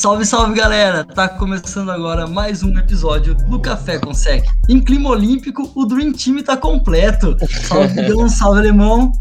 Salve, 0.00 0.24
salve 0.24 0.54
galera! 0.54 1.04
Tá 1.04 1.28
começando 1.28 1.90
agora 1.90 2.26
mais 2.26 2.62
um 2.62 2.74
episódio 2.78 3.34
do 3.34 3.60
Café 3.60 3.98
com 3.98 4.14
Sec. 4.14 4.46
Em 4.66 4.80
clima 4.80 5.10
olímpico, 5.10 5.70
o 5.74 5.84
Dream 5.84 6.14
Team 6.14 6.42
tá 6.42 6.56
completo. 6.56 7.36
Salve, 7.68 7.92
Bigão, 8.00 8.26
salve, 8.26 8.60
Alemão. 8.60 9.12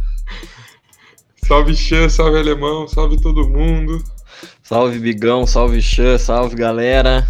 Salve, 1.46 1.76
Xan, 1.76 2.08
salve, 2.08 2.40
Alemão, 2.40 2.88
salve 2.88 3.22
todo 3.22 3.50
mundo. 3.50 4.02
Salve, 4.64 5.00
Bigão, 5.00 5.46
salve, 5.46 5.82
Xan, 5.82 6.18
salve, 6.18 6.56
galera 6.56 7.28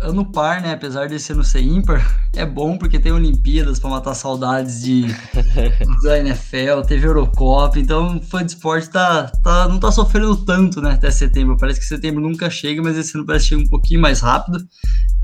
ano 0.00 0.24
par, 0.24 0.60
né? 0.60 0.72
Apesar 0.72 1.06
de 1.06 1.18
ser 1.18 1.34
no 1.34 1.44
ser 1.44 1.60
ímpar, 1.60 2.02
é 2.34 2.44
bom 2.44 2.76
porque 2.78 2.98
tem 2.98 3.12
Olimpíadas 3.12 3.78
para 3.78 3.90
matar 3.90 4.14
saudades 4.14 4.82
de 4.82 5.04
da 6.02 6.18
NFL, 6.18 6.82
teve 6.86 7.06
Eurocopa, 7.06 7.78
então 7.78 8.16
o 8.16 8.22
fã 8.22 8.44
de 8.44 8.52
esporte 8.52 8.88
tá, 8.90 9.30
tá, 9.42 9.68
não 9.68 9.78
tá 9.78 9.92
sofrendo 9.92 10.36
tanto, 10.44 10.80
né? 10.80 10.92
Até 10.92 11.10
setembro. 11.10 11.56
Parece 11.56 11.80
que 11.80 11.86
setembro 11.86 12.22
nunca 12.22 12.48
chega, 12.48 12.82
mas 12.82 12.96
esse 12.96 13.16
ano 13.16 13.26
parece 13.26 13.44
que 13.44 13.48
chega 13.50 13.62
um 13.62 13.68
pouquinho 13.68 14.00
mais 14.00 14.20
rápido. 14.20 14.58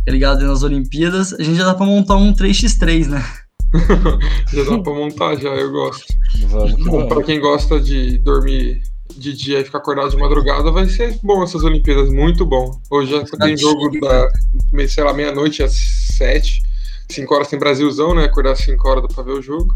Tá 0.04 0.12
ligado? 0.12 0.46
Nas 0.46 0.62
Olimpíadas, 0.62 1.32
a 1.32 1.42
gente 1.42 1.56
já 1.56 1.64
dá 1.64 1.74
para 1.74 1.86
montar 1.86 2.16
um 2.16 2.32
3x3, 2.32 3.06
né? 3.08 3.24
já 4.52 4.62
dá 4.62 4.78
para 4.78 4.94
montar, 4.94 5.36
já, 5.36 5.48
eu 5.48 5.72
gosto. 5.72 6.06
Vamos, 6.48 6.84
Bom, 6.84 7.08
para 7.08 7.22
quem 7.22 7.40
gosta 7.40 7.80
de 7.80 8.18
dormir 8.18 8.82
de 9.18 9.32
dia 9.32 9.60
e 9.60 9.64
ficar 9.64 9.78
acordado 9.78 10.10
de 10.10 10.16
madrugada, 10.16 10.70
vai 10.70 10.88
ser 10.88 11.18
bom 11.22 11.42
essas 11.42 11.62
Olimpíadas, 11.64 12.10
muito 12.10 12.44
bom. 12.44 12.80
Hoje 12.90 13.12
já 13.12 13.24
tem 13.38 13.56
jogo 13.56 13.98
da, 14.00 14.28
sei 14.88 15.04
lá, 15.04 15.12
meia-noite 15.12 15.62
às 15.62 15.74
sete, 16.16 16.62
cinco 17.08 17.34
horas 17.34 17.48
tem 17.48 17.58
Brasilzão, 17.58 18.14
né? 18.14 18.24
Acordar 18.24 18.52
às 18.52 18.60
cinco 18.60 18.88
horas 18.88 19.12
pra 19.12 19.22
ver 19.22 19.32
o 19.32 19.42
jogo. 19.42 19.74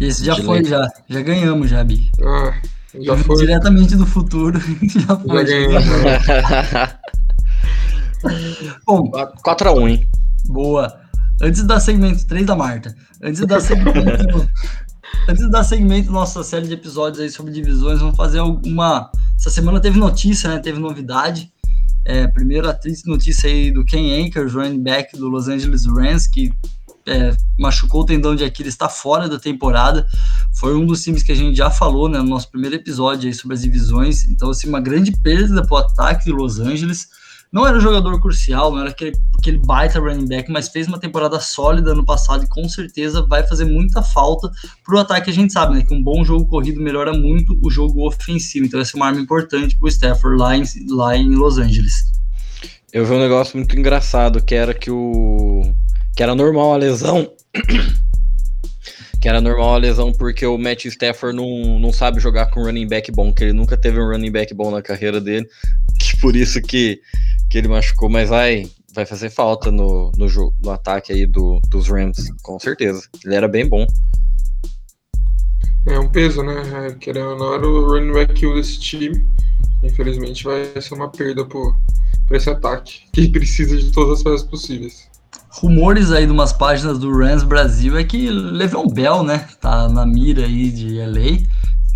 Isso 0.00 0.24
já 0.24 0.34
de 0.34 0.42
foi, 0.42 0.64
já. 0.64 0.88
Já 1.08 1.20
ganhamos, 1.20 1.68
já, 1.68 1.84
Bi. 1.84 2.10
Ah, 2.22 2.58
já 2.98 3.16
foi. 3.18 3.36
Diretamente 3.36 3.96
do 3.96 4.06
futuro, 4.06 4.58
já 4.88 5.16
foi. 5.16 5.36
Já 5.36 5.42
ganhamos. 5.42 5.84
bom, 8.86 9.10
4x1, 9.44 9.88
hein? 9.88 10.08
Boa. 10.46 11.00
Antes 11.42 11.64
da 11.64 11.80
segmento, 11.80 12.26
3 12.26 12.46
da 12.46 12.54
Marta. 12.54 12.94
Antes 13.22 13.40
da 13.46 13.60
segmento 13.60 14.48
Antes 15.28 15.44
de 15.44 15.50
dar 15.50 15.64
segmento 15.64 16.10
nossa 16.10 16.42
série 16.42 16.66
de 16.66 16.74
episódios 16.74 17.20
aí 17.20 17.30
sobre 17.30 17.52
divisões, 17.52 18.00
vamos 18.00 18.16
fazer 18.16 18.38
alguma. 18.38 19.10
Essa 19.36 19.50
semana 19.50 19.80
teve 19.80 19.98
notícia, 19.98 20.48
né? 20.48 20.58
Teve 20.58 20.78
novidade. 20.78 21.52
É, 22.04 22.26
primeiro 22.26 22.68
a 22.68 22.72
triste 22.72 23.06
notícia 23.06 23.48
aí 23.48 23.70
do 23.70 23.84
Ken 23.84 24.26
Akers, 24.26 24.54
running 24.54 24.82
back 24.82 25.16
do 25.16 25.28
Los 25.28 25.48
Angeles 25.48 25.84
Rams, 25.86 26.26
que 26.26 26.52
é, 27.06 27.36
machucou 27.58 28.02
o 28.02 28.06
tendão 28.06 28.34
de 28.34 28.44
Aquiles, 28.44 28.74
está 28.74 28.88
fora 28.88 29.28
da 29.28 29.38
temporada. 29.38 30.06
Foi 30.54 30.74
um 30.74 30.86
dos 30.86 31.02
times 31.02 31.22
que 31.22 31.32
a 31.32 31.34
gente 31.34 31.56
já 31.56 31.70
falou 31.70 32.08
né, 32.08 32.18
no 32.18 32.28
nosso 32.28 32.50
primeiro 32.50 32.76
episódio 32.76 33.28
aí 33.28 33.34
sobre 33.34 33.54
as 33.54 33.62
divisões. 33.62 34.24
Então, 34.24 34.50
assim, 34.50 34.68
uma 34.68 34.80
grande 34.80 35.12
perda 35.12 35.66
para 35.66 35.74
o 35.74 35.78
ataque 35.78 36.24
de 36.24 36.32
Los 36.32 36.58
Angeles. 36.58 37.08
Não 37.52 37.66
era 37.66 37.76
um 37.76 37.80
jogador 37.80 38.20
crucial, 38.20 38.70
não 38.70 38.80
era 38.80 38.90
aquele, 38.90 39.12
aquele 39.36 39.58
baita 39.58 39.98
running 39.98 40.28
back, 40.28 40.50
mas 40.52 40.68
fez 40.68 40.86
uma 40.86 41.00
temporada 41.00 41.40
sólida 41.40 41.94
no 41.94 42.04
passado 42.04 42.44
e 42.44 42.48
com 42.48 42.68
certeza 42.68 43.22
vai 43.22 43.44
fazer 43.44 43.64
muita 43.64 44.02
falta 44.02 44.48
para 44.84 44.94
o 44.94 44.98
ataque. 44.98 45.30
A 45.30 45.32
gente 45.32 45.52
sabe 45.52 45.74
né, 45.74 45.82
que 45.82 45.92
um 45.92 46.00
bom 46.00 46.22
jogo 46.22 46.46
corrido 46.46 46.80
melhora 46.80 47.12
muito 47.12 47.58
o 47.60 47.68
jogo 47.68 48.06
ofensivo, 48.06 48.66
então 48.66 48.78
essa 48.78 48.96
é 48.96 48.96
uma 48.96 49.06
arma 49.06 49.20
importante 49.20 49.76
para 49.76 49.84
o 49.84 49.88
Stafford 49.88 50.38
lá 50.38 50.56
em, 50.56 50.62
lá 50.90 51.16
em 51.16 51.34
Los 51.34 51.58
Angeles. 51.58 51.92
Eu 52.92 53.04
vi 53.04 53.14
um 53.14 53.20
negócio 53.20 53.56
muito 53.56 53.76
engraçado 53.76 54.42
que 54.42 54.54
era 54.54 54.72
que 54.72 54.90
o 54.90 55.62
que 56.16 56.22
era 56.22 56.34
normal 56.34 56.74
a 56.74 56.76
lesão 56.76 57.32
que 59.20 59.28
era 59.28 59.40
normal 59.40 59.74
a 59.74 59.78
lesão 59.78 60.12
porque 60.12 60.46
o 60.46 60.56
Matt 60.56 60.86
Stafford 60.86 61.36
não, 61.36 61.78
não 61.78 61.92
sabe 61.92 62.20
jogar 62.20 62.46
com 62.46 62.62
running 62.62 62.88
back 62.88 63.12
bom, 63.12 63.32
que 63.32 63.44
ele 63.44 63.52
nunca 63.52 63.76
teve 63.76 64.00
um 64.00 64.08
running 64.08 64.30
back 64.30 64.54
bom 64.54 64.70
na 64.70 64.80
carreira 64.80 65.20
dele, 65.20 65.46
que 66.00 66.16
por 66.16 66.34
isso 66.34 66.60
que, 66.62 67.00
que 67.50 67.58
ele 67.58 67.68
machucou, 67.68 68.08
mas 68.08 68.28
vai, 68.28 68.70
vai 68.94 69.04
fazer 69.04 69.28
falta 69.28 69.72
no, 69.72 70.12
no, 70.16 70.54
no 70.62 70.70
ataque 70.70 71.12
aí 71.12 71.26
do, 71.26 71.60
dos 71.68 71.88
Rams, 71.88 72.32
com 72.42 72.58
certeza. 72.60 73.02
Ele 73.24 73.34
era 73.34 73.48
bem 73.48 73.68
bom. 73.68 73.84
É 75.86 75.98
um 75.98 76.08
peso, 76.08 76.42
né? 76.42 76.62
É, 76.86 76.94
querendo 76.94 77.30
ou 77.30 77.38
não, 77.38 77.54
era 77.54 77.66
o 77.66 77.86
running 77.88 78.12
back 78.12 78.54
desse 78.54 78.78
time. 78.78 79.26
Infelizmente 79.82 80.44
vai 80.44 80.80
ser 80.80 80.94
uma 80.94 81.10
perda 81.10 81.44
por, 81.44 81.76
por 82.28 82.36
esse 82.36 82.48
ataque, 82.48 83.02
que 83.12 83.28
precisa 83.28 83.76
de 83.76 83.90
todas 83.90 84.18
as 84.18 84.22
peças 84.22 84.42
possíveis 84.44 85.10
rumores 85.52 86.12
aí 86.12 86.26
de 86.26 86.32
umas 86.32 86.52
páginas 86.52 86.98
do 86.98 87.10
Rams 87.10 87.42
Brasil 87.42 87.98
é 87.98 88.04
que 88.04 88.30
Le'Veon 88.30 88.86
Bell, 88.86 89.24
né, 89.24 89.48
tá 89.60 89.88
na 89.88 90.06
mira 90.06 90.44
aí 90.44 90.70
de 90.70 90.98
LA. 90.98 91.42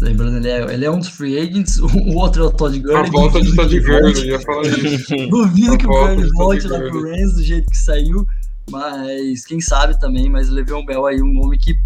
Lembrando, 0.00 0.38
ele 0.38 0.48
é, 0.48 0.74
ele 0.74 0.84
é 0.84 0.90
um 0.90 0.98
dos 0.98 1.08
free 1.08 1.38
agents, 1.38 1.78
o 1.80 2.16
outro 2.16 2.44
é 2.44 2.46
o 2.46 2.50
Todd 2.50 2.78
Gurley. 2.78 3.06
A 3.06 3.10
volta 3.10 3.40
de 3.40 3.54
Todd 3.54 3.80
Gurley, 3.80 4.26
ia 4.26 4.40
falar 4.40 4.66
isso. 4.66 5.14
Duvido 5.30 5.78
que 5.78 5.86
o 5.86 5.88
Gurley 5.88 6.30
volte 6.34 6.66
lá 6.66 6.78
pro 6.78 7.02
Rams 7.02 7.34
do 7.34 7.42
jeito 7.42 7.70
que 7.70 7.76
saiu, 7.76 8.26
mas 8.70 9.44
quem 9.44 9.60
sabe 9.60 9.98
também, 10.00 10.28
mas 10.28 10.48
Le'Veon 10.48 10.84
Bell 10.84 11.06
aí 11.06 11.22
um 11.22 11.32
nome 11.32 11.58
que 11.58 11.76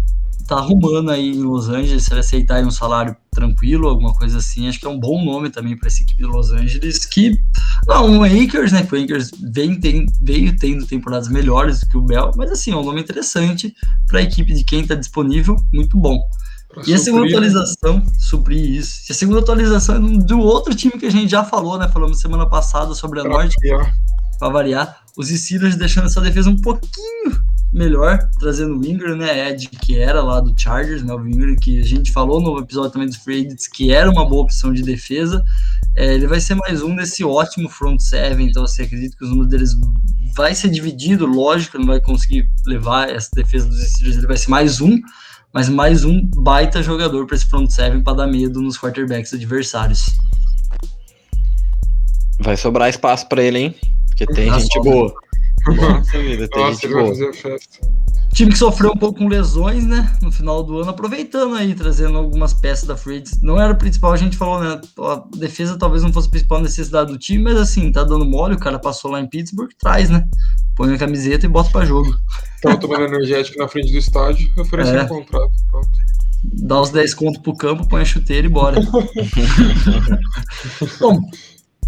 tá 0.47 0.57
arrumando 0.57 1.11
aí 1.11 1.29
em 1.29 1.43
Los 1.43 1.69
Angeles, 1.69 2.03
se 2.03 2.11
ele 2.11 2.21
aceitar 2.21 2.63
um 2.63 2.71
salário 2.71 3.15
tranquilo, 3.29 3.87
alguma 3.87 4.15
coisa 4.15 4.39
assim, 4.39 4.67
acho 4.67 4.79
que 4.79 4.87
é 4.87 4.89
um 4.89 4.99
bom 4.99 5.23
nome 5.23 5.51
também 5.51 5.77
para 5.77 5.87
essa 5.87 6.01
equipe 6.01 6.23
de 6.23 6.27
Los 6.27 6.51
Angeles, 6.51 7.05
que 7.05 7.39
não, 7.87 8.19
o 8.19 8.23
Akers, 8.23 8.71
né, 8.71 8.83
que 8.83 8.95
o 8.95 9.03
Akers 9.03 9.29
vem, 9.53 9.79
tem, 9.79 10.07
veio 10.19 10.57
tendo 10.57 10.87
temporadas 10.87 11.29
melhores 11.29 11.81
do 11.81 11.87
que 11.87 11.97
o 11.97 12.01
Bell, 12.01 12.31
mas 12.35 12.51
assim, 12.51 12.71
é 12.71 12.75
um 12.75 12.83
nome 12.83 12.99
interessante 12.99 13.75
para 14.07 14.19
a 14.19 14.23
equipe 14.23 14.51
de 14.51 14.63
quem 14.63 14.81
está 14.81 14.95
disponível, 14.95 15.55
muito 15.71 15.95
bom. 15.95 16.19
Pra 16.69 16.83
e 16.85 16.93
a 16.93 16.97
segunda 16.97 17.25
né? 17.25 17.31
atualização, 17.31 18.03
suprir 18.17 18.75
isso. 18.75 19.01
E 19.09 19.11
a 19.11 19.15
segunda 19.15 19.39
atualização 19.39 19.95
é 19.95 19.99
do 19.99 20.39
outro 20.39 20.75
time 20.75 20.93
que 20.99 21.07
a 21.07 21.11
gente 21.11 21.29
já 21.29 21.43
falou, 21.43 21.79
né? 21.79 21.87
Falamos 21.87 22.19
semana 22.19 22.47
passada 22.47 22.93
sobre 22.93 23.19
a 23.19 23.23
pra 23.23 23.31
Norte. 23.31 23.55
Para 24.37 24.49
variar, 24.49 25.01
os 25.17 25.29
Steelers 25.29 25.75
deixando 25.75 26.05
essa 26.05 26.21
defesa 26.21 26.49
um 26.49 26.61
pouquinho 26.61 27.41
melhor, 27.71 28.19
trazendo 28.39 28.79
o 28.79 28.85
Ingram, 28.85 29.15
né? 29.15 29.49
Ed, 29.49 29.67
que 29.67 29.97
era 29.97 30.23
lá 30.23 30.39
do 30.39 30.53
Chargers, 30.57 31.03
né? 31.03 31.13
O 31.13 31.27
Ingram, 31.27 31.55
que 31.55 31.79
a 31.79 31.85
gente 31.85 32.11
falou 32.11 32.39
no 32.41 32.57
episódio 32.59 32.91
também 32.91 33.07
dos 33.07 33.17
Free 33.17 33.45
Agents, 33.45 33.67
que 33.67 33.91
era 33.91 34.09
uma 34.09 34.27
boa 34.27 34.43
opção 34.43 34.73
de 34.73 34.81
defesa. 34.81 35.43
É, 35.95 36.13
ele 36.13 36.27
vai 36.27 36.39
ser 36.39 36.55
mais 36.55 36.81
um 36.81 36.95
desse 36.95 37.23
ótimo 37.23 37.69
front 37.69 37.99
seven, 37.99 38.47
então 38.47 38.65
você 38.65 38.83
assim, 38.83 38.87
acredita 38.87 39.17
que 39.17 39.23
os 39.23 39.29
números 39.29 39.49
deles 39.49 39.71
vai 40.35 40.55
ser 40.55 40.69
dividido, 40.69 41.25
lógico, 41.25 41.77
não 41.77 41.87
vai 41.87 41.99
conseguir 41.99 42.49
levar 42.65 43.09
essa 43.09 43.29
defesa 43.33 43.67
dos 43.67 43.79
Steelers, 43.89 44.17
ele 44.17 44.27
vai 44.27 44.37
ser 44.37 44.49
mais 44.49 44.79
um, 44.79 44.97
mas 45.53 45.67
mais 45.69 46.05
um 46.05 46.25
baita 46.35 46.83
jogador 46.83 47.25
para 47.25 47.35
esse 47.35 47.45
front 47.45 47.69
seven 47.69 48.01
para 48.01 48.17
dar 48.17 48.27
medo 48.27 48.61
nos 48.61 48.77
quarterbacks 48.77 49.33
adversários. 49.33 50.05
Vai 52.39 52.55
sobrar 52.55 52.89
espaço 52.89 53.27
para 53.27 53.43
ele, 53.43 53.59
hein? 53.59 53.75
Porque 54.07 54.25
tem 54.27 54.53
gente 54.53 54.79
boa. 54.81 55.13
Nossa, 55.75 56.17
vida, 56.19 56.47
tem 56.47 56.63
Nossa, 56.63 56.81
gente 56.81 56.93
boa. 56.93 57.33
Festa. 57.33 57.79
Time 58.33 58.51
que 58.51 58.57
sofreu 58.57 58.91
um 58.91 58.97
pouco 58.97 59.19
com 59.19 59.27
lesões, 59.27 59.85
né? 59.85 60.15
No 60.21 60.31
final 60.31 60.63
do 60.63 60.79
ano, 60.79 60.89
aproveitando 60.89 61.55
aí, 61.55 61.73
trazendo 61.73 62.17
algumas 62.17 62.53
peças 62.53 62.87
da 62.87 62.95
Freeds. 62.95 63.41
Não 63.41 63.59
era 63.59 63.73
o 63.73 63.77
principal, 63.77 64.13
a 64.13 64.17
gente 64.17 64.37
falou, 64.37 64.59
né? 64.59 64.79
A 64.99 65.23
defesa 65.35 65.77
talvez 65.77 66.03
não 66.03 66.13
fosse 66.13 66.27
a 66.27 66.31
principal 66.31 66.61
necessidade 66.61 67.11
do 67.11 67.17
time, 67.17 67.43
mas 67.43 67.57
assim, 67.57 67.91
tá 67.91 68.03
dando 68.03 68.25
mole, 68.25 68.55
o 68.55 68.59
cara 68.59 68.77
passou 68.77 69.11
lá 69.11 69.19
em 69.19 69.27
Pittsburgh, 69.27 69.71
traz, 69.79 70.09
né? 70.09 70.27
Põe 70.75 70.93
a 70.93 70.97
camiseta 70.97 71.45
e 71.45 71.49
bota 71.49 71.71
pra 71.71 71.85
jogo. 71.85 72.15
Tava 72.61 72.77
tomando 72.77 73.05
energético 73.05 73.57
na 73.57 73.67
frente 73.67 73.91
do 73.91 73.97
estádio, 73.97 74.51
oferecendo 74.57 74.99
é. 74.99 75.03
um 75.03 75.07
contrato. 75.07 75.51
Pronto. 75.69 75.89
Dá 76.43 76.79
os 76.79 76.89
10 76.91 77.13
contos 77.15 77.41
pro 77.41 77.55
campo, 77.55 77.87
põe 77.87 78.01
a 78.01 78.05
chuteira 78.05 78.47
e 78.47 78.49
bora. 78.49 78.79
Bom, 80.99 81.21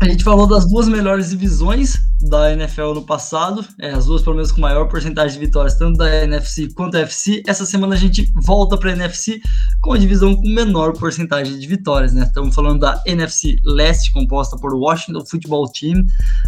a 0.02 0.06
gente 0.06 0.24
falou 0.24 0.48
das 0.48 0.68
duas 0.68 0.88
melhores 0.88 1.30
divisões 1.30 1.96
da 2.22 2.52
NFL 2.54 2.94
no 2.96 3.06
passado, 3.06 3.64
é, 3.80 3.92
as 3.92 4.08
duas 4.08 4.24
pelo 4.24 4.36
menos 4.36 4.52
com 4.52 4.60
maior 4.60 4.88
porcentagem 4.88 5.40
de 5.40 5.46
vitórias, 5.46 5.78
tanto 5.78 5.98
da 5.98 6.24
NFC 6.24 6.70
quanto 6.74 6.94
da 6.94 7.02
FC. 7.02 7.44
Essa 7.46 7.68
semana 7.68 7.94
a 7.94 7.98
gente 7.98 8.32
volta 8.44 8.78
para 8.78 8.90
a 8.90 8.94
NFC 8.94 9.40
com 9.80 9.94
a 9.94 9.98
divisão 10.00 10.36
com 10.36 10.50
menor 10.50 10.94
porcentagem 10.94 11.58
de 11.58 11.68
vitórias, 11.68 12.14
né? 12.14 12.24
Estamos 12.24 12.56
falando 12.56 12.80
da 12.80 13.00
NFC 13.06 13.58
Leste, 13.64 14.12
composta 14.12 14.58
por 14.58 14.74
Washington 14.74 15.24
Football 15.24 15.72
Team, 15.72 16.04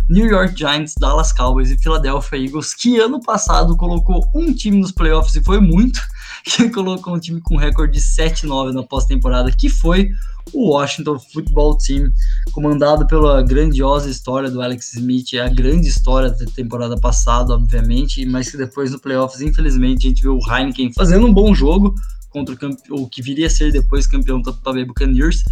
New 0.09 0.25
York 0.25 0.57
Giants, 0.57 0.95
Dallas 0.99 1.31
Cowboys 1.31 1.69
e 1.69 1.77
Philadelphia 1.77 2.39
Eagles, 2.39 2.73
que 2.73 2.99
ano 2.99 3.21
passado 3.21 3.77
colocou 3.77 4.27
um 4.33 4.51
time 4.51 4.77
nos 4.77 4.91
playoffs 4.91 5.35
e 5.35 5.43
foi 5.43 5.59
muito, 5.59 6.01
que 6.45 6.69
colocou 6.69 7.15
um 7.15 7.19
time 7.19 7.39
com 7.41 7.55
recorde 7.55 7.93
de 7.93 8.01
7-9 8.01 8.73
na 8.73 8.83
pós-temporada, 8.83 9.51
que 9.51 9.69
foi 9.69 10.11
o 10.51 10.71
Washington 10.71 11.17
Football 11.17 11.77
Team, 11.77 12.11
comandado 12.51 13.07
pela 13.07 13.41
grandiosa 13.41 14.09
história 14.09 14.51
do 14.51 14.61
Alex 14.61 14.93
Smith, 14.93 15.33
é 15.33 15.39
a 15.39 15.47
grande 15.47 15.87
história 15.87 16.29
da 16.29 16.45
temporada 16.45 16.99
passada, 16.99 17.53
obviamente, 17.53 18.25
mas 18.25 18.51
que 18.51 18.57
depois 18.57 18.91
no 18.91 18.99
playoffs, 18.99 19.41
infelizmente, 19.41 20.05
a 20.05 20.09
gente 20.09 20.21
viu 20.21 20.37
o 20.37 20.51
Heineken 20.51 20.91
fazendo 20.93 21.25
um 21.25 21.33
bom 21.33 21.55
jogo 21.55 21.95
contra 22.29 22.55
o, 22.89 23.03
o 23.03 23.09
que 23.09 23.21
viria 23.21 23.47
a 23.47 23.49
ser 23.49 23.71
depois 23.71 24.05
campeão 24.05 24.41
do 24.41 24.51
Tampa 24.51 24.73
Bay 24.73 24.85
Buccaneers, 24.85 25.43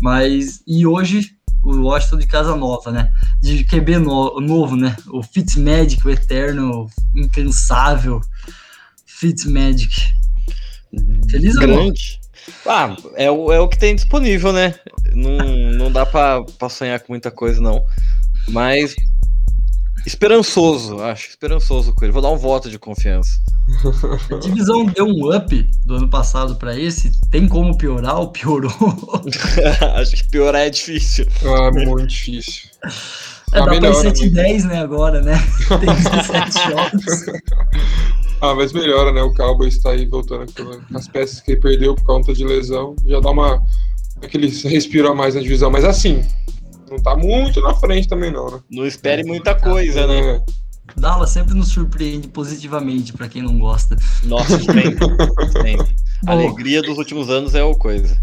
mas 0.00 0.62
e 0.66 0.86
hoje 0.86 1.34
o 1.62 1.84
Washington 1.84 2.18
de 2.18 2.26
casa 2.26 2.54
nova, 2.54 2.92
né? 2.92 3.10
De 3.40 3.64
QB 3.64 3.98
no, 3.98 4.38
novo, 4.40 4.76
né? 4.76 4.94
O 5.08 5.22
Fitzmagic, 5.22 6.06
o 6.06 6.10
eterno, 6.10 6.90
incansável 7.14 8.20
Fitzmagic. 9.06 10.12
Feliz 11.30 11.54
Grande. 11.56 12.20
Ah, 12.66 12.94
é 13.14 13.30
o, 13.30 13.52
é 13.52 13.60
o 13.60 13.68
que 13.68 13.78
tem 13.78 13.94
disponível, 13.94 14.52
né? 14.52 14.74
Não, 15.12 15.38
não 15.72 15.92
dá 15.92 16.04
pra, 16.04 16.42
pra 16.58 16.68
sonhar 16.68 17.00
com 17.00 17.12
muita 17.12 17.30
coisa, 17.30 17.60
não. 17.60 17.82
Mas 18.48 18.94
esperançoso, 20.06 21.00
acho, 21.00 21.30
esperançoso 21.30 21.94
com 21.94 22.04
ele. 22.04 22.12
Vou 22.12 22.22
dar 22.22 22.30
um 22.30 22.36
voto 22.36 22.68
de 22.68 22.78
confiança. 22.78 23.30
A 24.30 24.36
divisão 24.36 24.84
deu 24.84 25.06
um 25.06 25.34
up 25.34 25.66
do 25.86 25.94
ano 25.94 26.08
passado 26.08 26.56
para 26.56 26.78
esse. 26.78 27.12
Tem 27.30 27.48
como 27.48 27.76
piorar 27.76 28.18
ou 28.18 28.28
piorou? 28.28 28.70
acho 29.96 30.16
que 30.16 30.28
piorar 30.30 30.62
é 30.62 30.70
difícil. 30.70 31.26
Ah, 31.42 31.70
muito 31.72 32.06
difícil. 32.06 32.68
É, 33.52 33.60
dá 33.60 33.66
melhora, 33.66 34.00
pra 34.00 34.10
ir 34.10 34.16
7 34.16 34.30
10, 34.30 34.64
né, 34.64 34.78
agora, 34.80 35.22
né? 35.22 35.34
Tem 35.80 35.94
17 35.94 36.70
jogos. 36.70 37.24
Ah, 38.44 38.54
mas 38.54 38.74
melhora, 38.74 39.10
né? 39.10 39.22
O 39.22 39.32
Cowboys 39.32 39.74
está 39.74 39.92
aí 39.92 40.04
voltando 40.04 40.52
com 40.52 40.98
as 40.98 41.08
peças 41.08 41.40
que 41.40 41.52
ele 41.52 41.60
perdeu 41.60 41.94
por 41.94 42.04
conta 42.04 42.34
de 42.34 42.44
lesão. 42.44 42.94
Já 43.06 43.18
dá 43.18 43.30
uma. 43.30 43.62
aquele 44.22 44.48
respiro 44.48 45.08
a 45.08 45.14
mais 45.14 45.34
na 45.34 45.40
divisão. 45.40 45.70
Mas 45.70 45.82
assim, 45.82 46.22
não 46.90 46.98
tá 46.98 47.16
muito 47.16 47.62
na 47.62 47.74
frente 47.74 48.06
também, 48.06 48.30
não, 48.30 48.50
né? 48.50 48.60
Não 48.70 48.86
espere 48.86 49.24
muita 49.24 49.54
coisa, 49.54 50.06
né? 50.06 50.36
É. 50.36 50.42
Dallas 51.00 51.30
sempre 51.30 51.54
nos 51.54 51.68
surpreende 51.68 52.28
positivamente 52.28 53.14
para 53.14 53.28
quem 53.28 53.40
não 53.40 53.58
gosta. 53.58 53.96
Nossa, 54.24 54.58
sempre. 54.58 54.94
sempre. 55.62 55.96
A 56.26 56.32
alegria 56.32 56.82
dos 56.82 56.98
últimos 56.98 57.30
anos 57.30 57.54
é 57.54 57.64
o 57.64 57.74
coisa. 57.74 58.14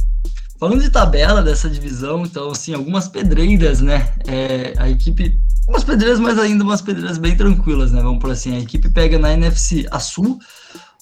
Falando 0.61 0.83
de 0.83 0.91
tabela 0.91 1.41
dessa 1.41 1.67
divisão, 1.67 2.23
então, 2.23 2.51
assim, 2.51 2.75
algumas 2.75 3.07
pedreiras, 3.07 3.81
né? 3.81 4.13
É, 4.27 4.75
a 4.77 4.87
equipe. 4.91 5.35
Umas 5.67 5.83
pedreiras, 5.83 6.19
mas 6.19 6.37
ainda 6.37 6.63
umas 6.63 6.83
pedreiras 6.83 7.17
bem 7.17 7.35
tranquilas, 7.35 7.91
né? 7.91 7.99
Vamos 7.99 8.19
por 8.19 8.29
assim. 8.29 8.55
A 8.55 8.59
equipe 8.59 8.87
pega 8.91 9.17
na 9.17 9.33
NFC 9.33 9.87
a 9.89 9.99
Sul, 9.99 10.37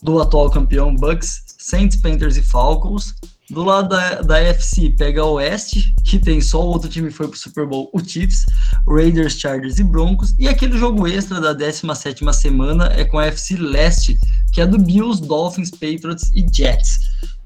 do 0.01 0.17
atual 0.21 0.50
campeão 0.50 0.95
Bucks, 0.95 1.44
Saints, 1.57 1.97
Panthers 1.97 2.38
e 2.38 2.41
Falcons. 2.41 3.13
Do 3.50 3.65
lado 3.65 3.89
da, 3.89 4.21
da 4.21 4.39
FC 4.39 4.91
pega 4.97 5.25
o 5.25 5.33
Oeste, 5.33 5.94
que 6.06 6.19
tem 6.19 6.39
só 6.39 6.63
o 6.63 6.69
outro 6.69 6.88
time 6.88 7.09
que 7.09 7.15
foi 7.15 7.27
pro 7.27 7.38
Super 7.38 7.67
Bowl, 7.67 7.89
o 7.91 8.00
Chiefs, 8.00 8.45
Raiders, 8.88 9.33
Chargers 9.33 9.77
e 9.77 9.83
Broncos. 9.83 10.33
E 10.39 10.47
aquele 10.47 10.77
jogo 10.77 11.06
extra 11.06 11.41
da 11.41 11.51
17 11.51 12.23
semana 12.33 12.94
é 12.95 13.03
com 13.03 13.19
a 13.19 13.25
FC 13.25 13.57
Leste, 13.57 14.17
que 14.53 14.61
é 14.61 14.65
do 14.65 14.77
Bills, 14.77 15.21
Dolphins, 15.21 15.69
Patriots 15.69 16.31
e 16.33 16.45
Jets. 16.50 17.00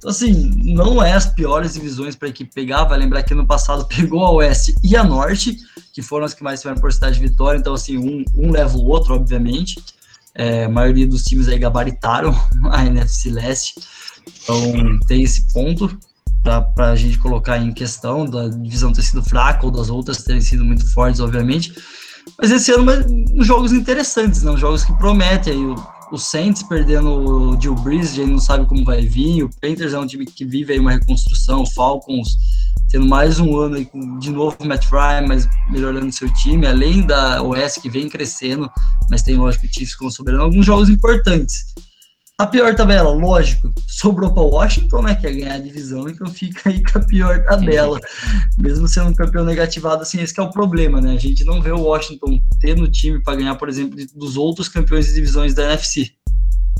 Então, 0.03 0.11
assim, 0.11 0.51
não 0.65 1.01
é 1.01 1.13
as 1.13 1.27
piores 1.27 1.75
divisões 1.75 2.13
para 2.13 2.27
a 2.27 2.29
equipe 2.29 2.53
pegar. 2.53 2.83
Vai 2.83 2.99
lembrar 2.99 3.23
que 3.23 3.33
no 3.33 3.47
passado 3.47 3.87
pegou 3.87 4.25
a 4.25 4.31
Oeste 4.31 4.75
e 4.83 4.97
a 4.97 5.03
Norte, 5.03 5.55
que 5.93 6.01
foram 6.01 6.25
as 6.25 6.33
que 6.33 6.43
mais 6.43 6.59
tiveram 6.59 6.81
porcentagem 6.81 7.21
de 7.21 7.29
vitória. 7.29 7.57
Então, 7.57 7.73
assim, 7.73 7.97
um, 7.97 8.25
um 8.35 8.51
leva 8.51 8.77
o 8.77 8.85
outro, 8.85 9.15
obviamente. 9.15 9.81
É, 10.35 10.65
a 10.65 10.69
maioria 10.69 11.07
dos 11.07 11.23
times 11.23 11.47
aí 11.47 11.57
gabaritaram 11.57 12.35
a 12.69 12.85
NFC 12.85 13.29
Leste. 13.29 13.75
Então, 14.43 14.99
tem 15.07 15.23
esse 15.23 15.47
ponto 15.53 15.97
para 16.43 16.91
a 16.91 16.95
gente 16.97 17.17
colocar 17.17 17.57
em 17.57 17.71
questão 17.71 18.25
da 18.25 18.49
divisão 18.49 18.91
ter 18.91 19.03
sido 19.03 19.23
fraca 19.23 19.65
ou 19.65 19.71
das 19.71 19.89
outras 19.89 20.21
terem 20.23 20.41
sido 20.41 20.65
muito 20.65 20.85
fortes, 20.93 21.21
obviamente. 21.21 21.73
Mas 22.37 22.51
esse 22.51 22.73
ano, 22.73 22.91
uns 23.33 23.47
jogos 23.47 23.71
interessantes, 23.71 24.43
né? 24.43 24.53
jogos 24.57 24.83
que 24.83 24.91
prometem. 24.97 25.53
Aí, 25.53 25.65
o, 25.65 25.75
o 26.13 26.17
Saints 26.19 26.61
perdendo 26.61 27.09
o 27.09 27.59
Jill 27.59 27.73
Breeze, 27.73 28.11
a 28.11 28.23
gente 28.23 28.33
não 28.33 28.39
sabe 28.39 28.67
como 28.67 28.85
vai 28.85 29.01
vir. 29.01 29.41
O 29.41 29.49
Panthers 29.59 29.93
é 29.93 29.99
um 29.99 30.05
time 30.05 30.27
que 30.27 30.45
vive 30.45 30.71
aí 30.71 30.79
uma 30.79 30.91
reconstrução. 30.91 31.63
O 31.63 31.65
Falcons 31.65 32.37
tendo 32.91 33.07
mais 33.07 33.39
um 33.39 33.57
ano 33.57 33.77
aí 33.77 33.89
de 34.19 34.29
novo 34.29 34.55
o 34.59 34.65
Matt 34.65 34.85
Ryan, 34.91 35.25
mas 35.27 35.49
melhorando 35.71 36.11
seu 36.11 36.31
time. 36.35 36.67
Além 36.67 37.01
da 37.01 37.41
OS 37.41 37.77
que 37.77 37.89
vem 37.89 38.07
crescendo, 38.07 38.69
mas 39.09 39.23
tem, 39.23 39.35
lógico, 39.37 39.65
o 39.65 39.69
Chiefs 39.73 39.95
como 39.95 40.11
soberano. 40.11 40.43
Alguns 40.43 40.63
jogos 40.63 40.87
importantes. 40.87 41.73
A 42.39 42.47
pior 42.47 42.73
tabela, 42.73 43.11
lógico, 43.11 43.71
sobrou 43.87 44.33
para 44.33 44.41
Washington, 44.41 45.03
né? 45.03 45.13
Que 45.13 45.27
é 45.27 45.31
ganhar 45.31 45.53
a 45.53 45.59
divisão, 45.59 46.09
então 46.09 46.25
fica 46.27 46.67
aí 46.67 46.81
com 46.81 46.97
a 46.97 47.01
pior 47.03 47.43
tabela. 47.43 47.99
Mesmo 48.57 48.87
sendo 48.87 49.11
um 49.11 49.13
campeão 49.13 49.45
negativado, 49.45 50.01
assim, 50.01 50.19
esse 50.19 50.39
é 50.39 50.43
o 50.43 50.49
problema, 50.49 50.99
né? 50.99 51.13
A 51.13 51.19
gente 51.19 51.43
não 51.45 51.61
vê 51.61 51.71
o 51.71 51.81
Washington 51.81 52.39
tendo 52.59 52.89
time 52.89 53.21
para 53.21 53.35
ganhar, 53.35 53.55
por 53.55 53.69
exemplo, 53.69 53.97
dos 54.15 54.35
outros 54.35 54.67
campeões 54.67 55.05
de 55.05 55.13
divisões 55.13 55.53
da 55.53 55.65
NFC. 55.65 56.11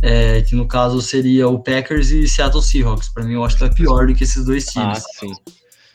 É, 0.01 0.41
que 0.41 0.55
no 0.55 0.67
caso 0.67 1.01
seria 1.01 1.47
o 1.47 1.59
Packers 1.59 2.09
e 2.09 2.27
Seattle 2.27 2.61
Seahawks. 2.61 3.09
Para 3.09 3.23
mim, 3.23 3.35
o 3.35 3.41
Washington 3.41 3.65
é 3.65 3.73
pior 3.73 4.07
do 4.07 4.15
que 4.15 4.23
esses 4.23 4.43
dois 4.43 4.65
times. 4.65 4.97
Ah, 4.97 5.19
sim. 5.19 5.33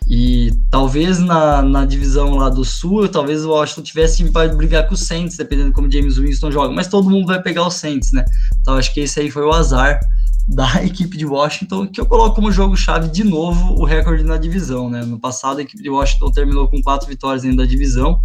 E 0.08 0.52
talvez 0.70 1.18
na, 1.18 1.60
na 1.60 1.84
divisão 1.84 2.36
lá 2.36 2.48
do 2.48 2.64
Sul, 2.64 3.08
talvez 3.08 3.44
o 3.44 3.50
Washington 3.50 3.82
tivesse 3.82 4.24
para 4.30 4.48
brigar 4.54 4.88
com 4.88 4.94
o 4.94 4.96
Saints, 4.96 5.36
dependendo 5.36 5.70
como 5.70 5.90
James 5.90 6.16
Winston 6.16 6.50
joga. 6.50 6.74
Mas 6.74 6.88
todo 6.88 7.10
mundo 7.10 7.26
vai 7.26 7.42
pegar 7.42 7.66
o 7.66 7.70
Saints, 7.70 8.12
né? 8.12 8.24
Então 8.58 8.74
acho 8.74 8.92
que 8.94 9.00
esse 9.00 9.20
aí 9.20 9.30
foi 9.30 9.42
o 9.42 9.52
azar 9.52 10.00
da 10.48 10.82
equipe 10.82 11.14
de 11.18 11.26
Washington, 11.26 11.86
que 11.88 12.00
eu 12.00 12.06
coloco 12.06 12.36
como 12.36 12.50
jogo-chave 12.50 13.08
de 13.08 13.22
novo 13.22 13.74
o 13.74 13.84
recorde 13.84 14.24
na 14.24 14.38
divisão, 14.38 14.88
né? 14.88 15.04
No 15.04 15.20
passado 15.20 15.58
a 15.58 15.62
equipe 15.62 15.82
de 15.82 15.90
Washington 15.90 16.30
terminou 16.30 16.68
com 16.68 16.80
quatro 16.80 17.06
vitórias 17.06 17.42
dentro 17.42 17.58
da 17.58 17.66
divisão, 17.66 18.18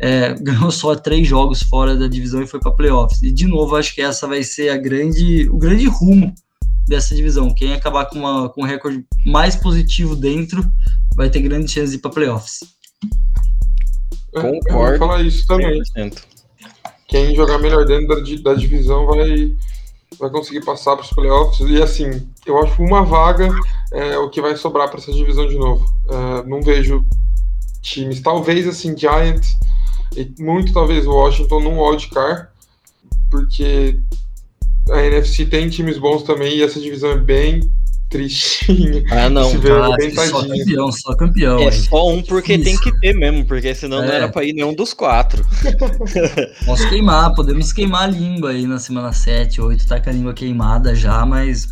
é, 0.00 0.34
ganhou 0.40 0.70
só 0.70 0.94
três 0.94 1.26
jogos 1.26 1.64
fora 1.64 1.96
da 1.96 2.06
divisão 2.06 2.40
e 2.40 2.46
foi 2.46 2.60
para 2.60 2.70
playoffs. 2.70 3.20
E 3.24 3.32
de 3.32 3.48
novo 3.48 3.74
acho 3.74 3.92
que 3.92 4.00
essa 4.00 4.28
vai 4.28 4.44
ser 4.44 4.68
a 4.68 4.76
grande, 4.76 5.48
o 5.50 5.58
grande 5.58 5.88
rumo 5.88 6.32
dessa 6.88 7.14
divisão. 7.14 7.54
Quem 7.54 7.72
acabar 7.72 8.06
com, 8.06 8.18
uma, 8.18 8.48
com 8.48 8.62
um 8.62 8.66
recorde 8.66 9.04
mais 9.24 9.54
positivo 9.54 10.16
dentro 10.16 10.64
vai 11.14 11.30
ter 11.30 11.40
grande 11.40 11.70
chance 11.70 11.90
de 11.90 11.98
ir 11.98 12.00
para 12.00 12.10
playoffs. 12.10 12.60
Concordo. 14.32 14.68
Eu 14.68 14.76
vou 14.76 14.98
falar 14.98 15.22
isso 15.22 15.46
também. 15.46 15.82
100%. 15.96 16.18
Quem 17.06 17.34
jogar 17.34 17.58
melhor 17.58 17.86
dentro 17.86 18.08
da, 18.08 18.50
da 18.50 18.54
divisão 18.54 19.06
vai, 19.06 19.56
vai 20.18 20.30
conseguir 20.30 20.64
passar 20.64 20.94
para 20.94 21.04
os 21.04 21.10
playoffs. 21.10 21.68
E 21.68 21.82
assim, 21.82 22.28
eu 22.46 22.58
acho 22.62 22.82
uma 22.82 23.02
vaga 23.02 23.48
é 23.92 24.18
o 24.18 24.28
que 24.28 24.42
vai 24.42 24.56
sobrar 24.56 24.90
para 24.90 24.98
essa 24.98 25.12
divisão 25.12 25.48
de 25.48 25.56
novo. 25.56 25.84
É, 26.08 26.46
não 26.46 26.60
vejo 26.60 27.04
times, 27.80 28.20
talvez 28.20 28.66
assim, 28.66 28.96
Giants 28.96 29.56
e 30.16 30.30
muito 30.42 30.72
talvez 30.72 31.06
Washington 31.06 31.60
num 31.60 31.80
wildcard, 31.80 32.48
porque 33.30 34.00
a 34.90 35.04
NFC 35.04 35.46
tem 35.46 35.68
times 35.68 35.98
bons 35.98 36.22
também 36.22 36.56
e 36.56 36.62
essa 36.62 36.80
divisão 36.80 37.12
é 37.12 37.18
bem 37.18 37.60
tristinha. 38.08 39.04
Ah, 39.10 39.28
não. 39.28 39.50
Ah, 39.50 39.96
bem 39.96 40.14
só 40.14 40.42
campeão, 40.42 40.92
só 40.92 41.14
campeão. 41.14 41.58
É 41.60 41.70
só 41.70 42.08
um 42.08 42.22
porque 42.22 42.54
Isso. 42.54 42.64
tem 42.64 42.78
que 42.78 43.00
ter 43.00 43.14
mesmo, 43.14 43.44
porque 43.44 43.74
senão 43.74 44.02
é. 44.02 44.06
não 44.06 44.12
era 44.12 44.28
pra 44.28 44.44
ir 44.44 44.52
nenhum 44.54 44.74
dos 44.74 44.94
quatro. 44.94 45.44
Posso 46.64 46.88
queimar, 46.88 47.34
podemos 47.34 47.72
queimar 47.72 48.04
a 48.04 48.06
língua 48.06 48.50
aí 48.50 48.66
na 48.66 48.78
semana 48.78 49.12
7, 49.12 49.60
8, 49.60 49.86
tá 49.86 50.00
com 50.00 50.10
a 50.10 50.12
língua 50.12 50.32
queimada 50.32 50.94
já, 50.94 51.24
mas 51.26 51.68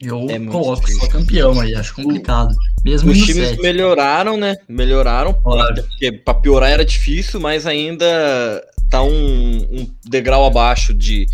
eu 0.00 0.26
é 0.28 0.38
coloco 0.38 0.86
difícil. 0.86 1.00
só 1.00 1.08
campeão 1.08 1.60
aí, 1.60 1.74
acho 1.74 1.94
complicado. 1.94 2.54
Mesmo 2.84 3.10
Os 3.10 3.18
times 3.18 3.48
7. 3.50 3.62
melhoraram, 3.62 4.36
né? 4.36 4.56
Melhoraram, 4.68 5.32
claro. 5.34 5.82
porque 5.82 6.12
pra 6.12 6.34
piorar 6.34 6.70
era 6.70 6.84
difícil, 6.84 7.40
mas 7.40 7.66
ainda 7.66 8.62
tá 8.90 9.02
um, 9.02 9.08
um 9.10 9.90
degrau 10.04 10.44
abaixo 10.44 10.92
de 10.92 11.26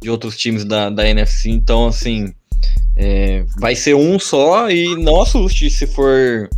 de 0.00 0.10
outros 0.10 0.36
times 0.36 0.64
da, 0.64 0.90
da 0.90 1.08
NFC. 1.08 1.50
Então, 1.50 1.86
assim, 1.86 2.32
é, 2.96 3.44
vai 3.58 3.74
ser 3.74 3.94
um 3.94 4.18
só 4.18 4.70
e 4.70 4.96
não 4.96 5.20
assuste 5.20 5.70
se 5.70 5.86
for. 5.86 6.48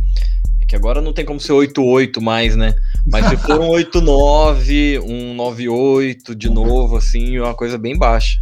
É 0.61 0.65
que 0.67 0.75
agora 0.75 1.01
não 1.01 1.13
tem 1.13 1.25
como 1.25 1.39
ser 1.39 1.53
8-8 1.53 2.21
mais, 2.21 2.55
né? 2.55 2.73
Mas 3.05 3.27
se 3.27 3.37
for 3.37 3.59
um 3.59 3.69
8-9, 3.77 5.01
um 5.01 5.35
9-8 5.37 6.35
de 6.35 6.49
novo, 6.49 6.97
assim, 6.97 7.37
é 7.37 7.41
uma 7.41 7.53
coisa 7.55 7.77
bem 7.77 7.97
baixa. 7.97 8.39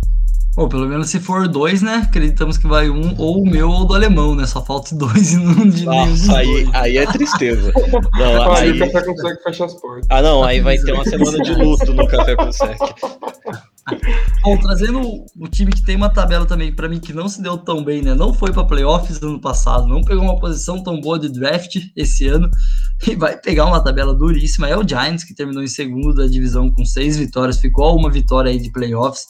Bom, 0.55 0.67
pelo 0.67 0.87
menos 0.87 1.09
se 1.09 1.21
for 1.21 1.47
dois, 1.47 1.81
né? 1.81 2.03
Acreditamos 2.07 2.57
que 2.57 2.67
vai 2.67 2.89
um, 2.89 3.15
ou 3.17 3.41
o 3.41 3.49
meu 3.49 3.69
ou 3.69 3.85
do 3.85 3.93
alemão, 3.93 4.35
né? 4.35 4.45
Só 4.45 4.61
falta 4.61 4.93
dois 4.93 5.31
e 5.31 5.37
não 5.37 5.69
de 5.69 5.85
Nossa, 5.85 6.37
aí, 6.37 6.45
dois. 6.45 6.69
aí 6.73 6.97
é 6.97 7.05
tristeza. 7.05 7.71
Não, 8.17 8.51
aí, 8.51 8.63
aí 8.63 8.71
o 8.71 8.79
café 8.79 9.05
consegue 9.05 9.43
fechar 9.43 9.65
as 9.65 9.73
portas. 9.75 10.05
Ah, 10.09 10.21
não, 10.21 10.43
aí 10.43 10.59
vai 10.59 10.77
ter 10.77 10.91
uma 10.91 11.05
semana 11.05 11.37
de 11.41 11.53
luto 11.53 11.93
no 11.93 12.05
café 12.07 12.35
com 12.35 12.51
sec. 12.51 12.77
Bom, 14.49 14.57
trazendo 14.57 15.25
o 15.37 15.47
time 15.47 15.71
que 15.71 15.83
tem 15.83 15.95
uma 15.95 16.09
tabela 16.09 16.43
também, 16.43 16.73
para 16.73 16.89
mim, 16.89 16.99
que 16.99 17.13
não 17.13 17.29
se 17.29 17.39
deu 17.39 17.55
tão 17.55 17.83
bem, 17.83 18.01
né? 18.01 18.15
Não 18.15 18.33
foi 18.33 18.51
para 18.51 18.63
playoffs 18.63 19.21
ano 19.21 19.39
passado, 19.39 19.87
não 19.87 20.03
pegou 20.03 20.23
uma 20.23 20.39
posição 20.39 20.81
tão 20.81 20.99
boa 20.99 21.19
de 21.19 21.29
draft 21.29 21.75
esse 21.95 22.27
ano 22.27 22.49
e 23.07 23.15
vai 23.15 23.37
pegar 23.37 23.65
uma 23.65 23.79
tabela 23.79 24.11
duríssima. 24.11 24.67
É 24.67 24.75
o 24.75 24.87
Giants, 24.87 25.23
que 25.23 25.35
terminou 25.35 25.61
em 25.61 25.67
segundo 25.67 26.15
da 26.15 26.25
divisão 26.25 26.71
com 26.71 26.83
seis 26.83 27.15
vitórias, 27.15 27.59
ficou 27.59 27.95
uma 27.95 28.09
vitória 28.09 28.49
aí 28.49 28.59
de 28.59 28.71
playoffs. 28.71 29.27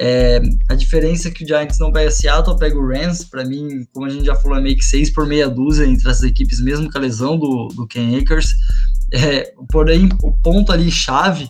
É, 0.00 0.42
a 0.68 0.74
diferença 0.74 1.28
é 1.28 1.30
que 1.30 1.44
o 1.44 1.46
Giants 1.46 1.78
não 1.78 1.92
pega 1.92 2.10
Seattle, 2.10 2.58
pega 2.58 2.76
o 2.76 2.88
Rams. 2.88 3.24
Para 3.24 3.44
mim, 3.44 3.86
como 3.92 4.06
a 4.06 4.08
gente 4.08 4.26
já 4.26 4.34
falou, 4.34 4.58
é 4.58 4.60
meio 4.60 4.76
que 4.76 4.84
seis 4.84 5.10
por 5.10 5.28
meia 5.28 5.48
dúzia 5.48 5.86
entre 5.86 6.10
essas 6.10 6.24
equipes, 6.24 6.60
mesmo 6.60 6.90
com 6.90 6.98
a 6.98 7.00
lesão 7.00 7.38
do, 7.38 7.68
do 7.68 7.86
Ken 7.86 8.18
Akers. 8.18 8.48
É, 9.12 9.52
porém, 9.70 10.08
o 10.24 10.32
ponto 10.32 10.72
ali 10.72 10.90
chave 10.90 11.48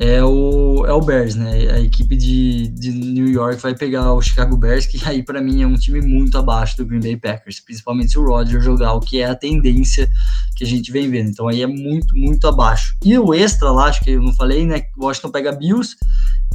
é 0.00 0.22
o, 0.22 0.86
é 0.86 0.92
o 0.92 1.00
Bears, 1.00 1.34
né? 1.34 1.50
A 1.72 1.80
equipe 1.80 2.16
de, 2.16 2.68
de 2.68 2.92
New 2.92 3.28
York 3.28 3.60
vai 3.60 3.74
pegar 3.74 4.12
o 4.12 4.22
Chicago 4.22 4.56
Bears, 4.56 4.86
que 4.86 5.00
aí 5.04 5.24
para 5.24 5.42
mim 5.42 5.62
é 5.62 5.66
um 5.66 5.74
time 5.74 6.00
muito 6.00 6.38
abaixo 6.38 6.76
do 6.76 6.86
Green 6.86 7.00
Bay 7.00 7.16
Packers, 7.16 7.58
principalmente 7.58 8.12
se 8.12 8.18
o 8.18 8.24
Roger 8.24 8.60
jogar, 8.60 8.92
o 8.92 9.00
que 9.00 9.20
é 9.20 9.24
a 9.24 9.34
tendência 9.34 10.08
que 10.54 10.62
a 10.62 10.66
gente 10.66 10.92
vem 10.92 11.10
vendo. 11.10 11.30
Então 11.30 11.48
aí 11.48 11.62
é 11.62 11.66
muito, 11.66 12.16
muito 12.16 12.46
abaixo. 12.46 12.94
E 13.04 13.18
o 13.18 13.34
extra 13.34 13.72
lá, 13.72 13.86
acho 13.86 14.04
que 14.04 14.12
eu 14.12 14.22
não 14.22 14.32
falei, 14.34 14.64
né? 14.64 14.82
Washington 14.96 15.32
pega 15.32 15.50
Bills 15.50 15.96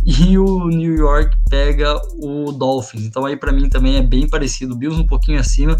e 0.05 0.37
o 0.37 0.69
New 0.69 0.95
York 0.95 1.35
pega 1.49 1.99
o 2.21 2.49
Dolphins. 2.53 3.03
Então 3.03 3.25
aí 3.25 3.35
para 3.35 3.51
mim 3.51 3.67
também 3.67 3.97
é 3.97 4.01
bem 4.01 4.29
parecido, 4.29 4.77
Bills 4.77 5.01
um 5.01 5.07
pouquinho 5.07 5.41
acima, 5.41 5.75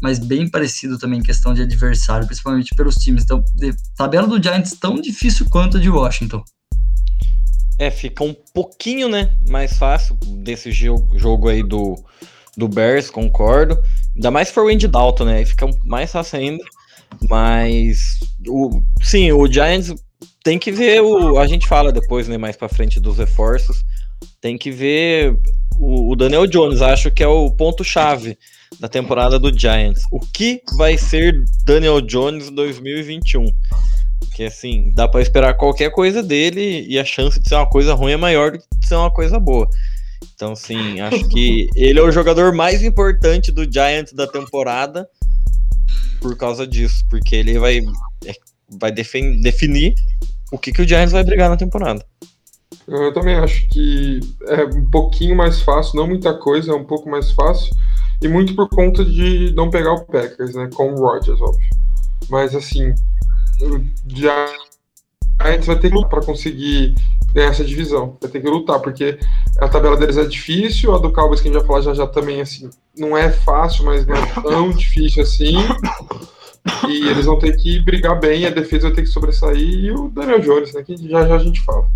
mas 0.00 0.20
bem 0.20 0.48
parecido 0.48 0.96
também 0.96 1.18
em 1.18 1.24
questão 1.24 1.52
de 1.52 1.62
adversário, 1.62 2.28
principalmente 2.28 2.76
pelos 2.76 2.94
times. 2.94 3.24
Então, 3.24 3.42
tabela 3.96 4.28
do 4.28 4.40
Giants 4.40 4.76
tão 4.78 5.00
difícil 5.00 5.46
quanto 5.50 5.78
a 5.78 5.80
de 5.80 5.90
Washington. 5.90 6.44
É, 7.78 7.90
fica 7.90 8.24
um 8.24 8.34
pouquinho, 8.52 9.08
né, 9.08 9.30
mais 9.48 9.78
fácil 9.78 10.16
desse 10.16 10.72
jogo, 10.72 11.16
jogo 11.16 11.48
aí 11.48 11.62
do, 11.62 11.94
do 12.56 12.66
Bears, 12.66 13.08
concordo. 13.08 13.78
Ainda 14.16 14.30
mais 14.30 14.50
for 14.50 14.64
o 14.64 14.68
Andy 14.68 14.88
Dalton, 14.88 15.24
né, 15.24 15.38
aí 15.38 15.46
fica 15.46 15.68
mais 15.84 16.10
fácil 16.10 16.38
ainda. 16.40 16.64
Mas, 17.28 18.18
o, 18.46 18.82
sim, 19.00 19.32
o 19.32 19.50
Giants 19.50 19.94
tem 20.42 20.58
que 20.58 20.70
ver 20.70 21.00
o. 21.00 21.38
A 21.38 21.46
gente 21.46 21.66
fala 21.66 21.92
depois, 21.92 22.28
né, 22.28 22.36
mais 22.36 22.56
para 22.56 22.68
frente 22.68 23.00
dos 23.00 23.18
reforços. 23.18 23.84
Tem 24.40 24.58
que 24.58 24.70
ver 24.70 25.36
o, 25.78 26.12
o 26.12 26.16
Daniel 26.16 26.46
Jones. 26.46 26.82
Acho 26.82 27.10
que 27.10 27.22
é 27.22 27.28
o 27.28 27.50
ponto-chave 27.50 28.36
da 28.80 28.88
temporada 28.88 29.38
do 29.38 29.56
Giants. 29.56 30.02
O 30.10 30.20
que 30.20 30.62
vai 30.76 30.96
ser 30.96 31.44
Daniel 31.64 32.00
Jones 32.00 32.50
2021? 32.50 33.44
Porque 34.20 34.44
assim, 34.44 34.90
dá 34.94 35.08
para 35.08 35.22
esperar 35.22 35.54
qualquer 35.54 35.90
coisa 35.90 36.22
dele 36.22 36.86
e 36.88 36.98
a 36.98 37.04
chance 37.04 37.40
de 37.40 37.48
ser 37.48 37.56
uma 37.56 37.68
coisa 37.68 37.94
ruim 37.94 38.12
é 38.12 38.16
maior 38.16 38.52
do 38.52 38.58
que 38.58 38.66
de 38.78 38.86
ser 38.86 38.94
uma 38.94 39.10
coisa 39.10 39.38
boa. 39.38 39.68
Então, 40.34 40.54
sim, 40.54 41.00
acho 41.00 41.28
que 41.28 41.68
ele 41.76 41.98
é 41.98 42.02
o 42.02 42.10
jogador 42.10 42.52
mais 42.52 42.82
importante 42.82 43.52
do 43.52 43.70
Giants 43.70 44.12
da 44.12 44.26
temporada 44.26 45.08
por 46.20 46.36
causa 46.36 46.66
disso, 46.66 47.04
porque 47.08 47.36
ele 47.36 47.58
vai, 47.58 47.78
é, 48.26 48.34
vai 48.68 48.92
definir 48.92 49.94
o 50.50 50.58
que, 50.58 50.72
que 50.72 50.82
o 50.82 50.88
Giants 50.88 51.12
vai 51.12 51.24
brigar 51.24 51.48
na 51.48 51.56
temporada. 51.56 52.04
Eu 52.86 53.12
também 53.12 53.34
acho 53.34 53.68
que 53.68 54.20
é 54.46 54.64
um 54.64 54.88
pouquinho 54.90 55.36
mais 55.36 55.60
fácil, 55.60 55.96
não 55.96 56.06
muita 56.06 56.32
coisa, 56.34 56.72
é 56.72 56.74
um 56.74 56.84
pouco 56.84 57.08
mais 57.08 57.30
fácil, 57.32 57.70
e 58.20 58.28
muito 58.28 58.54
por 58.54 58.68
conta 58.68 59.04
de 59.04 59.52
não 59.54 59.70
pegar 59.70 59.92
o 59.92 60.04
Packers, 60.04 60.54
né, 60.54 60.68
com 60.74 60.92
o 60.92 60.96
Rodgers, 60.96 61.40
óbvio. 61.40 61.68
Mas 62.30 62.54
assim, 62.54 62.94
o 63.60 63.84
Giants 64.06 65.66
vai 65.66 65.78
ter 65.78 65.88
que 65.88 65.94
lutar 65.94 66.10
para 66.10 66.24
conseguir 66.24 66.94
ganhar 67.34 67.50
essa 67.50 67.64
divisão, 67.64 68.16
vai 68.20 68.30
ter 68.30 68.40
que 68.40 68.48
lutar, 68.48 68.80
porque 68.80 69.18
a 69.58 69.68
tabela 69.68 69.96
deles 69.96 70.16
é 70.16 70.24
difícil, 70.24 70.94
a 70.94 70.98
do 70.98 71.12
Cowboys 71.12 71.40
que 71.40 71.48
a 71.48 71.52
gente 71.52 71.60
vai 71.60 71.66
falar 71.66 71.80
já 71.82 71.94
já 71.94 72.06
também, 72.06 72.40
assim, 72.40 72.70
não 72.96 73.16
é 73.16 73.30
fácil, 73.30 73.84
mas 73.84 74.06
não 74.06 74.14
é 74.16 74.26
tão 74.26 74.70
difícil 74.72 75.22
assim. 75.22 75.56
E 76.88 77.08
eles 77.08 77.26
vão 77.26 77.38
ter 77.38 77.56
que 77.56 77.80
brigar 77.80 78.18
bem, 78.18 78.46
a 78.46 78.50
defesa 78.50 78.88
vai 78.88 78.96
ter 78.96 79.02
que 79.02 79.08
sobressair 79.08 79.58
e 79.58 79.90
o 79.90 80.08
Daniel 80.08 80.40
Jones, 80.40 80.74
né? 80.74 80.82
Que 80.82 80.96
já 81.08 81.26
já 81.26 81.36
a 81.36 81.38
gente 81.38 81.60
fala. 81.62 81.86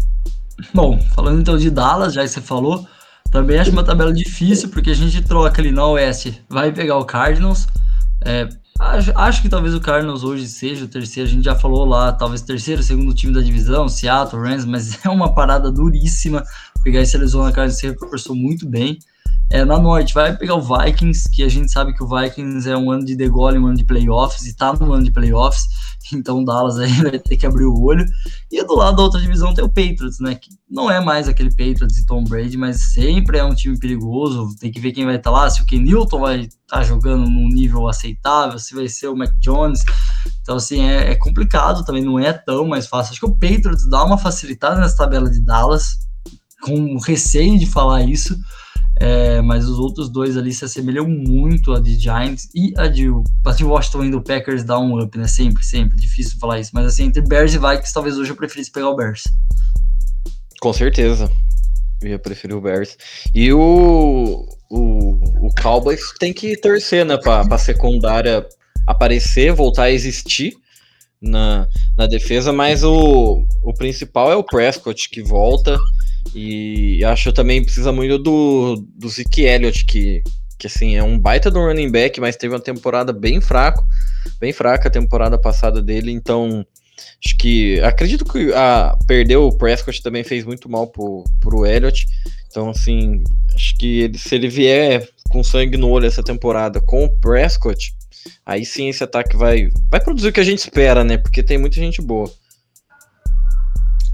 Bom, 0.73 1.01
falando 1.15 1.41
então 1.41 1.57
de 1.57 1.71
Dallas, 1.71 2.15
já 2.15 2.27
você 2.27 2.41
falou, 2.41 2.87
também 3.31 3.59
acho 3.59 3.71
uma 3.71 3.85
tabela 3.85 4.13
difícil, 4.13 4.69
porque 4.69 4.91
a 4.91 4.95
gente 4.95 5.23
troca 5.23 5.61
ali 5.61 5.73
na 5.73 5.87
Oeste, 5.87 6.43
vai 6.49 6.73
pegar 6.73 6.99
o 6.99 7.05
Cardinals. 7.05 7.67
É, 8.25 8.49
acho, 8.83 9.13
acho, 9.15 9.43
que 9.43 9.49
talvez 9.49 9.75
o 9.75 9.81
Cardinals 9.81 10.25
hoje 10.25 10.47
seja 10.47 10.85
o 10.85 10.89
terceiro, 10.89 11.29
a 11.29 11.33
gente 11.33 11.45
já 11.45 11.55
falou 11.55 11.85
lá, 11.85 12.13
talvez 12.13 12.43
terceiro, 12.43 12.83
segundo 12.83 13.15
time 13.15 13.33
da 13.33 13.41
divisão, 13.41 13.89
Seattle, 13.89 14.43
Rams, 14.43 14.65
mas 14.65 14.99
é 15.07 15.09
uma 15.09 15.35
parada 15.35 15.71
duríssima. 15.71 16.45
Pegar 16.83 17.01
esse 17.01 17.17
Arizona 17.17 17.53
Cardinals 17.53 17.79
se 17.79 17.87
reforçou 17.87 18.35
muito 18.35 18.67
bem. 18.67 18.99
É, 19.53 19.67
na 19.67 19.79
Norte, 19.79 20.15
vai 20.15 20.35
pegar 20.35 20.55
o 20.55 20.63
Vikings, 20.63 21.29
que 21.31 21.43
a 21.43 21.49
gente 21.49 21.71
sabe 21.71 21.93
que 21.93 22.03
o 22.03 22.09
Vikings 22.09 22.67
é 22.67 22.75
um 22.75 22.91
ano 22.91 23.05
de 23.05 23.15
degole, 23.15 23.59
um 23.59 23.67
ano 23.67 23.77
de 23.77 23.85
playoffs, 23.85 24.47
e 24.47 24.57
tá 24.57 24.73
no 24.73 24.91
ano 24.95 25.05
de 25.05 25.13
playoffs, 25.13 25.65
então 26.11 26.41
o 26.41 26.45
Dallas 26.45 26.79
aí 26.79 26.91
vai 27.03 27.19
ter 27.19 27.37
que 27.37 27.45
abrir 27.45 27.67
o 27.67 27.79
olho. 27.79 28.07
E 28.51 28.65
do 28.65 28.75
lado 28.75 28.97
da 28.97 29.03
outra 29.03 29.21
divisão 29.21 29.53
tem 29.53 29.63
o 29.63 29.69
Patriots, 29.69 30.21
né, 30.21 30.37
que 30.37 30.49
não 30.71 30.91
é 30.91 31.01
mais 31.01 31.29
aquele 31.29 31.51
Patriots 31.51 31.99
e 31.99 32.07
Tom 32.07 32.25
Brady, 32.25 32.57
mas 32.57 32.95
sempre 32.95 33.37
é 33.37 33.45
um 33.45 33.55
time 33.55 33.79
perigoso, 33.79 34.57
tem 34.59 34.73
que 34.73 34.81
ver 34.81 34.93
quem 34.93 35.05
vai 35.05 35.17
estar 35.17 35.31
tá 35.31 35.37
lá, 35.37 35.51
se 35.51 35.61
o 35.61 35.67
Ken 35.67 35.81
Newton 35.81 36.21
vai 36.21 36.41
estar 36.41 36.57
tá 36.67 36.83
jogando 36.83 37.29
num 37.29 37.49
nível 37.49 37.87
aceitável, 37.89 38.59
se 38.59 38.75
vai 38.75 38.89
ser 38.89 39.09
o 39.09 39.17
Mac 39.17 39.35
Jones, 39.39 39.85
então 40.41 40.57
assim, 40.57 40.81
é, 40.81 41.11
é 41.11 41.15
complicado 41.15 41.85
também, 41.85 42.03
não 42.03 42.19
é 42.19 42.33
tão 42.33 42.67
mais 42.67 42.87
fácil. 42.87 43.13
Acho 43.13 43.21
que 43.21 43.27
o 43.27 43.37
Patriots 43.37 43.87
dá 43.87 44.03
uma 44.03 44.17
facilitada 44.17 44.81
nessa 44.81 44.97
tabela 44.97 45.29
de 45.29 45.41
Dallas, 45.41 45.99
com 46.63 46.97
receio 47.01 47.59
de 47.59 47.67
falar 47.67 48.03
isso, 48.03 48.35
é, 49.03 49.43
mas 49.43 49.69
os 49.69 49.81
outros 49.81 50.09
dois 50.09 50.37
ali 50.37 50.53
se 50.53 50.65
assemelham 50.65 51.09
muito 51.09 51.73
a 51.73 51.81
de 51.81 51.99
Giants 51.99 52.49
e 52.55 52.73
a 52.77 52.87
de, 52.87 53.09
a 53.45 53.51
de 53.51 53.65
Washington 53.65 54.05
e 54.05 54.11
do 54.13 54.23
Packers 54.23 54.63
dá 54.63 54.79
um 54.79 54.97
up, 55.03 55.19
né? 55.19 55.27
Sempre, 55.27 55.65
sempre. 55.65 55.97
Difícil 55.97 56.39
falar 56.39 56.61
isso. 56.61 56.71
Mas 56.73 56.87
assim, 56.87 57.07
entre 57.07 57.21
Bears 57.21 57.53
e 57.53 57.59
Vikings, 57.59 57.93
talvez 57.93 58.17
hoje 58.17 58.31
eu 58.31 58.37
preferisse 58.37 58.71
pegar 58.71 58.91
o 58.91 58.95
Bears. 58.95 59.25
Com 60.61 60.73
certeza. 60.73 61.29
Eu 62.01 62.11
ia 62.11 62.19
preferir 62.19 62.57
o 62.57 62.61
Bears. 62.61 62.97
E 63.35 63.53
o, 63.53 64.47
o, 64.71 65.47
o 65.47 65.55
Cowboys 65.61 66.01
tem 66.21 66.33
que 66.33 66.57
torcer, 66.57 67.05
né? 67.05 67.17
Pra, 67.17 67.45
pra 67.45 67.59
secundária 67.59 68.47
aparecer, 68.87 69.53
voltar 69.53 69.85
a 69.85 69.91
existir 69.91 70.55
na, 71.21 71.67
na 71.99 72.07
defesa, 72.07 72.53
mas 72.53 72.85
o, 72.85 73.45
o 73.65 73.75
principal 73.75 74.31
é 74.31 74.37
o 74.37 74.45
Prescott 74.45 75.09
que 75.11 75.23
volta. 75.23 75.77
E 76.35 77.05
acho 77.05 77.33
também 77.33 77.63
precisa 77.63 77.93
muito 77.93 78.19
do, 78.19 78.85
do 78.97 79.09
Zeke 79.09 79.43
Elliott, 79.43 79.85
que, 79.85 80.23
que 80.59 80.67
assim, 80.67 80.97
é 80.97 81.03
um 81.03 81.19
baita 81.19 81.51
do 81.51 81.61
running 81.61 81.91
back, 81.91 82.21
mas 82.21 82.37
teve 82.37 82.55
uma 82.55 82.61
temporada 82.61 83.13
bem 83.13 83.41
fraco, 83.41 83.85
bem 84.41 84.53
fraca 84.53 84.89
a 84.89 84.93
temporada 84.93 85.39
passada 85.39 85.83
dele, 85.83 86.11
então 86.11 86.65
acho 87.25 87.37
que 87.37 87.81
acredito 87.81 88.25
que 88.25 88.53
a 88.53 88.97
perder 89.07 89.37
o 89.37 89.53
Prescott 89.53 90.03
também 90.03 90.25
fez 90.25 90.45
muito 90.45 90.69
mal 90.71 90.87
pro, 90.87 91.25
pro 91.41 91.67
Elliott. 91.67 92.07
Então, 92.49 92.71
assim, 92.71 93.23
acho 93.55 93.77
que 93.79 94.01
ele, 94.01 94.19
se 94.19 94.35
ele 94.35 94.49
vier 94.49 95.09
com 95.29 95.43
sangue 95.43 95.77
no 95.77 95.89
olho 95.89 96.07
essa 96.07 96.23
temporada 96.23 96.81
com 96.81 97.05
o 97.05 97.21
Prescott, 97.21 97.95
aí 98.45 98.65
sim 98.65 98.89
esse 98.89 99.03
ataque 99.03 99.37
vai, 99.37 99.71
vai 99.91 100.01
produzir 100.01 100.29
o 100.29 100.33
que 100.33 100.41
a 100.41 100.45
gente 100.45 100.59
espera, 100.59 101.03
né? 101.03 101.17
Porque 101.17 101.43
tem 101.43 101.59
muita 101.59 101.77
gente 101.77 102.01
boa. 102.03 102.31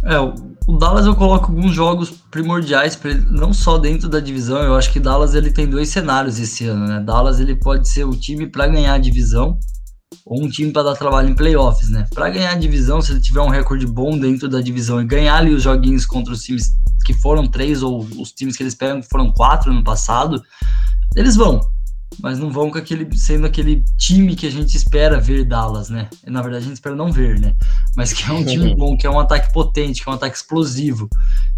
É, 0.05 0.19
o 0.21 0.77
Dallas 0.79 1.07
eu 1.07 1.15
coloco 1.15 1.51
alguns 1.51 1.73
jogos 1.73 2.11
primordiais 2.31 2.95
para 2.95 3.15
não 3.15 3.53
só 3.53 3.79
dentro 3.79 4.09
da 4.09 4.21
divisão. 4.21 4.59
Eu 4.59 4.77
acho 4.77 4.93
que 4.93 5.01
Dallas 5.01 5.35
ele 5.35 5.51
tem 5.51 5.67
dois 5.67 5.89
cenários 5.89 6.39
esse 6.39 6.67
ano, 6.67 6.87
né? 6.87 7.01
Dallas 7.01 7.41
ele 7.41 7.57
pode 7.57 7.89
ser 7.89 8.05
o 8.05 8.15
time 8.15 8.47
para 8.47 8.69
ganhar 8.69 8.95
a 8.95 8.99
divisão 8.99 9.59
ou 10.25 10.43
um 10.43 10.49
time 10.49 10.71
para 10.71 10.85
dar 10.85 10.97
trabalho 10.97 11.31
em 11.31 11.35
playoffs, 11.35 11.89
né? 11.89 12.07
Para 12.15 12.31
ganhar 12.31 12.53
a 12.53 12.59
divisão, 12.59 13.01
se 13.01 13.13
ele 13.13 13.21
tiver 13.21 13.41
um 13.41 13.49
recorde 13.49 13.87
bom 13.87 14.17
dentro 14.19 14.49
da 14.49 14.61
divisão 14.61 15.01
e 15.01 15.07
ganhar 15.07 15.37
ali 15.37 15.53
os 15.53 15.63
joguinhos 15.63 16.07
contra 16.07 16.33
os 16.33 16.43
times 16.43 16.75
que 17.05 17.15
foram 17.15 17.47
três 17.47 17.83
ou 17.83 18.01
os 18.01 18.33
times 18.33 18.57
que 18.57 18.63
eles 18.63 18.75
pegam 18.75 19.01
que 19.01 19.09
foram 19.09 19.33
quatro 19.33 19.73
no 19.73 19.83
passado, 19.83 20.43
eles 21.17 21.35
vão 21.35 21.61
mas 22.21 22.39
não 22.39 22.51
vão 22.51 22.71
com 22.71 22.79
aquele 22.79 23.09
sendo 23.17 23.47
aquele 23.47 23.83
time 23.97 24.35
que 24.35 24.47
a 24.47 24.51
gente 24.51 24.77
espera 24.77 25.21
ver 25.21 25.45
Dallas, 25.45 25.89
né? 25.89 26.09
Na 26.27 26.43
verdade, 26.43 26.65
a 26.65 26.67
gente 26.67 26.77
espera 26.77 26.97
não 26.97 27.13
ver, 27.13 27.39
né? 27.39 27.55
Mas 27.97 28.13
que 28.13 28.29
é 28.29 28.33
um 28.33 28.45
time 28.45 28.75
bom, 28.75 28.97
que 28.97 29.07
é 29.07 29.11
um 29.11 29.21
ataque 29.21 29.53
potente, 29.53 30.03
que 30.03 30.09
é 30.09 30.13
um 30.13 30.15
ataque 30.15 30.37
explosivo. 30.37 31.09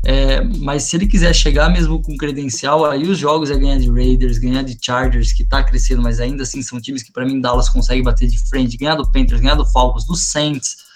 É, 0.05 0.43
mas 0.43 0.85
se 0.85 0.97
ele 0.97 1.07
quiser 1.07 1.35
chegar 1.35 1.71
mesmo 1.71 2.01
com 2.03 2.17
credencial, 2.17 2.85
aí 2.85 3.07
os 3.07 3.19
jogos 3.19 3.51
é 3.51 3.57
ganhar 3.57 3.79
de 3.79 3.91
Raiders, 3.91 4.39
ganhar 4.39 4.63
de 4.63 4.79
Chargers, 4.81 5.33
que 5.33 5.45
tá 5.45 5.63
crescendo, 5.63 6.03
mas 6.03 6.21
ainda 6.21 6.43
assim 6.43 6.63
são 6.63 6.81
times 6.81 7.03
que 7.03 7.13
para 7.13 7.27
mim 7.27 7.41
Dallas 7.41 7.69
consegue 7.69 8.03
bater 8.03 8.29
de 8.29 8.39
frente, 8.39 8.77
ganhar 8.77 8.95
do 8.95 9.11
Panthers, 9.11 9.41
ganhar 9.41 9.57
do 9.57 9.67
Falcons, 9.67 10.07
do 10.07 10.15
Saints. 10.15 10.90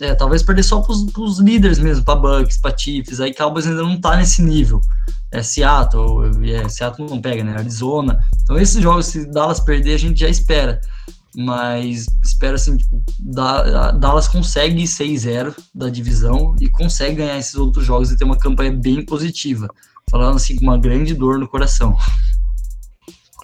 É, 0.00 0.14
talvez 0.14 0.42
perder 0.42 0.62
só 0.62 0.80
pros, 0.80 1.04
pros 1.12 1.38
líderes 1.38 1.78
mesmo, 1.78 2.04
para 2.04 2.16
Bucks, 2.16 2.58
para 2.58 2.76
Chiefs. 2.76 3.20
Aí 3.20 3.32
Cowboys 3.32 3.66
ainda 3.66 3.82
não 3.82 4.00
tá 4.00 4.16
nesse 4.16 4.42
nível 4.42 4.80
é 5.34 5.42
Seattle, 5.42 6.48
é, 6.48 6.68
Seattle 6.68 7.08
não 7.10 7.20
pega, 7.20 7.42
né? 7.42 7.56
Arizona. 7.56 8.24
Então 8.42 8.56
esses 8.56 8.80
jogos, 8.80 9.06
se 9.06 9.26
Dallas 9.26 9.58
perder, 9.58 9.94
a 9.94 9.98
gente 9.98 10.20
já 10.20 10.28
espera. 10.28 10.80
Mas 11.36 12.06
espera 12.24 12.54
assim, 12.54 12.76
tipo, 12.76 13.02
Dallas 13.98 14.28
consegue 14.28 14.84
6-0 14.84 15.52
da 15.74 15.88
divisão 15.88 16.54
e 16.60 16.68
consegue 16.68 17.16
ganhar 17.16 17.36
esses 17.36 17.56
outros 17.56 17.84
jogos 17.84 18.12
e 18.12 18.16
ter 18.16 18.22
uma 18.22 18.38
campanha 18.38 18.70
bem 18.70 19.04
positiva. 19.04 19.68
Falando 20.08 20.36
assim, 20.36 20.54
com 20.54 20.62
uma 20.62 20.78
grande 20.78 21.12
dor 21.12 21.40
no 21.40 21.48
coração. 21.48 21.96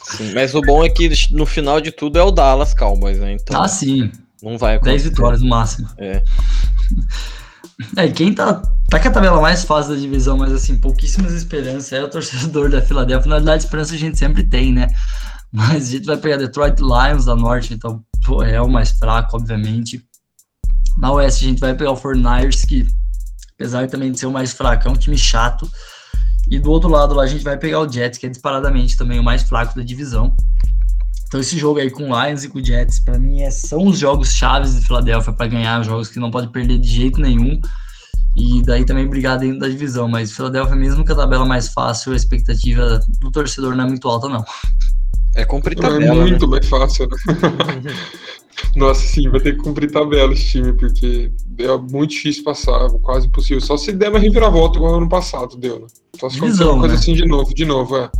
Sim, 0.04 0.33
mas 0.33 0.54
o 0.54 0.61
bom 0.61 0.85
é 0.85 0.88
que 0.88 1.11
no 1.33 1.45
final 1.45 1.80
de 1.80 1.90
tudo 1.90 2.16
é 2.16 2.23
o 2.23 2.30
Dallas 2.30 2.73
Cowboys, 2.73 3.19
né? 3.19 3.33
Então, 3.33 3.61
ah, 3.61 3.66
sim. 3.66 4.12
Não 4.42 4.59
vai 4.59 4.76
acontecer. 4.76 4.99
10 4.99 5.04
vitórias 5.04 5.42
no 5.42 5.49
máximo. 5.49 5.88
É. 5.99 6.23
É, 7.97 8.09
quem 8.09 8.35
tá, 8.35 8.61
tá 8.90 9.00
com 9.00 9.09
a 9.09 9.11
tabela 9.11 9.40
mais 9.40 9.64
fácil 9.64 9.94
da 9.94 10.00
divisão, 10.00 10.37
mas 10.37 10.52
assim, 10.52 10.76
pouquíssimas 10.76 11.32
esperanças, 11.32 11.92
é 11.92 12.02
o 12.02 12.09
torcedor 12.09 12.68
da 12.68 12.82
Filadélfia. 12.82 13.30
Na 13.30 13.37
verdade, 13.37 13.64
esperança 13.64 13.94
a 13.94 13.99
gente 13.99 14.18
sempre 14.18 14.42
tem, 14.42 14.70
né? 14.73 14.88
Mas 15.50 15.88
a 15.88 15.92
gente 15.92 16.04
vai 16.04 16.16
pegar 16.16 16.37
Detroit 16.37 16.78
Lions 16.78 17.25
da 17.25 17.35
Norte, 17.35 17.73
então 17.73 18.04
pô, 18.25 18.42
é 18.42 18.61
o 18.61 18.68
mais 18.68 18.90
fraco, 18.90 19.37
obviamente. 19.37 20.04
Na 20.99 21.11
Oeste 21.12 21.44
a 21.44 21.49
gente 21.49 21.61
vai 21.61 21.75
pegar 21.75 21.92
o 21.92 21.97
Fortnite, 21.97 22.66
que 22.66 22.87
apesar 23.54 23.88
também 23.88 24.12
de 24.12 24.18
ser 24.18 24.26
o 24.26 24.30
mais 24.30 24.52
fraco, 24.52 24.87
é 24.87 24.90
um 24.90 24.97
time 24.97 25.16
chato. 25.16 25.70
E 26.50 26.59
do 26.59 26.70
outro 26.70 26.88
lado 26.88 27.14
lá 27.14 27.23
a 27.23 27.26
gente 27.26 27.44
vai 27.44 27.56
pegar 27.56 27.80
o 27.80 27.90
Jets, 27.90 28.18
que 28.18 28.26
é 28.26 28.28
disparadamente 28.28 28.97
também 28.97 29.18
o 29.18 29.25
mais 29.25 29.42
fraco 29.42 29.75
da 29.75 29.82
divisão. 29.82 30.35
Então 31.31 31.39
esse 31.39 31.57
jogo 31.57 31.79
aí 31.79 31.89
com 31.89 32.07
Lions 32.07 32.43
e 32.43 32.49
com 32.49 32.61
Jets, 32.61 32.99
para 32.99 33.17
mim, 33.17 33.43
é, 33.43 33.53
são 33.53 33.87
os 33.87 34.01
jogos 34.01 34.33
chaves 34.33 34.75
de 34.75 34.85
Filadélfia 34.85 35.33
para 35.33 35.47
ganhar, 35.47 35.81
jogos 35.85 36.09
que 36.09 36.19
não 36.19 36.29
pode 36.29 36.49
perder 36.49 36.77
de 36.79 36.89
jeito 36.89 37.21
nenhum. 37.21 37.61
e 38.37 38.61
daí 38.63 38.85
também 38.85 39.07
brigar 39.07 39.39
dentro 39.39 39.61
da 39.61 39.69
divisão. 39.69 40.09
Mas 40.09 40.33
Philadelphia, 40.33 40.75
mesmo 40.75 41.05
que 41.05 41.13
a 41.13 41.15
tabela 41.15 41.47
mais 41.47 41.69
fácil, 41.69 42.13
a 42.13 42.17
expectativa 42.17 43.01
do 43.21 43.31
torcedor 43.31 43.77
não 43.77 43.85
é 43.85 43.87
muito 43.87 44.09
alta, 44.09 44.29
não. 44.29 44.45
É 45.37 45.45
cumprir 45.45 45.79
é 45.79 45.81
tabela. 45.81 46.05
É 46.05 46.15
muito 46.15 46.47
né? 46.49 46.51
mais 46.51 46.69
fácil. 46.69 47.09
Né? 47.09 47.17
Nossa, 48.76 49.00
sim, 49.00 49.29
vai 49.29 49.40
ter 49.40 49.57
que 49.57 49.62
cumprir 49.62 49.90
tabela 49.90 50.33
esse 50.33 50.45
time, 50.45 50.73
porque 50.73 51.33
é 51.59 51.76
muito 51.76 52.11
difícil 52.11 52.45
passar, 52.45 52.88
quase 53.02 53.26
impossível. 53.26 53.61
Só 53.61 53.76
se 53.76 53.93
der 53.93 54.11
uma 54.11 54.19
reviravolta 54.19 54.79
igual 54.79 54.97
ano 54.97 55.09
passado, 55.09 55.57
deu, 55.57 55.81
né? 55.81 55.87
Só 56.19 56.29
se 56.29 56.38
for 56.38 56.47
uma 56.47 56.81
coisa 56.81 56.95
né? 56.95 57.00
assim 57.00 57.14
de 57.14 57.25
novo, 57.25 57.55
de 57.55 57.64
novo, 57.64 57.97
é. 57.97 58.11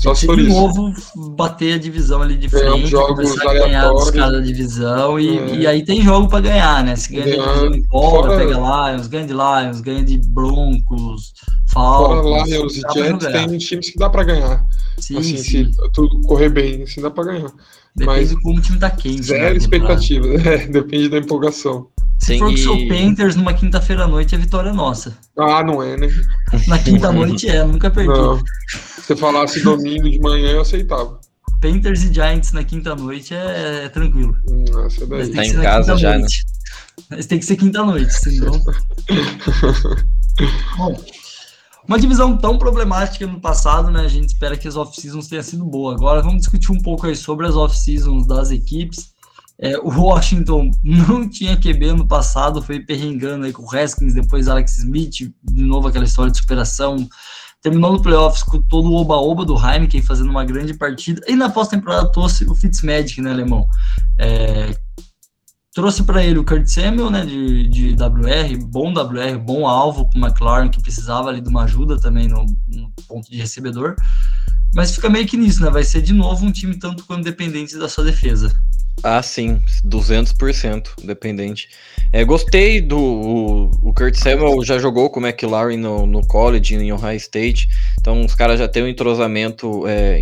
Só 0.00 0.14
se 0.14 0.26
for 0.26 0.36
de 0.36 0.42
isso. 0.42 0.52
novo 0.52 0.92
bater 1.36 1.74
a 1.74 1.78
divisão 1.78 2.20
ali 2.20 2.36
de 2.36 2.48
frente, 2.48 2.94
é, 2.94 2.98
começar 2.98 3.50
a 3.50 3.54
ganhar 3.54 3.92
os 3.92 4.10
caras 4.10 4.32
da 4.32 4.40
divisão, 4.40 5.20
e, 5.20 5.38
é. 5.38 5.54
e 5.56 5.66
aí 5.66 5.84
tem 5.84 6.02
jogo 6.02 6.28
pra 6.28 6.40
ganhar, 6.40 6.82
né? 6.82 6.96
Se 6.96 7.12
ganha 7.12 7.42
a 7.42 7.68
divisão 7.68 7.88
Fora... 7.90 8.36
pega 8.36 8.54
Lions, 8.56 9.06
ganha 9.06 9.26
de 9.26 9.32
Lions, 9.32 9.80
ganha 9.80 10.04
de 10.04 10.18
Broncos, 10.18 11.32
Falcons. 11.72 12.22
Fora 12.22 12.44
Lions 12.44 12.76
e 12.76 12.80
Jets, 12.92 13.26
tem 13.26 13.58
times 13.58 13.90
que 13.90 13.98
dá 13.98 14.10
pra 14.10 14.24
ganhar. 14.24 14.66
Sim, 14.98 15.18
assim, 15.18 15.36
sim. 15.36 15.72
se 15.72 15.90
tudo 15.92 16.20
correr 16.22 16.48
bem, 16.48 16.82
assim 16.82 17.00
dá 17.00 17.10
pra 17.10 17.24
ganhar. 17.24 17.52
Depende 17.96 18.18
Mas, 18.18 18.28
de 18.30 18.40
como 18.40 18.58
o 18.58 18.60
time 18.60 18.78
tá 18.78 18.90
quente. 18.90 19.22
Zero 19.22 19.52
né, 19.52 19.56
expectativa, 19.56 20.26
é, 20.48 20.66
depende 20.66 21.08
da 21.08 21.18
empolgação. 21.18 21.88
Se 22.18 22.38
for 22.38 22.52
o 22.52 22.56
seu 22.56 22.88
Panthers 22.88 23.36
numa 23.36 23.54
quinta-feira 23.54 24.04
à 24.04 24.08
noite, 24.08 24.34
é 24.34 24.38
vitória 24.38 24.72
nossa. 24.72 25.16
Ah, 25.38 25.62
não 25.62 25.82
é, 25.82 25.96
né? 25.96 26.08
Na 26.66 26.78
quinta 26.78 27.12
noite 27.12 27.48
é, 27.48 27.62
nunca 27.64 27.90
perdi. 27.90 28.08
Não. 28.08 28.42
Se 28.68 29.14
falasse 29.14 29.62
domingo 29.62 30.10
de 30.10 30.18
manhã, 30.18 30.52
eu 30.52 30.62
aceitava. 30.62 31.20
Panthers 31.60 32.02
e 32.02 32.12
Giants 32.12 32.52
na 32.52 32.64
quinta 32.64 32.94
noite 32.94 33.34
é, 33.34 33.84
é 33.84 33.88
tranquilo. 33.88 34.36
Nossa, 34.72 35.06
daí. 35.06 35.30
Tá 35.30 35.44
em 35.44 35.52
casa 35.54 35.96
já, 35.96 36.18
né? 36.18 36.26
Mas 37.10 37.26
tem 37.26 37.38
que 37.38 37.44
ser 37.44 37.56
quinta 37.56 37.84
noite, 37.84 38.12
senão. 38.12 38.52
Bom, 40.76 41.00
uma 41.86 41.98
divisão 41.98 42.36
tão 42.36 42.56
problemática 42.56 43.26
no 43.26 43.40
passado, 43.40 43.90
né? 43.90 44.00
A 44.00 44.08
gente 44.08 44.28
espera 44.28 44.56
que 44.56 44.66
as 44.66 44.76
off-seasons 44.76 45.28
tenham 45.28 45.42
sido 45.42 45.64
boas. 45.64 45.96
Agora 45.96 46.22
vamos 46.22 46.40
discutir 46.40 46.72
um 46.72 46.80
pouco 46.80 47.06
aí 47.06 47.14
sobre 47.14 47.46
as 47.46 47.56
off-seasons 47.56 48.26
das 48.26 48.50
equipes. 48.50 49.12
É, 49.58 49.78
o 49.78 49.88
Washington 49.88 50.70
não 50.82 51.28
tinha 51.28 51.56
QB 51.56 51.92
no 51.92 52.08
passado, 52.08 52.62
foi 52.62 52.80
perrengando 52.80 53.44
aí 53.44 53.52
com 53.52 53.62
o 53.62 53.76
Haskins, 53.76 54.14
depois 54.14 54.48
Alex 54.48 54.78
Smith, 54.78 55.32
de 55.42 55.62
novo 55.62 55.88
aquela 55.88 56.04
história 56.04 56.32
de 56.32 56.38
superação. 56.38 57.08
Terminou 57.62 57.92
no 57.92 58.02
playoffs 58.02 58.42
com 58.42 58.60
todo 58.60 58.90
o 58.90 58.94
oba-oba 58.94 59.44
do 59.44 59.56
Heineken 59.56 60.02
fazendo 60.02 60.28
uma 60.28 60.44
grande 60.44 60.74
partida. 60.74 61.22
E 61.26 61.34
na 61.34 61.48
pós-temporada 61.48 62.12
trouxe 62.12 62.44
o 62.44 62.54
Fitzmagic, 62.54 63.22
né, 63.22 63.30
Alemão? 63.30 63.66
É, 64.18 64.76
trouxe 65.74 66.04
para 66.04 66.24
ele 66.24 66.38
o 66.38 66.44
Kurt 66.44 66.66
Samuel, 66.66 67.10
né, 67.10 67.26
de, 67.26 67.68
de 67.68 67.92
WR, 67.94 68.64
bom 68.64 68.92
WR, 68.92 69.36
bom 69.38 69.66
alvo 69.66 70.08
com 70.08 70.18
o 70.18 70.24
McLaren, 70.24 70.70
que 70.70 70.80
precisava 70.80 71.28
ali 71.28 71.40
de 71.40 71.48
uma 71.48 71.64
ajuda 71.64 72.00
também 72.00 72.28
no, 72.28 72.46
no, 72.68 72.92
ponto 73.08 73.28
de 73.28 73.36
recebedor. 73.36 73.96
Mas 74.72 74.94
fica 74.94 75.10
meio 75.10 75.26
que 75.26 75.36
nisso, 75.36 75.62
né? 75.62 75.70
Vai 75.70 75.84
ser 75.84 76.02
de 76.02 76.12
novo 76.12 76.46
um 76.46 76.52
time 76.52 76.76
tanto 76.76 77.04
quanto 77.04 77.24
dependente 77.24 77.76
da 77.76 77.88
sua 77.88 78.04
defesa. 78.04 78.52
Ah, 79.02 79.22
sim, 79.22 79.60
200% 79.84 81.04
dependente. 81.04 81.68
É, 82.12 82.24
gostei 82.24 82.80
do. 82.80 82.98
O, 82.98 83.70
o 83.82 83.92
Kurt 83.92 84.14
Samuel 84.14 84.64
já 84.64 84.78
jogou 84.78 85.10
com 85.10 85.20
o 85.20 85.26
McLaren 85.26 85.76
no, 85.76 86.06
no 86.06 86.26
college, 86.26 86.74
em 86.74 86.92
Ohio 86.92 87.16
State, 87.16 87.68
então 88.00 88.24
os 88.24 88.34
caras 88.34 88.58
já 88.58 88.68
têm 88.68 88.84
um 88.84 88.88
entrosamento 88.88 89.86
é, 89.86 90.20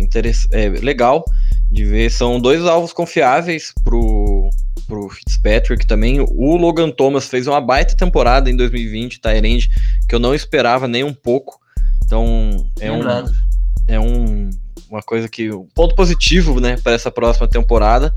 é, 0.51 0.69
legal 0.69 1.23
de 1.71 1.85
ver. 1.85 2.09
São 2.11 2.39
dois 2.39 2.65
alvos 2.65 2.93
confiáveis 2.93 3.73
pro, 3.83 4.32
pro 4.93 5.09
Fitzpatrick 5.09 5.87
também. 5.87 6.19
O 6.21 6.55
Logan 6.55 6.91
Thomas 6.91 7.27
fez 7.27 7.47
uma 7.47 7.59
baita 7.59 7.95
temporada 7.95 8.49
em 8.49 8.55
2020, 8.55 9.19
Tyrande, 9.19 9.69
que 10.07 10.13
eu 10.13 10.19
não 10.19 10.35
esperava 10.35 10.87
nem 10.87 11.03
um 11.03 11.13
pouco. 11.13 11.59
Então, 12.05 12.69
é 12.79 12.91
um, 12.91 13.01
é 13.87 13.99
um, 13.99 14.49
uma 14.89 15.01
coisa 15.01 15.27
que. 15.27 15.51
Um 15.51 15.67
ponto 15.73 15.95
positivo, 15.95 16.59
né, 16.59 16.77
para 16.77 16.93
essa 16.93 17.09
próxima 17.09 17.47
temporada. 17.47 18.13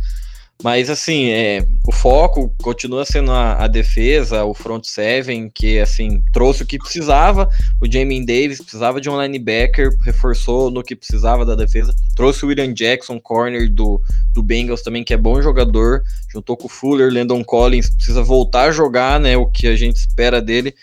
Mas 0.62 0.88
assim, 0.88 1.28
é, 1.28 1.66
o 1.86 1.92
foco 1.92 2.50
continua 2.62 3.04
sendo 3.04 3.30
a, 3.30 3.64
a, 3.64 3.66
defesa, 3.66 4.44
o 4.44 4.54
front 4.54 4.84
seven, 4.84 5.50
que 5.54 5.78
assim 5.78 6.22
trouxe 6.32 6.62
o 6.62 6.66
que 6.66 6.78
precisava. 6.78 7.48
O 7.80 7.90
Jamie 7.90 8.24
Davis 8.24 8.62
precisava 8.62 8.98
de 8.98 9.10
um 9.10 9.20
linebacker, 9.20 9.90
reforçou 10.02 10.70
no 10.70 10.82
que 10.82 10.96
precisava 10.96 11.44
da 11.44 11.54
defesa. 11.54 11.94
Trouxe 12.14 12.44
o 12.44 12.48
William 12.48 12.72
Jackson, 12.72 13.20
corner 13.20 13.70
do, 13.70 14.00
do 14.32 14.42
Bengals 14.42 14.80
também, 14.80 15.04
que 15.04 15.12
é 15.12 15.18
bom 15.18 15.42
jogador. 15.42 16.02
Juntou 16.32 16.56
com 16.56 16.66
o 16.66 16.70
Fuller, 16.70 17.12
Landon 17.12 17.44
Collins, 17.44 17.90
precisa 17.90 18.22
voltar 18.22 18.68
a 18.68 18.72
jogar, 18.72 19.20
né? 19.20 19.36
O 19.36 19.46
que 19.46 19.66
a 19.66 19.76
gente 19.76 19.96
espera 19.96 20.40
dele, 20.40 20.74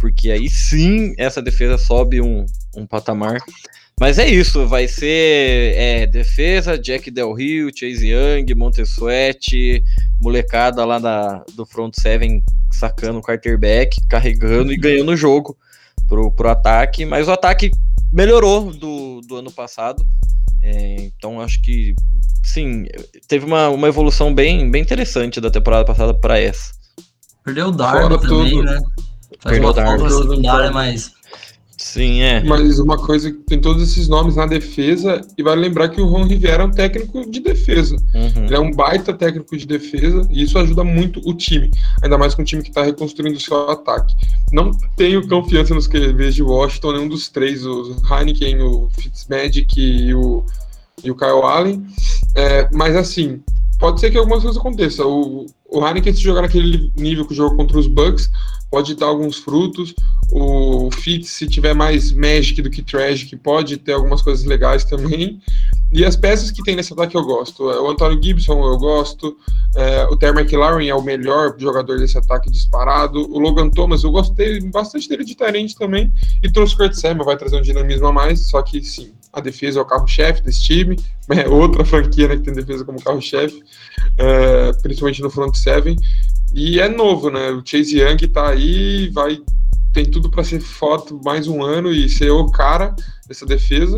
porque 0.00 0.30
aí 0.30 0.48
sim 0.48 1.14
essa 1.18 1.42
defesa 1.42 1.76
sobe 1.76 2.20
um, 2.20 2.46
um 2.76 2.86
patamar. 2.86 3.40
Mas 4.00 4.18
é 4.18 4.28
isso, 4.28 4.66
vai 4.66 4.88
ser 4.88 5.74
é, 5.76 6.06
defesa, 6.06 6.76
Jack 6.76 7.10
Del 7.10 7.32
Rio, 7.32 7.70
Chase 7.74 8.08
Young, 8.08 8.52
Montesuete, 8.54 9.82
molecada 10.20 10.84
lá 10.84 10.98
da, 10.98 11.44
do 11.54 11.64
front 11.64 11.94
seven 11.94 12.42
sacando 12.72 13.20
o 13.20 13.22
quarterback, 13.22 13.96
carregando 14.08 14.72
e 14.72 14.76
ganhando 14.76 15.12
o 15.12 15.16
jogo 15.16 15.56
pro, 16.08 16.30
pro 16.32 16.50
ataque, 16.50 17.04
mas 17.04 17.28
o 17.28 17.32
ataque 17.32 17.70
melhorou 18.12 18.72
do, 18.72 19.20
do 19.20 19.36
ano 19.36 19.50
passado, 19.52 20.04
é, 20.60 20.96
então 20.98 21.40
acho 21.40 21.62
que 21.62 21.94
sim, 22.42 22.86
teve 23.28 23.46
uma, 23.46 23.68
uma 23.68 23.86
evolução 23.86 24.34
bem, 24.34 24.70
bem 24.70 24.82
interessante 24.82 25.40
da 25.40 25.50
temporada 25.50 25.84
passada 25.84 26.12
para 26.12 26.38
essa. 26.38 26.72
Perdeu 27.44 27.68
o 27.68 27.72
Darwin 27.72 28.18
também, 28.18 28.50
tudo. 28.50 28.62
né? 28.62 28.80
Faz 29.40 29.58
Perdeu 29.58 29.70
uma 29.70 29.74
falta 29.74 30.10
secundária, 30.10 30.70
mas 30.70 31.12
Sim, 31.76 32.22
é. 32.22 32.42
Mas 32.42 32.78
uma 32.78 32.96
coisa 32.96 33.30
que 33.30 33.38
tem 33.38 33.60
todos 33.60 33.82
esses 33.82 34.08
nomes 34.08 34.36
na 34.36 34.46
defesa, 34.46 35.20
e 35.36 35.42
vale 35.42 35.60
lembrar 35.60 35.88
que 35.88 36.00
o 36.00 36.06
Ron 36.06 36.24
Rivera 36.24 36.62
é 36.62 36.66
um 36.66 36.70
técnico 36.70 37.28
de 37.28 37.40
defesa. 37.40 37.96
Uhum. 38.14 38.44
Ele 38.44 38.54
é 38.54 38.60
um 38.60 38.70
baita 38.70 39.12
técnico 39.12 39.56
de 39.56 39.66
defesa, 39.66 40.26
e 40.30 40.42
isso 40.42 40.58
ajuda 40.58 40.84
muito 40.84 41.20
o 41.28 41.34
time. 41.34 41.70
Ainda 42.02 42.16
mais 42.16 42.34
com 42.34 42.42
um 42.42 42.44
time 42.44 42.62
que 42.62 42.68
está 42.68 42.82
reconstruindo 42.82 43.36
o 43.36 43.40
seu 43.40 43.70
ataque. 43.70 44.14
Não 44.52 44.70
tenho 44.96 45.26
confiança 45.28 45.74
nos 45.74 45.88
QBs 45.88 46.34
de 46.34 46.42
Washington, 46.42 46.92
nenhum 46.92 47.08
dos 47.08 47.28
três, 47.28 47.66
o 47.66 47.96
Heineken, 48.10 48.62
o 48.62 48.88
Fitzmagic 48.98 49.80
e 49.80 50.14
o, 50.14 50.44
e 51.02 51.10
o 51.10 51.16
Kyle 51.16 51.42
Allen. 51.42 51.84
É, 52.36 52.68
mas 52.72 52.94
assim, 52.94 53.42
pode 53.84 54.00
ser 54.00 54.10
que 54.10 54.16
algumas 54.16 54.40
coisas 54.40 54.58
aconteçam. 54.58 55.06
O, 55.06 55.46
o 55.68 55.86
Heineken, 55.86 56.14
se 56.14 56.22
jogar 56.22 56.40
naquele 56.40 56.90
nível 56.96 57.26
que 57.26 57.34
o 57.34 57.36
jogo 57.36 57.54
contra 57.54 57.78
os 57.78 57.86
Bucks, 57.86 58.30
pode 58.70 58.94
dar 58.94 59.08
alguns 59.08 59.36
frutos. 59.36 59.94
O 60.32 60.90
Fitz, 60.90 61.28
se 61.28 61.46
tiver 61.46 61.74
mais 61.74 62.10
Magic 62.10 62.62
do 62.62 62.70
que 62.70 62.80
Tragic, 62.80 63.36
pode 63.36 63.76
ter 63.76 63.92
algumas 63.92 64.22
coisas 64.22 64.42
legais 64.46 64.84
também. 64.86 65.38
E 65.92 66.02
as 66.02 66.16
peças 66.16 66.50
que 66.50 66.62
tem 66.62 66.74
nesse 66.74 66.94
ataque 66.94 67.14
eu 67.14 67.22
gosto. 67.24 67.62
O 67.62 67.90
Antônio 67.90 68.18
Gibson 68.22 68.64
eu 68.64 68.78
gosto. 68.78 69.36
É, 69.76 70.04
o 70.06 70.16
Terry 70.16 70.40
McLaren 70.40 70.86
é 70.86 70.94
o 70.94 71.02
melhor 71.02 71.54
jogador 71.58 71.98
desse 71.98 72.16
ataque 72.16 72.50
disparado. 72.50 73.20
O 73.30 73.38
Logan 73.38 73.68
Thomas, 73.68 74.02
eu 74.02 74.10
gostei 74.10 74.62
bastante 74.62 75.06
dele 75.10 75.24
de 75.24 75.34
Tyrande 75.34 75.76
também. 75.76 76.10
E 76.42 76.50
trouxe 76.50 76.72
o 76.72 76.78
Kurt 76.78 76.94
Samuel, 76.94 77.26
vai 77.26 77.36
trazer 77.36 77.58
um 77.58 77.62
dinamismo 77.62 78.06
a 78.06 78.12
mais. 78.12 78.48
Só 78.48 78.62
que 78.62 78.82
sim, 78.82 79.12
a 79.34 79.40
defesa 79.40 79.78
é 79.78 79.82
o 79.82 79.86
carro-chefe 79.86 80.42
desse 80.42 80.62
time. 80.62 80.96
É 81.26 81.48
outra 81.48 81.86
franquia 81.86 82.28
né, 82.28 82.36
que 82.36 82.42
tem 82.42 82.52
defesa 82.52 82.84
como 82.84 83.02
carro-chefe. 83.02 83.58
É, 84.18 84.72
principalmente 84.82 85.22
no 85.22 85.30
front 85.30 85.54
seven. 85.54 85.96
E 86.52 86.78
é 86.78 86.86
novo, 86.86 87.30
né? 87.30 87.50
O 87.50 87.62
Chase 87.64 87.98
Young 87.98 88.28
tá 88.28 88.50
aí, 88.50 89.08
vai 89.08 89.40
tem 89.94 90.04
tudo 90.04 90.28
para 90.28 90.42
ser 90.42 90.60
foto 90.60 91.20
mais 91.24 91.46
um 91.46 91.62
ano 91.62 91.92
e 91.92 92.08
ser 92.08 92.28
o 92.30 92.50
cara 92.50 92.94
dessa 93.28 93.46
defesa. 93.46 93.96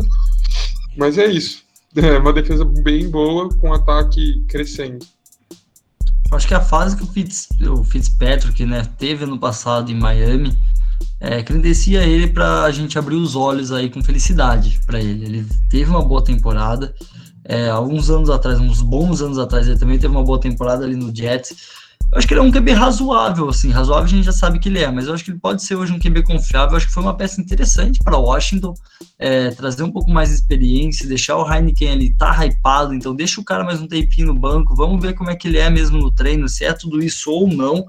Mas 0.95 1.17
é 1.17 1.25
isso. 1.25 1.65
É 1.95 2.19
uma 2.19 2.33
defesa 2.33 2.63
bem 2.63 3.09
boa 3.09 3.49
com 3.57 3.73
ataque 3.73 4.45
crescendo. 4.47 5.03
Acho 6.31 6.47
que 6.47 6.53
a 6.53 6.61
fase 6.61 6.95
que 6.95 7.01
o, 7.01 7.07
Fitz, 7.07 7.47
o 7.59 7.83
Fitzpatrick 7.83 8.63
né, 8.65 8.87
teve 8.99 9.25
no 9.25 9.39
passado 9.39 9.91
em 9.91 9.95
Miami 9.95 10.55
é, 11.19 11.41
credencia 11.41 12.03
ele 12.03 12.27
para 12.27 12.63
a 12.63 12.71
gente 12.71 12.97
abrir 12.97 13.15
os 13.15 13.35
olhos 13.35 13.71
aí 13.71 13.89
com 13.89 14.03
felicidade 14.03 14.79
para 14.85 14.99
ele. 14.99 15.25
Ele 15.25 15.45
teve 15.69 15.89
uma 15.89 16.03
boa 16.03 16.23
temporada. 16.23 16.93
É, 17.43 17.69
alguns 17.69 18.09
anos 18.09 18.29
atrás, 18.29 18.59
uns 18.59 18.81
bons 18.81 19.21
anos 19.21 19.39
atrás, 19.39 19.67
ele 19.67 19.79
também 19.79 19.97
teve 19.97 20.13
uma 20.13 20.23
boa 20.23 20.39
temporada 20.39 20.83
ali 20.83 20.95
no 20.95 21.15
Jets 21.15 21.55
eu 22.09 22.17
acho 22.17 22.27
que 22.27 22.33
ele 22.33 22.39
é 22.39 22.43
um 22.43 22.51
QB 22.51 22.71
razoável, 22.71 23.49
assim, 23.49 23.69
razoável 23.69 24.05
a 24.05 24.07
gente 24.07 24.23
já 24.23 24.31
sabe 24.31 24.59
que 24.59 24.69
ele 24.69 24.79
é, 24.79 24.89
mas 24.89 25.07
eu 25.07 25.13
acho 25.13 25.25
que 25.25 25.31
ele 25.31 25.39
pode 25.39 25.61
ser 25.61 25.75
hoje 25.75 25.91
um 25.91 25.99
QB 25.99 26.23
confiável. 26.23 26.71
Eu 26.71 26.77
acho 26.77 26.87
que 26.87 26.93
foi 26.93 27.03
uma 27.03 27.17
peça 27.17 27.41
interessante 27.41 27.99
para 28.01 28.17
Washington, 28.17 28.73
é, 29.19 29.49
trazer 29.51 29.83
um 29.83 29.91
pouco 29.91 30.09
mais 30.09 30.29
de 30.29 30.35
experiência, 30.35 31.05
deixar 31.05 31.35
o 31.35 31.51
Heineken 31.51 31.91
ali, 31.91 32.13
tá 32.15 32.45
hypado, 32.45 32.93
então 32.93 33.13
deixa 33.13 33.41
o 33.41 33.43
cara 33.43 33.65
mais 33.65 33.81
um 33.81 33.87
tempinho 33.87 34.27
no 34.27 34.33
banco, 34.33 34.73
vamos 34.73 35.01
ver 35.01 35.15
como 35.15 35.29
é 35.29 35.35
que 35.35 35.49
ele 35.49 35.57
é 35.57 35.69
mesmo 35.69 35.97
no 35.97 36.09
treino, 36.09 36.47
se 36.47 36.63
é 36.63 36.71
tudo 36.71 37.03
isso 37.03 37.29
ou 37.29 37.45
não. 37.45 37.85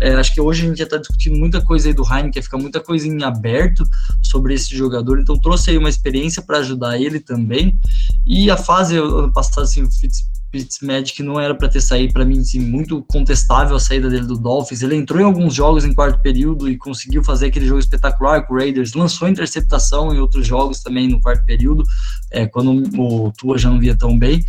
É, 0.00 0.14
acho 0.14 0.32
que 0.32 0.40
hoje 0.40 0.62
a 0.64 0.68
gente 0.68 0.78
já 0.78 0.84
está 0.84 0.96
discutindo 0.96 1.36
muita 1.36 1.60
coisa 1.60 1.88
aí 1.88 1.94
do 1.94 2.04
Heineken, 2.04 2.42
fica 2.42 2.58
muita 2.58 2.80
coisa 2.80 3.08
em 3.08 3.24
aberto 3.24 3.82
sobre 4.22 4.54
esse 4.54 4.76
jogador, 4.76 5.18
então 5.18 5.36
trouxe 5.40 5.70
aí 5.70 5.78
uma 5.78 5.88
experiência 5.88 6.40
para 6.40 6.58
ajudar 6.58 7.00
ele 7.00 7.18
também. 7.18 7.80
E 8.24 8.48
a 8.48 8.56
fase 8.56 8.96
ano 8.96 9.32
passado, 9.32 9.64
assim, 9.64 9.82
o 9.82 9.90
Fitz, 9.90 10.24
Fitzmagic 10.50 11.22
não 11.22 11.38
era 11.38 11.54
para 11.54 11.68
ter 11.68 11.80
saído, 11.80 12.12
para 12.12 12.24
mim, 12.24 12.40
assim, 12.40 12.60
muito 12.60 13.02
contestável 13.02 13.76
a 13.76 13.80
saída 13.80 14.08
dele 14.08 14.26
do 14.26 14.38
Dolphins. 14.38 14.82
Ele 14.82 14.96
entrou 14.96 15.20
em 15.20 15.24
alguns 15.24 15.54
jogos 15.54 15.84
em 15.84 15.92
quarto 15.92 16.20
período 16.20 16.68
e 16.68 16.76
conseguiu 16.76 17.22
fazer 17.22 17.46
aquele 17.46 17.66
jogo 17.66 17.80
espetacular 17.80 18.46
com 18.46 18.54
o 18.54 18.58
Raiders. 18.58 18.94
Lançou 18.94 19.28
interceptação 19.28 20.14
em 20.14 20.18
outros 20.18 20.46
jogos 20.46 20.80
também 20.80 21.08
no 21.08 21.20
quarto 21.20 21.44
período, 21.44 21.82
é, 22.30 22.46
quando 22.46 22.72
o 22.98 23.32
Tua 23.32 23.58
já 23.58 23.70
não 23.70 23.78
via 23.78 23.96
tão 23.96 24.18
bem. 24.18 24.44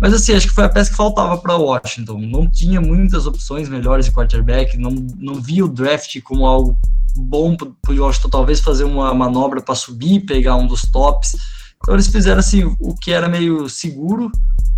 Mas 0.00 0.14
assim, 0.14 0.32
acho 0.32 0.48
que 0.48 0.54
foi 0.54 0.64
a 0.64 0.68
peça 0.68 0.90
que 0.90 0.96
faltava 0.96 1.36
para 1.36 1.56
Washington. 1.56 2.18
Não 2.20 2.50
tinha 2.50 2.80
muitas 2.80 3.26
opções 3.26 3.68
melhores 3.68 4.06
de 4.06 4.12
quarterback, 4.12 4.78
não, 4.78 4.90
não 5.18 5.34
via 5.34 5.64
o 5.64 5.68
draft 5.68 6.18
como 6.22 6.46
algo 6.46 6.76
bom 7.14 7.54
para 7.56 7.68
o 7.92 8.00
Washington 8.02 8.28
talvez 8.30 8.60
fazer 8.60 8.84
uma 8.84 9.12
manobra 9.12 9.60
para 9.60 9.74
subir, 9.74 10.20
pegar 10.20 10.56
um 10.56 10.66
dos 10.66 10.82
tops. 10.82 11.36
Então 11.82 11.94
eles 11.94 12.08
fizeram 12.08 12.40
assim 12.40 12.76
o 12.78 12.94
que 12.94 13.10
era 13.10 13.28
meio 13.28 13.68
seguro 13.68 14.30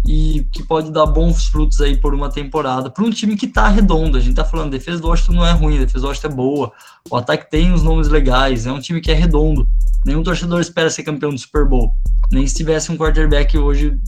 e 0.07 0.47
que 0.53 0.62
pode 0.62 0.91
dar 0.91 1.07
bons 1.07 1.47
frutos 1.47 1.81
aí 1.81 1.97
por 1.97 2.15
uma 2.15 2.31
temporada 2.31 2.91
para 2.91 3.05
um 3.05 3.11
time 3.11 3.37
que 3.37 3.47
está 3.47 3.69
redondo. 3.69 4.17
A 4.17 4.21
gente 4.21 4.31
está 4.31 4.45
falando, 4.45 4.69
a 4.69 4.79
defesa 4.79 5.01
do 5.01 5.09
Washington 5.09 5.33
não 5.33 5.47
é 5.47 5.53
ruim, 5.53 5.77
a 5.77 5.81
defesa 5.81 6.01
do 6.01 6.09
Washington 6.09 6.29
é 6.29 6.31
boa. 6.31 6.73
O 7.11 7.17
ataque 7.17 7.51
tem 7.51 7.73
os 7.73 7.83
nomes 7.83 8.09
legais, 8.09 8.67
é 8.67 8.73
um 8.73 8.81
time 8.81 9.01
que 9.01 9.11
é 9.11 9.15
redondo. 9.15 9.69
Nenhum 10.05 10.23
torcedor 10.23 10.61
espera 10.61 10.91
ser 10.91 11.03
campeão 11.03 11.31
do 11.31 11.38
Super 11.38 11.67
Bowl. 11.67 11.95
Nem 12.31 12.47
se 12.47 12.55
tivesse 12.55 12.91
um 12.91 12.97
quarterback 12.97 13.57
hoje 13.59 13.99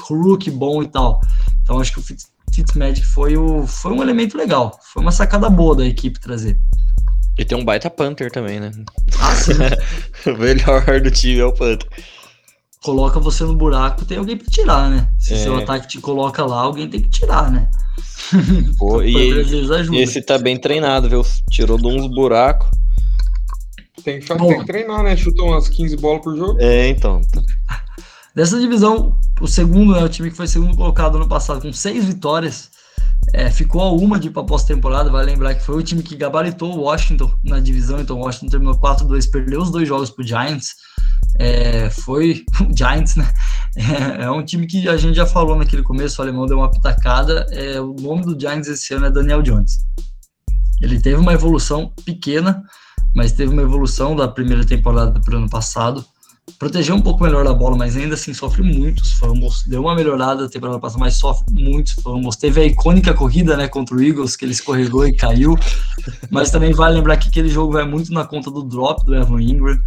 rookie 0.00 0.50
bom 0.50 0.82
e 0.82 0.88
tal. 0.88 1.20
Então 1.62 1.80
acho 1.80 1.92
que 1.92 1.98
o 1.98 2.02
Fitz, 2.02 2.30
Fitzmagic 2.54 3.06
foi, 3.06 3.36
o, 3.36 3.66
foi 3.66 3.92
um 3.92 4.02
elemento 4.02 4.36
legal. 4.36 4.78
Foi 4.92 5.02
uma 5.02 5.12
sacada 5.12 5.50
boa 5.50 5.74
da 5.74 5.84
equipe 5.84 6.20
trazer. 6.20 6.58
E 7.36 7.44
tem 7.44 7.58
um 7.58 7.64
baita 7.64 7.90
Panther 7.90 8.30
também, 8.30 8.60
né? 8.60 8.70
Ah, 9.18 9.34
sim. 9.34 9.52
o 10.30 10.38
melhor 10.38 11.00
do 11.00 11.10
time 11.10 11.40
é 11.40 11.44
o 11.44 11.52
Panther. 11.52 11.88
Coloca 12.84 13.18
você 13.18 13.44
no 13.44 13.56
buraco, 13.56 14.04
tem 14.04 14.18
alguém 14.18 14.36
pra 14.36 14.46
tirar, 14.46 14.90
né? 14.90 15.08
Se 15.18 15.32
é. 15.32 15.38
seu 15.38 15.56
ataque 15.56 15.88
te 15.88 15.98
coloca 16.02 16.44
lá, 16.44 16.60
alguém 16.60 16.86
tem 16.86 17.00
que 17.00 17.08
tirar, 17.08 17.50
né? 17.50 17.66
Pô, 18.78 19.02
então, 19.02 19.94
e 19.94 20.02
esse 20.02 20.20
tá 20.20 20.36
bem 20.36 20.58
treinado, 20.58 21.08
viu? 21.08 21.22
Tirou 21.50 21.78
de 21.78 21.86
uns 21.86 22.06
buracos. 22.06 22.68
Tem 24.04 24.20
que, 24.20 24.26
tem 24.26 24.58
que 24.58 24.66
treinar, 24.66 25.02
né? 25.02 25.16
Chutou 25.16 25.48
umas 25.48 25.66
15 25.66 25.96
bolas 25.96 26.22
por 26.22 26.36
jogo. 26.36 26.60
É, 26.60 26.88
então. 26.88 27.22
Dessa 28.34 28.60
divisão, 28.60 29.16
o 29.40 29.46
segundo, 29.46 29.94
né, 29.94 30.04
o 30.04 30.08
time 30.10 30.30
que 30.30 30.36
foi 30.36 30.46
segundo 30.46 30.76
colocado 30.76 31.18
no 31.18 31.26
passado, 31.26 31.62
com 31.62 31.72
seis 31.72 32.04
vitórias, 32.04 32.70
é, 33.32 33.50
ficou 33.50 33.82
a 33.82 33.90
uma 33.90 34.18
de 34.18 34.28
ir 34.28 34.30
para 34.30 34.44
pós-temporada. 34.44 35.10
Vai 35.10 35.24
lembrar 35.24 35.54
que 35.54 35.64
foi 35.64 35.76
o 35.76 35.82
time 35.82 36.02
que 36.02 36.16
gabaritou 36.16 36.72
o 36.72 36.82
Washington 36.82 37.32
na 37.44 37.58
divisão, 37.58 38.00
então 38.00 38.18
Washington 38.18 38.48
terminou 38.48 38.74
4-2, 38.78 39.30
perdeu 39.30 39.60
os 39.60 39.70
dois 39.70 39.88
jogos 39.88 40.10
para 40.10 40.24
Giants. 40.24 40.74
É, 41.38 41.90
foi 41.90 42.44
o 42.60 42.76
Giants, 42.76 43.16
né? 43.16 43.32
É, 43.76 44.24
é, 44.24 44.30
um 44.30 44.44
time 44.44 44.66
que 44.66 44.88
a 44.88 44.96
gente 44.96 45.16
já 45.16 45.26
falou 45.26 45.56
naquele 45.56 45.82
começo, 45.82 46.20
o 46.20 46.22
alemão 46.22 46.46
deu 46.46 46.58
uma 46.58 46.70
pitacada. 46.70 47.46
É, 47.50 47.80
o 47.80 47.94
nome 47.94 48.24
do 48.24 48.38
Giants 48.38 48.68
esse 48.68 48.94
ano 48.94 49.06
é 49.06 49.10
Daniel 49.10 49.42
Jones. 49.42 49.78
Ele 50.80 51.00
teve 51.00 51.16
uma 51.16 51.32
evolução 51.32 51.92
pequena, 52.04 52.62
mas 53.14 53.32
teve 53.32 53.52
uma 53.52 53.62
evolução 53.62 54.14
da 54.14 54.28
primeira 54.28 54.64
temporada 54.64 55.18
para 55.20 55.34
o 55.34 55.38
ano 55.38 55.48
passado 55.48 56.04
protegeu 56.58 56.94
um 56.94 57.00
pouco 57.00 57.22
melhor 57.22 57.46
a 57.46 57.52
bola, 57.52 57.76
mas 57.76 57.96
ainda 57.96 58.14
assim 58.14 58.32
sofre 58.32 58.62
muitos 58.62 59.12
fumbles. 59.12 59.64
Deu 59.66 59.82
uma 59.82 59.94
melhorada 59.94 60.44
a 60.44 60.48
temporada 60.48 60.78
passada, 60.78 61.00
mas 61.00 61.16
sofre 61.16 61.44
muitos 61.52 61.92
fumbles. 61.94 62.36
Teve 62.36 62.60
a 62.60 62.64
icônica 62.64 63.12
corrida, 63.14 63.56
né, 63.56 63.68
contra 63.68 63.96
o 63.96 64.02
Eagles, 64.02 64.36
que 64.36 64.44
ele 64.44 64.52
escorregou 64.52 65.06
e 65.06 65.16
caiu. 65.16 65.56
Mas 66.30 66.50
também 66.50 66.72
vale 66.72 66.96
lembrar 66.96 67.16
que 67.16 67.28
aquele 67.28 67.48
jogo 67.48 67.72
vai 67.72 67.86
muito 67.86 68.12
na 68.12 68.24
conta 68.24 68.50
do 68.50 68.62
drop 68.62 69.04
do 69.04 69.14
Evan 69.14 69.42
Ingram. 69.42 69.78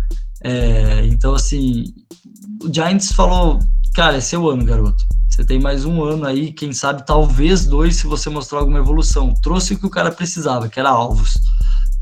É, 0.43 1.06
então, 1.06 1.34
assim, 1.34 1.86
o 2.63 2.74
Giants 2.74 3.12
falou: 3.12 3.60
cara, 3.93 4.17
é 4.17 4.38
o 4.38 4.50
ano, 4.50 4.65
garoto. 4.65 5.06
Você 5.30 5.46
tem 5.46 5.60
mais 5.60 5.86
um 5.86 6.04
ano 6.04 6.26
aí, 6.26 6.52
quem 6.52 6.74
sabe, 6.74 7.06
talvez 7.06 7.65
dois, 7.65 7.98
se 7.98 8.08
você 8.08 8.30
mostrar 8.30 8.60
alguma 8.60 8.80
evolução. 8.80 9.34
Trouxe 9.41 9.76
o 9.76 9.80
que 9.80 9.86
o 9.86 9.89
cara 9.89 10.12
precisava, 10.12 10.67
que 10.67 10.80
era 10.80 10.89
alvos. 10.89 11.36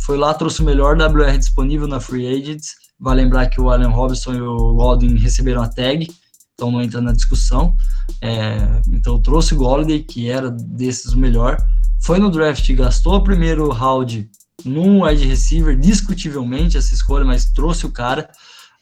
Foi 0.05 0.17
lá, 0.17 0.33
trouxe 0.33 0.61
o 0.61 0.65
melhor 0.65 0.95
WR 0.95 1.37
disponível 1.37 1.87
na 1.87 1.99
Free 1.99 2.27
Agents 2.27 2.84
Vai 2.99 3.15
lembrar 3.15 3.47
que 3.47 3.59
o 3.59 3.69
Allen 3.69 3.89
Robinson 3.89 4.33
e 4.33 4.41
o 4.41 4.73
Godwin 4.73 5.17
receberam 5.17 5.61
a 5.61 5.67
tag, 5.67 6.07
então 6.53 6.71
não 6.71 6.81
entra 6.81 7.01
na 7.01 7.11
discussão. 7.11 7.75
É, 8.21 8.81
então 8.89 9.21
trouxe 9.21 9.53
o 9.53 9.57
Golladay, 9.57 9.99
que 9.99 10.29
era 10.29 10.49
desses 10.49 11.13
o 11.13 11.19
melhor. 11.19 11.57
Foi 12.01 12.19
no 12.19 12.29
draft, 12.29 12.71
gastou 12.73 13.15
o 13.15 13.23
primeiro 13.23 13.69
round 13.69 14.29
num 14.63 15.03
wide 15.03 15.27
receiver, 15.27 15.77
discutivelmente 15.77 16.77
essa 16.77 16.93
escolha, 16.93 17.25
mas 17.25 17.45
trouxe 17.51 17.85
o 17.85 17.91
cara. 17.91 18.29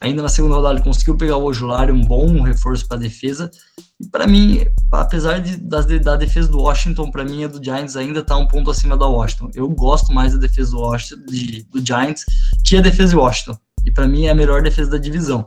Ainda 0.00 0.22
na 0.22 0.28
segunda 0.28 0.56
rodada 0.56 0.74
ele 0.74 0.84
conseguiu 0.84 1.16
pegar 1.16 1.36
o 1.36 1.44
Ojulari, 1.44 1.90
um 1.90 2.04
bom 2.04 2.42
reforço 2.42 2.86
para 2.86 2.98
a 2.98 3.00
defesa. 3.00 3.50
E 3.98 4.06
para 4.06 4.26
mim, 4.26 4.66
apesar 4.92 5.38
de, 5.38 5.56
das, 5.56 5.86
da 5.86 6.16
defesa 6.16 6.48
do 6.48 6.60
Washington, 6.60 7.10
para 7.10 7.24
mim 7.24 7.44
a 7.44 7.48
do 7.48 7.62
Giants 7.62 7.96
ainda 7.96 8.20
está 8.20 8.36
um 8.36 8.46
ponto 8.46 8.70
acima 8.70 8.96
da 8.96 9.06
Washington. 9.06 9.50
Eu 9.54 9.68
gosto 9.68 10.12
mais 10.12 10.32
da 10.34 10.38
defesa 10.38 10.72
do, 10.72 10.80
Washington, 10.80 11.24
de, 11.26 11.62
do 11.70 11.84
Giants 11.84 12.24
que 12.64 12.76
a 12.76 12.82
defesa 12.82 13.12
do 13.12 13.20
Washington. 13.20 13.58
E 13.84 13.90
para 13.90 14.08
mim 14.08 14.26
é 14.26 14.30
a 14.30 14.34
melhor 14.34 14.62
defesa 14.62 14.90
da 14.90 14.98
divisão. 14.98 15.46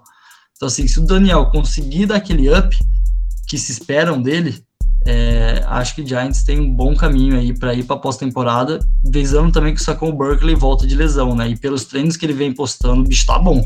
Então, 0.55 0.67
assim, 0.67 0.87
se 0.87 0.99
o 0.99 1.05
Daniel 1.05 1.45
conseguir 1.47 2.07
dar 2.07 2.15
aquele 2.15 2.49
up 2.49 2.77
que 3.47 3.57
se 3.57 3.71
esperam 3.71 4.21
dele, 4.21 4.63
é, 5.05 5.63
acho 5.67 5.95
que 5.95 6.01
o 6.01 6.07
Giants 6.07 6.43
tem 6.43 6.59
um 6.59 6.73
bom 6.73 6.95
caminho 6.95 7.37
aí 7.37 7.57
para 7.57 7.73
ir 7.73 7.83
para 7.83 7.95
pós-temporada, 7.95 8.79
visando 9.05 9.51
também 9.51 9.73
que 9.73 9.79
o 9.79 9.83
Sacon 9.83 10.11
Berkeley 10.11 10.55
volta 10.55 10.85
de 10.85 10.95
lesão, 10.95 11.35
né? 11.35 11.47
E 11.47 11.55
pelos 11.55 11.85
treinos 11.85 12.17
que 12.17 12.25
ele 12.25 12.33
vem 12.33 12.53
postando, 12.53 13.01
o 13.01 13.07
bicho 13.07 13.25
tá 13.25 13.39
bom. 13.39 13.65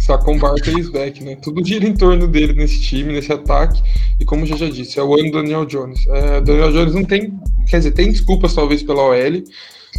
Sacon 0.00 0.38
Barkley 0.38 0.90
back, 0.90 1.22
né? 1.22 1.36
Tudo 1.36 1.64
gira 1.64 1.86
em 1.86 1.94
torno 1.94 2.28
dele 2.28 2.52
nesse 2.52 2.80
time, 2.80 3.12
nesse 3.12 3.32
ataque. 3.32 3.82
E 4.20 4.24
como 4.24 4.44
eu 4.44 4.56
já 4.56 4.68
disse, 4.68 4.98
é 4.98 5.02
o 5.02 5.14
ano 5.14 5.30
do 5.30 5.38
Daniel 5.38 5.64
Jones. 5.64 6.06
É, 6.08 6.40
Daniel 6.40 6.72
Jones 6.72 6.94
não 6.94 7.04
tem, 7.04 7.32
quer 7.68 7.78
dizer, 7.78 7.92
tem 7.92 8.10
desculpas 8.10 8.54
talvez 8.54 8.82
pela 8.82 9.02
OL, 9.02 9.42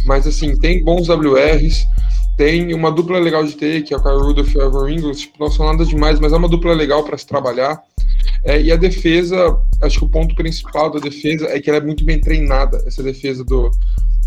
mas 0.06 0.26
assim, 0.26 0.56
tem 0.58 0.84
bons 0.84 1.08
WRs, 1.08 1.86
tem 2.36 2.74
uma 2.74 2.90
dupla 2.90 3.18
legal 3.18 3.44
de 3.44 3.54
ter, 3.54 3.82
que 3.82 3.94
é 3.94 3.96
o 3.96 4.02
Kyle 4.02 4.18
Rudolph 4.18 4.52
e 4.54 4.58
o 4.58 4.62
Evan 4.62 4.90
Ingles, 4.90 5.20
tipo, 5.20 5.36
não 5.38 5.50
são 5.50 5.66
nada 5.66 5.84
demais, 5.84 6.18
mas 6.18 6.32
é 6.32 6.36
uma 6.36 6.48
dupla 6.48 6.72
legal 6.72 7.04
para 7.04 7.16
se 7.16 7.26
trabalhar. 7.26 7.80
É, 8.42 8.60
e 8.60 8.72
a 8.72 8.76
defesa, 8.76 9.56
acho 9.80 9.98
que 9.98 10.04
o 10.04 10.08
ponto 10.08 10.34
principal 10.34 10.90
da 10.90 10.98
defesa 10.98 11.46
é 11.48 11.60
que 11.60 11.70
ela 11.70 11.78
é 11.78 11.82
muito 11.82 12.04
bem 12.04 12.20
treinada, 12.20 12.82
essa 12.86 13.02
defesa 13.02 13.44
do, 13.44 13.70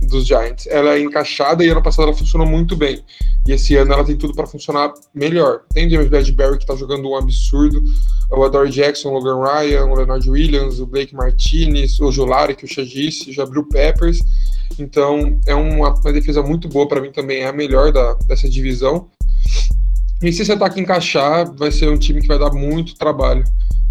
dos 0.02 0.26
Giants. 0.26 0.68
Ela 0.68 0.96
é 0.96 1.00
encaixada 1.00 1.64
e 1.64 1.70
ano 1.70 1.84
passado 1.84 2.08
ela 2.08 2.18
funcionou 2.18 2.48
muito 2.48 2.76
bem. 2.76 3.04
E 3.48 3.52
esse 3.52 3.76
ano 3.76 3.94
ela 3.94 4.04
tem 4.04 4.16
tudo 4.16 4.34
para 4.34 4.48
funcionar 4.48 4.94
melhor. 5.14 5.62
Tem 5.74 5.88
o 5.88 5.90
James 5.90 6.10
Bradbury 6.10 6.58
que 6.58 6.64
está 6.64 6.76
jogando 6.76 7.10
um 7.10 7.16
absurdo, 7.16 7.84
o 8.32 8.44
Adore 8.44 8.70
Jackson, 8.70 9.10
o 9.10 9.14
Logan 9.14 9.44
Ryan, 9.44 9.86
o 9.86 9.96
Leonard 9.96 10.30
Williams, 10.30 10.80
o 10.80 10.86
Blake 10.86 11.16
Martinez, 11.16 12.00
o 12.00 12.12
Jolari, 12.12 12.56
que 12.56 12.66
eu 12.66 12.70
já 12.70 12.84
disse, 12.84 13.32
já 13.32 13.44
abriu 13.44 13.64
Peppers. 13.68 14.20
Então 14.80 15.40
é 15.46 15.56
uma, 15.56 15.94
uma 15.94 16.14
defesa 16.14 16.42
muito 16.42 16.68
boa 16.68 16.88
para 16.88 17.02
mim 17.02 17.12
também, 17.12 17.42
é 17.42 17.48
a 17.48 17.54
melhor 17.54 17.92
da, 17.92 18.14
dessa 18.28 18.50
divisão. 18.50 19.10
E 20.22 20.32
se 20.34 20.42
esse 20.42 20.52
ataque 20.52 20.80
encaixar, 20.80 21.52
vai 21.56 21.72
ser 21.72 21.90
um 21.90 21.98
time 21.98 22.22
que 22.22 22.28
vai 22.28 22.40
dar 22.40 22.52
muito 22.52 22.96
trabalho. 22.96 23.44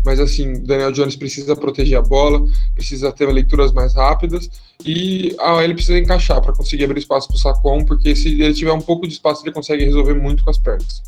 Mas 0.05 0.21
assim, 0.21 0.63
Daniel 0.65 0.93
Jones 0.93 1.17
precisa 1.17 1.57
proteger 1.57 1.99
a 1.99 2.03
bola, 2.03 2.41
precisa 2.75 3.11
ter 3.11 3.27
leituras 3.27 3.73
mais 3.73 3.95
rápidas 3.95 4.49
e 4.85 5.35
a 5.41 5.57
precisa 5.75 5.99
encaixar 5.99 6.41
para 6.41 6.53
conseguir 6.53 6.85
abrir 6.85 7.01
espaço 7.01 7.27
para 7.27 7.37
o 7.37 7.39
Sacon, 7.39 7.85
porque 7.85 8.15
se 8.15 8.29
ele 8.41 8.55
tiver 8.55 8.73
um 8.73 8.81
pouco 8.81 9.07
de 9.07 9.15
espaço, 9.15 9.43
ele 9.45 9.53
consegue 9.53 9.85
resolver 9.85 10.15
muito 10.15 10.45
com 10.45 10.51
as 10.51 10.59
pernas. 10.59 11.03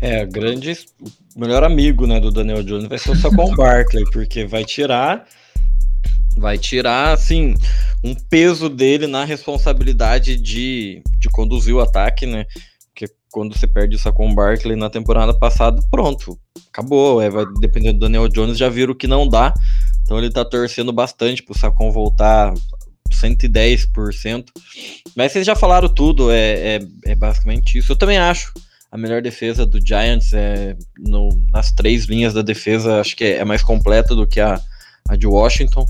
É, 0.00 0.24
grande, 0.26 0.78
o 1.34 1.40
melhor 1.40 1.64
amigo 1.64 2.06
né, 2.06 2.20
do 2.20 2.30
Daniel 2.30 2.62
Jones 2.62 2.88
vai 2.88 2.98
ser 2.98 3.10
o 3.10 3.16
Sacon 3.16 3.54
Barkley, 3.54 4.04
porque 4.12 4.44
vai 4.44 4.64
tirar 4.64 5.26
vai 6.36 6.58
tirar, 6.58 7.12
assim, 7.12 7.54
um 8.02 8.14
peso 8.14 8.68
dele 8.68 9.06
na 9.06 9.24
responsabilidade 9.24 10.36
de, 10.36 11.02
de 11.18 11.28
conduzir 11.28 11.74
o 11.74 11.80
ataque, 11.80 12.26
né? 12.26 12.46
Porque 12.88 13.12
quando 13.30 13.56
você 13.56 13.66
perde 13.66 13.96
isso 13.96 14.12
com 14.12 14.30
o 14.30 14.34
Barkley 14.34 14.76
na 14.76 14.90
temporada 14.90 15.32
passada, 15.32 15.80
pronto, 15.90 16.38
acabou. 16.68 17.20
É, 17.20 17.30
vai 17.30 17.44
depender 17.60 17.92
do 17.92 18.00
Daniel 18.00 18.28
Jones, 18.28 18.58
já 18.58 18.68
viram 18.68 18.94
que 18.94 19.06
não 19.06 19.28
dá. 19.28 19.54
Então 20.02 20.18
ele 20.18 20.30
tá 20.30 20.44
torcendo 20.44 20.92
bastante 20.92 21.42
pro 21.42 21.58
Sacon 21.58 21.90
voltar 21.90 22.52
110%. 23.10 24.46
Mas 25.16 25.32
vocês 25.32 25.46
já 25.46 25.54
falaram 25.54 25.88
tudo, 25.88 26.30
é, 26.30 26.76
é, 26.76 26.80
é, 27.06 27.14
basicamente 27.14 27.78
isso. 27.78 27.92
Eu 27.92 27.96
também 27.96 28.18
acho 28.18 28.52
a 28.90 28.98
melhor 28.98 29.22
defesa 29.22 29.64
do 29.64 29.80
Giants 29.84 30.34
é 30.34 30.76
no, 30.98 31.30
nas 31.50 31.72
três 31.72 32.04
linhas 32.04 32.34
da 32.34 32.42
defesa, 32.42 33.00
acho 33.00 33.16
que 33.16 33.24
é, 33.24 33.38
é 33.38 33.44
mais 33.44 33.62
completa 33.62 34.14
do 34.14 34.26
que 34.26 34.38
a, 34.38 34.60
a 35.08 35.16
de 35.16 35.26
Washington. 35.26 35.86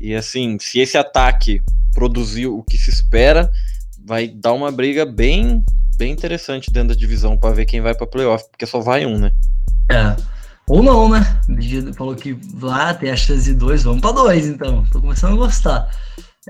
E 0.00 0.14
assim, 0.14 0.58
se 0.60 0.80
esse 0.80 0.96
ataque 0.96 1.62
produzir 1.94 2.46
o 2.46 2.62
que 2.62 2.76
se 2.76 2.90
espera, 2.90 3.50
vai 4.04 4.28
dar 4.28 4.52
uma 4.52 4.70
briga 4.70 5.06
bem, 5.06 5.64
bem 5.96 6.12
interessante 6.12 6.70
dentro 6.70 6.88
da 6.88 6.94
divisão 6.94 7.38
para 7.38 7.54
ver 7.54 7.64
quem 7.64 7.80
vai 7.80 7.94
para 7.94 8.06
playoff, 8.06 8.44
porque 8.50 8.66
só 8.66 8.80
vai 8.80 9.06
um, 9.06 9.18
né? 9.18 9.32
É. 9.90 10.16
Ou 10.66 10.82
não, 10.82 11.08
né? 11.08 11.40
O 11.48 11.94
falou 11.94 12.14
que 12.14 12.38
lá 12.60 12.94
tem 12.94 13.10
a 13.10 13.16
chance 13.16 13.44
de 13.44 13.54
dois, 13.54 13.82
vamos 13.82 14.00
para 14.00 14.12
dois 14.12 14.46
então. 14.46 14.84
Tô 14.90 15.00
começando 15.00 15.34
a 15.34 15.36
gostar. 15.36 15.90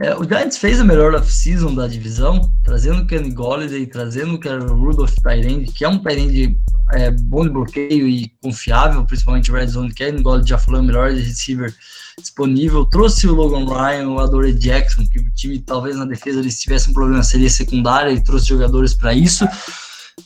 É, 0.01 0.15
o 0.17 0.25
Giants 0.25 0.57
fez 0.57 0.81
a 0.81 0.85
melhor 0.85 1.15
off-season 1.15 1.73
da 1.73 1.87
divisão, 1.87 2.51
trazendo 2.65 3.03
o 3.03 3.07
Kenny 3.07 3.31
Golladay, 3.31 3.87
trazendo 3.87 4.35
o 4.35 4.75
Rudolph 4.75 5.15
Tyrande, 5.23 5.71
que 5.73 5.85
é 5.85 5.89
um 5.89 5.99
Tyrande 5.99 6.59
é, 6.93 7.13
bom 7.13 7.45
de 7.45 7.51
bloqueio 7.51 8.09
e 8.09 8.29
confiável, 8.43 9.05
principalmente 9.05 9.53
Red 9.53 9.69
Zone. 9.69 9.95
Kenny 9.95 10.21
Golladay 10.21 10.49
já 10.49 10.59
falou, 10.59 10.81
o 10.81 10.85
melhor 10.85 11.11
receiver 11.11 11.73
disponível. 12.19 12.85
Trouxe 12.87 13.27
o 13.27 13.35
Logan 13.35 13.67
Ryan, 13.67 14.09
o 14.09 14.19
Adore 14.19 14.53
Jackson, 14.53 15.07
que 15.11 15.19
o 15.19 15.31
time 15.33 15.59
talvez 15.59 15.97
na 15.97 16.05
defesa 16.05 16.41
eles 16.41 16.61
tivesse 16.61 16.91
um 16.91 16.93
problema, 16.93 17.23
seria 17.23 17.51
secundária, 17.51 18.11
e 18.11 18.23
trouxe 18.23 18.47
jogadores 18.47 18.95
para 18.95 19.15
isso. 19.15 19.47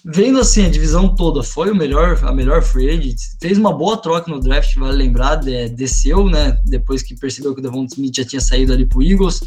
Vendo 0.04 0.38
assim 0.38 0.64
a 0.64 0.70
divisão 0.70 1.14
toda, 1.14 1.42
foi 1.42 1.70
o 1.70 1.74
melhor, 1.74 2.18
a 2.22 2.32
melhor 2.32 2.62
free 2.62 3.14
fez 3.40 3.58
uma 3.58 3.72
boa 3.72 3.96
troca 3.96 4.30
no 4.30 4.40
draft, 4.40 4.74
vale 4.76 4.96
lembrar, 4.96 5.36
desceu, 5.36 6.28
né, 6.28 6.58
depois 6.64 7.02
que 7.02 7.16
percebeu 7.16 7.54
que 7.54 7.60
o 7.60 7.62
Devon 7.62 7.84
Smith 7.84 8.16
já 8.16 8.24
tinha 8.24 8.40
saído 8.40 8.72
ali 8.72 8.86
pro 8.86 9.02
Eagles, 9.02 9.40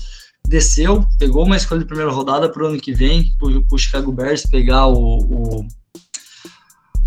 desceu, 0.48 1.06
pegou 1.20 1.46
uma 1.46 1.58
escolha 1.58 1.82
de 1.82 1.88
primeira 1.88 2.12
rodada 2.12 2.50
pro 2.50 2.68
ano 2.68 2.80
que 2.80 2.94
vem, 2.94 3.32
pro, 3.38 3.66
pro 3.66 3.78
Chicago 3.78 4.12
Bears 4.12 4.46
pegar 4.46 4.88
o, 4.88 5.20
o 5.20 5.68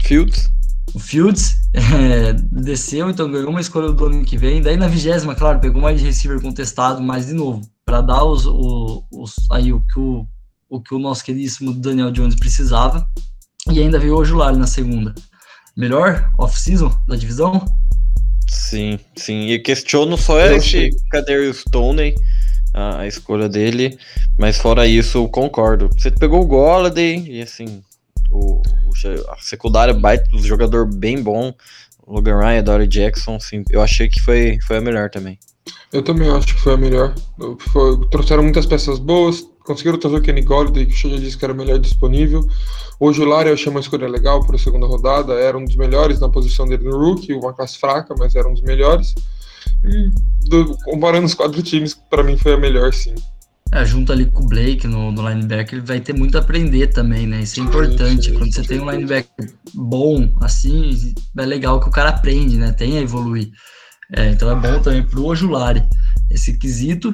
Fields. 0.02 0.50
O 0.94 0.98
Fields 1.00 1.56
é, 1.74 2.32
desceu, 2.52 3.10
então 3.10 3.30
ganhou 3.30 3.50
uma 3.50 3.60
escolha 3.60 3.90
do 3.90 4.06
ano 4.06 4.24
que 4.24 4.38
vem. 4.38 4.62
Daí 4.62 4.76
na 4.76 4.86
vigésima, 4.86 5.34
claro, 5.34 5.58
pegou 5.58 5.82
mais 5.82 6.00
receiver 6.00 6.40
contestado, 6.40 7.02
mas 7.02 7.26
de 7.26 7.32
novo, 7.32 7.62
para 7.84 8.00
dar 8.00 8.24
os, 8.24 8.46
os, 8.46 9.02
os, 9.10 9.34
aí 9.50 9.72
o 9.72 9.80
que 9.80 9.98
o, 9.98 10.26
o 10.68 10.80
que 10.80 10.94
o 10.94 10.98
nosso 10.98 11.24
queridíssimo 11.24 11.74
Daniel 11.74 12.12
Jones 12.12 12.36
precisava. 12.36 13.04
E 13.70 13.80
ainda 13.80 13.98
veio 13.98 14.16
o 14.16 14.24
Julari 14.24 14.56
na 14.56 14.68
segunda. 14.68 15.14
Melhor 15.76 16.30
off-season 16.38 16.96
da 17.08 17.16
divisão? 17.16 17.64
Sim, 18.46 19.00
sim. 19.16 19.48
E 19.48 19.58
questiono 19.58 20.16
só 20.16 20.40
esse 20.40 20.90
Kader 21.10 21.52
Stoney, 21.52 22.14
a, 22.72 23.00
a 23.00 23.06
escolha 23.08 23.48
dele, 23.48 23.98
mas 24.38 24.58
fora 24.58 24.86
isso, 24.86 25.18
eu 25.18 25.28
concordo. 25.28 25.90
Você 25.96 26.10
pegou 26.10 26.42
o 26.42 26.46
Golladay 26.46 27.24
e 27.26 27.42
assim, 27.42 27.82
o, 28.34 28.60
o 28.60 29.30
a 29.30 29.36
secundária 29.38 29.94
baita, 29.94 30.28
um 30.34 30.38
jogador 30.38 30.86
bem 30.86 31.22
bom. 31.22 31.54
Logan 32.06 32.38
Ryan, 32.38 32.62
Dory 32.62 32.86
Jackson, 32.86 33.40
sim, 33.40 33.64
eu 33.70 33.80
achei 33.80 34.08
que 34.08 34.20
foi, 34.20 34.58
foi 34.66 34.76
a 34.76 34.80
melhor 34.80 35.08
também. 35.08 35.38
Eu 35.92 36.02
também 36.02 36.28
acho 36.28 36.48
que 36.48 36.60
foi 36.60 36.74
a 36.74 36.76
melhor. 36.76 37.14
Foi, 37.72 38.08
trouxeram 38.10 38.42
muitas 38.42 38.66
peças 38.66 38.98
boas, 38.98 39.46
conseguiram 39.64 39.98
trazer 39.98 40.16
o 40.16 40.20
Kenny 40.20 40.42
Golladay, 40.42 40.86
que 40.86 41.06
o 41.06 41.10
já 41.10 41.16
disse 41.16 41.38
que 41.38 41.44
era 41.44 41.54
o 41.54 41.56
melhor 41.56 41.78
disponível. 41.78 42.46
Hoje 43.00 43.22
o 43.22 43.24
Lari 43.24 43.48
eu 43.48 43.54
achei 43.54 43.70
uma 43.70 43.80
escolha 43.80 44.08
legal 44.08 44.44
para 44.44 44.56
a 44.56 44.58
segunda 44.58 44.86
rodada, 44.86 45.34
era 45.34 45.56
um 45.56 45.64
dos 45.64 45.76
melhores 45.76 46.20
na 46.20 46.28
posição 46.28 46.66
dele 46.66 46.84
no 46.84 46.98
rookie, 46.98 47.32
uma 47.32 47.52
classe 47.52 47.78
fraca, 47.78 48.14
mas 48.18 48.34
era 48.34 48.48
um 48.48 48.52
dos 48.52 48.62
melhores. 48.62 49.14
E 49.82 50.10
do, 50.48 50.76
comparando 50.84 51.26
os 51.26 51.34
quatro 51.34 51.62
times, 51.62 51.94
para 51.94 52.22
mim 52.22 52.36
foi 52.36 52.54
a 52.54 52.58
melhor, 52.58 52.92
sim. 52.92 53.14
É, 53.74 53.84
junto 53.84 54.12
ali 54.12 54.26
com 54.26 54.44
o 54.44 54.46
Blake 54.46 54.86
no, 54.86 55.10
no 55.10 55.28
linebacker, 55.28 55.78
ele 55.78 55.86
vai 55.86 55.98
ter 55.98 56.12
muito 56.12 56.38
a 56.38 56.40
aprender 56.40 56.86
também, 56.86 57.26
né? 57.26 57.40
Isso 57.40 57.58
é 57.58 57.64
importante. 57.64 58.30
Quando 58.30 58.54
você 58.54 58.62
tem 58.62 58.80
um 58.80 58.88
linebacker 58.88 59.52
bom, 59.74 60.32
assim, 60.40 61.12
é 61.36 61.44
legal 61.44 61.80
que 61.80 61.88
o 61.88 61.90
cara 61.90 62.10
aprende, 62.10 62.56
né? 62.56 62.70
Tem 62.70 62.98
a 62.98 63.00
evoluir. 63.00 63.50
É, 64.12 64.30
então 64.30 64.48
é 64.48 64.54
bom 64.54 64.80
também 64.80 65.02
pro 65.02 65.24
Ojulari 65.24 65.82
esse 66.30 66.56
quesito. 66.56 67.12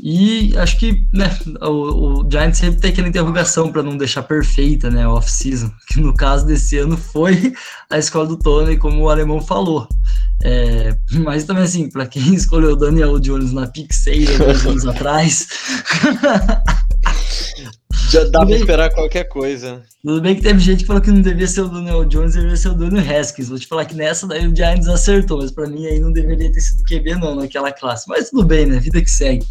E 0.00 0.56
acho 0.58 0.78
que 0.78 1.04
né, 1.12 1.36
o, 1.62 2.20
o 2.20 2.30
Giants 2.30 2.58
sempre 2.58 2.80
tem 2.80 2.90
aquela 2.90 3.08
interrogação 3.08 3.72
para 3.72 3.82
não 3.82 3.96
deixar 3.96 4.22
perfeita 4.22 4.90
né, 4.90 5.04
a 5.04 5.10
off-season, 5.10 5.72
que 5.88 6.00
no 6.00 6.14
caso 6.14 6.46
desse 6.46 6.78
ano 6.78 6.96
foi 6.96 7.54
a 7.88 7.98
escola 7.98 8.26
do 8.26 8.38
Tony, 8.38 8.76
como 8.76 9.02
o 9.02 9.08
alemão 9.08 9.40
falou. 9.40 9.88
É, 10.42 10.96
mas 11.12 11.44
também 11.44 11.64
assim, 11.64 11.90
para 11.90 12.06
quem 12.06 12.22
escolheu 12.34 12.72
o 12.72 12.76
Daniel 12.76 13.18
Jones 13.18 13.52
na 13.52 13.66
pick 13.66 13.92
6 13.92 14.38
dois 14.38 14.66
anos 14.66 14.86
atrás. 14.86 15.48
Já 18.10 18.24
dá 18.24 18.44
pra 18.44 18.56
esperar 18.56 18.90
qualquer 18.90 19.24
coisa. 19.24 19.82
Tudo 20.02 20.22
bem 20.22 20.34
que 20.34 20.40
teve 20.40 20.58
gente 20.58 20.80
que 20.80 20.86
falou 20.86 21.02
que 21.02 21.10
não 21.10 21.20
devia 21.20 21.46
ser 21.46 21.60
o 21.60 21.68
Daniel 21.68 22.06
Jones, 22.06 22.32
devia 22.32 22.56
ser 22.56 22.68
o 22.68 22.74
Daniel 22.74 23.04
Haskins. 23.04 23.50
Vou 23.50 23.58
te 23.58 23.66
falar 23.66 23.84
que 23.84 23.94
nessa 23.94 24.26
daí 24.26 24.48
o 24.48 24.56
Giants 24.56 24.88
acertou, 24.88 25.38
mas 25.38 25.50
para 25.50 25.68
mim 25.68 25.84
aí 25.84 26.00
não 26.00 26.10
deveria 26.10 26.50
ter 26.50 26.60
sido 26.60 26.84
QB 26.84 27.16
não 27.16 27.34
naquela 27.34 27.70
classe. 27.70 28.08
Mas 28.08 28.30
tudo 28.30 28.46
bem, 28.46 28.64
né? 28.64 28.78
Vida 28.78 29.02
que 29.02 29.10
segue. 29.10 29.46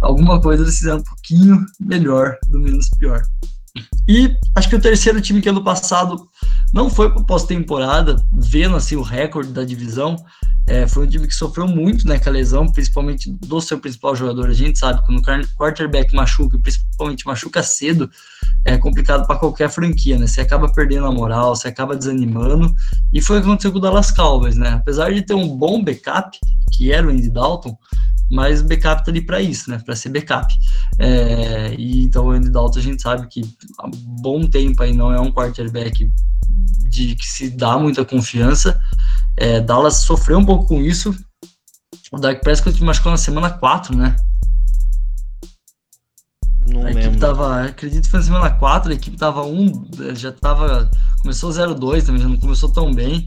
Alguma 0.00 0.40
coisa 0.40 0.64
eles 0.64 0.78
fizeram 0.78 0.98
um 0.98 1.04
pouquinho 1.04 1.64
melhor, 1.78 2.36
do 2.48 2.58
menos 2.58 2.88
pior. 2.98 3.22
E 4.08 4.34
acho 4.56 4.68
que 4.68 4.76
o 4.76 4.80
terceiro 4.80 5.20
time 5.20 5.40
que 5.40 5.48
ano 5.48 5.62
passado 5.62 6.28
não 6.72 6.90
foi 6.90 7.10
para 7.10 7.22
pós-temporada, 7.22 8.16
vendo 8.32 8.76
assim 8.76 8.96
o 8.96 9.02
recorde 9.02 9.52
da 9.52 9.64
divisão, 9.64 10.16
é, 10.66 10.86
foi 10.86 11.04
um 11.04 11.08
time 11.08 11.26
que 11.26 11.34
sofreu 11.34 11.66
muito 11.66 12.06
né, 12.06 12.18
com 12.18 12.28
a 12.28 12.32
lesão, 12.32 12.66
principalmente 12.70 13.30
do 13.30 13.60
seu 13.60 13.78
principal 13.80 14.14
jogador. 14.14 14.48
A 14.48 14.52
gente 14.52 14.78
sabe 14.78 15.00
que 15.00 15.06
quando 15.06 15.44
o 15.44 15.56
quarterback 15.56 16.14
machuca, 16.14 16.58
principalmente 16.58 17.26
machuca 17.26 17.62
cedo, 17.62 18.08
é 18.64 18.76
complicado 18.78 19.26
para 19.26 19.38
qualquer 19.38 19.68
franquia, 19.70 20.18
né? 20.18 20.26
Você 20.26 20.40
acaba 20.40 20.72
perdendo 20.72 21.06
a 21.06 21.12
moral, 21.12 21.56
você 21.56 21.68
acaba 21.68 21.96
desanimando. 21.96 22.72
E 23.12 23.20
foi 23.20 23.38
o 23.38 23.40
que 23.40 23.48
aconteceu 23.48 23.72
com 23.72 23.78
o 23.78 23.80
Dallas 23.80 24.10
Cowboys, 24.10 24.56
né? 24.56 24.70
Apesar 24.70 25.12
de 25.12 25.22
ter 25.22 25.34
um 25.34 25.56
bom 25.56 25.82
backup, 25.82 26.38
que 26.72 26.92
era 26.92 27.06
o 27.06 27.10
Andy 27.10 27.30
Dalton, 27.30 27.76
mas 28.30 28.60
o 28.60 28.64
backup 28.64 29.04
tá 29.04 29.10
ali 29.10 29.22
para 29.22 29.40
isso, 29.40 29.70
né? 29.70 29.80
Para 29.84 29.96
ser 29.96 30.10
backup. 30.10 30.54
É, 31.02 31.74
e 31.78 32.02
então 32.02 32.26
o 32.26 32.30
Andy 32.30 32.50
Dalton 32.50 32.78
a 32.78 32.82
gente 32.82 33.00
sabe 33.00 33.26
que 33.26 33.40
há 33.78 33.88
bom 34.20 34.46
tempo 34.46 34.82
aí 34.82 34.92
não 34.92 35.10
é 35.10 35.18
um 35.18 35.32
quarterback 35.32 36.12
de 36.90 37.14
que 37.14 37.24
se 37.24 37.48
dá 37.48 37.78
muita 37.78 38.04
confiança. 38.04 38.78
É, 39.34 39.60
Dallas 39.60 40.02
sofreu 40.02 40.38
um 40.38 40.44
pouco 40.44 40.66
com 40.66 40.82
isso. 40.82 41.16
O 42.12 42.18
Dak 42.18 42.42
Prescott 42.42 42.84
machucou 42.84 43.10
na 43.10 43.16
semana 43.16 43.48
4, 43.48 43.96
né? 43.96 44.14
Não 46.66 46.82
a 46.82 46.84
lembro. 46.84 47.00
equipe 47.00 47.16
tava, 47.18 47.64
acredito 47.64 48.04
que 48.04 48.10
foi 48.10 48.20
na 48.20 48.26
semana 48.26 48.50
4, 48.50 48.90
a 48.90 48.94
equipe 48.94 49.16
tava 49.16 49.42
1, 49.42 50.14
já 50.14 50.30
tava, 50.30 50.90
começou 51.22 51.50
0-2 51.50 52.04
também, 52.04 52.20
já 52.20 52.28
não 52.28 52.36
começou 52.36 52.70
tão 52.70 52.92
bem. 52.92 53.26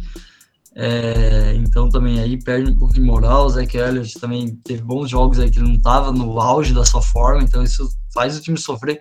É, 0.76 1.54
então 1.56 1.88
também 1.88 2.20
aí 2.20 2.42
perde 2.42 2.72
um 2.72 2.76
pouco 2.76 2.94
de 2.94 3.02
moral. 3.02 3.46
O 3.46 3.50
Zach 3.50 3.76
Elliott 3.78 4.20
também 4.20 4.56
teve 4.64 4.82
bons 4.82 5.10
jogos 5.10 5.40
aí 5.40 5.50
que 5.50 5.60
ele 5.60 5.68
não 5.68 5.76
estava 5.76 6.12
no 6.12 6.40
auge 6.40 6.74
da 6.74 6.86
sua 6.86 7.02
forma, 7.02 7.44
então 7.44 7.64
isso 7.64 7.88
faz 8.14 8.38
o 8.38 8.42
time 8.42 8.58
sofrer. 8.58 9.00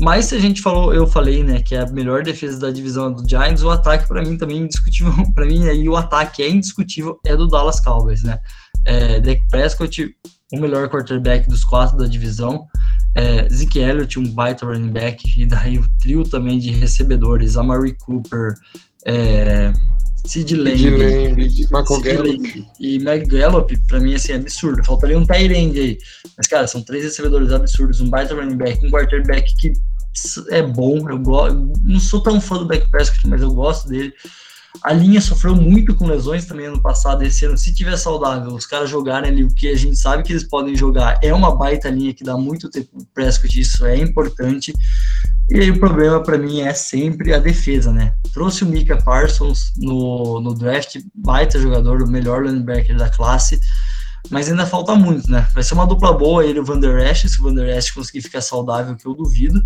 Mas 0.00 0.26
se 0.26 0.34
a 0.34 0.40
gente 0.40 0.62
falou, 0.62 0.92
eu 0.92 1.06
falei, 1.06 1.44
né, 1.44 1.60
que 1.60 1.74
é 1.74 1.80
a 1.80 1.86
melhor 1.86 2.22
defesa 2.22 2.58
da 2.58 2.70
divisão 2.70 3.12
do 3.12 3.28
Giants, 3.28 3.62
o 3.62 3.70
ataque 3.70 4.08
para 4.08 4.22
mim 4.22 4.36
também 4.36 4.58
é 4.58 4.60
indiscutível, 4.62 5.12
para 5.34 5.44
mim 5.44 5.68
aí 5.68 5.88
o 5.88 5.96
ataque 5.96 6.42
é 6.42 6.48
indiscutível 6.48 7.20
é 7.26 7.36
do 7.36 7.46
Dallas 7.46 7.80
Cowboys, 7.80 8.22
né? 8.22 8.38
É, 8.84 9.20
Dak 9.20 9.46
Prescott, 9.48 10.16
o 10.52 10.58
melhor 10.58 10.88
quarterback 10.88 11.48
dos 11.48 11.62
quatro 11.62 11.96
da 11.96 12.06
divisão, 12.06 12.66
é, 13.14 13.48
Zeke 13.48 13.78
Elliott, 13.78 14.18
um 14.18 14.28
baita 14.32 14.66
running 14.66 14.90
back, 14.90 15.40
e 15.40 15.46
daí 15.46 15.78
o 15.78 15.86
trio 16.00 16.24
também 16.24 16.58
de 16.58 16.70
recebedores, 16.70 17.56
Amari 17.56 17.94
Cooper, 17.98 18.54
é, 19.06 19.72
Sid 20.24 20.54
Lamb, 20.54 21.36
Michael 21.36 22.00
Gallup. 22.00 22.66
e 22.78 22.98
Meg 23.00 23.26
Gallup, 23.26 23.76
pra 23.88 23.98
mim, 23.98 24.14
assim, 24.14 24.32
é 24.32 24.36
absurdo. 24.36 24.84
Faltaria 24.84 25.18
um 25.18 25.26
Tyrande 25.26 25.80
aí. 25.80 25.98
Mas, 26.36 26.46
cara, 26.46 26.66
são 26.66 26.82
três 26.82 27.04
recebedores 27.04 27.50
absurdos, 27.52 28.00
um 28.00 28.08
baita 28.08 28.34
running 28.34 28.56
back, 28.56 28.86
um 28.86 28.90
quarterback 28.90 29.54
que 29.56 29.72
é 30.50 30.62
bom. 30.62 31.08
Eu 31.10 31.18
gosto. 31.18 31.72
Não 31.82 31.98
sou 31.98 32.22
tão 32.22 32.40
fã 32.40 32.58
do 32.58 32.66
Dak 32.66 32.88
Prescott, 32.90 33.26
mas 33.26 33.42
eu 33.42 33.52
gosto 33.52 33.88
dele. 33.88 34.12
A 34.82 34.92
linha 34.92 35.20
sofreu 35.20 35.54
muito 35.54 35.94
com 35.94 36.06
lesões 36.06 36.46
também 36.46 36.66
ano 36.66 36.80
passado. 36.80 37.22
Esse 37.22 37.44
ano, 37.44 37.58
se 37.58 37.74
tiver 37.74 37.96
saudável, 37.96 38.54
os 38.54 38.64
caras 38.64 38.88
jogarem 38.88 39.30
ali 39.30 39.44
o 39.44 39.54
que 39.54 39.68
a 39.68 39.76
gente 39.76 39.96
sabe 39.96 40.22
que 40.22 40.32
eles 40.32 40.48
podem 40.48 40.74
jogar, 40.74 41.18
é 41.22 41.32
uma 41.32 41.54
baita 41.54 41.90
linha 41.90 42.14
que 42.14 42.24
dá 42.24 42.36
muito 42.36 42.70
tempo 42.70 42.88
pro 42.90 43.06
Prescott, 43.12 43.60
isso 43.60 43.84
é 43.84 43.96
importante. 43.96 44.72
E 45.52 45.60
aí 45.60 45.70
o 45.70 45.78
problema 45.78 46.22
para 46.22 46.38
mim 46.38 46.62
é 46.62 46.72
sempre 46.72 47.34
a 47.34 47.38
defesa, 47.38 47.92
né? 47.92 48.14
Trouxe 48.32 48.64
o 48.64 48.66
Mika 48.66 48.96
Parsons 48.96 49.74
no, 49.76 50.40
no 50.40 50.54
draft, 50.54 50.96
baita 51.14 51.60
jogador, 51.60 52.02
o 52.02 52.08
melhor 52.08 52.42
linebacker 52.42 52.96
da 52.96 53.10
classe, 53.10 53.60
mas 54.30 54.48
ainda 54.48 54.64
falta 54.64 54.94
muito, 54.94 55.30
né? 55.30 55.46
Vai 55.52 55.62
ser 55.62 55.74
uma 55.74 55.86
dupla 55.86 56.14
boa 56.14 56.42
ele 56.42 56.56
e 56.56 56.60
o 56.62 56.64
Van 56.64 56.80
Der 56.80 57.06
Esch, 57.06 57.28
se 57.28 57.38
o 57.38 57.42
Van 57.42 57.54
Der 57.54 57.68
Esch 57.76 57.90
conseguir 57.90 58.22
ficar 58.22 58.40
saudável, 58.40 58.96
que 58.96 59.04
eu 59.06 59.12
duvido. 59.12 59.62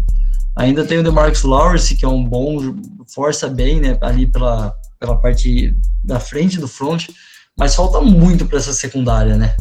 Ainda 0.56 0.84
tem 0.84 0.98
o 0.98 1.04
DeMarcus 1.04 1.44
Lawrence, 1.44 1.94
que 1.94 2.04
é 2.04 2.08
um 2.08 2.24
bom, 2.24 2.74
força 3.14 3.48
bem, 3.48 3.78
né, 3.78 3.96
ali 4.00 4.26
pela, 4.26 4.74
pela 4.98 5.16
parte 5.16 5.72
da 6.02 6.18
frente 6.18 6.58
do 6.58 6.66
front, 6.66 7.10
mas 7.56 7.76
falta 7.76 8.00
muito 8.00 8.44
para 8.44 8.58
essa 8.58 8.72
secundária, 8.72 9.36
né? 9.36 9.54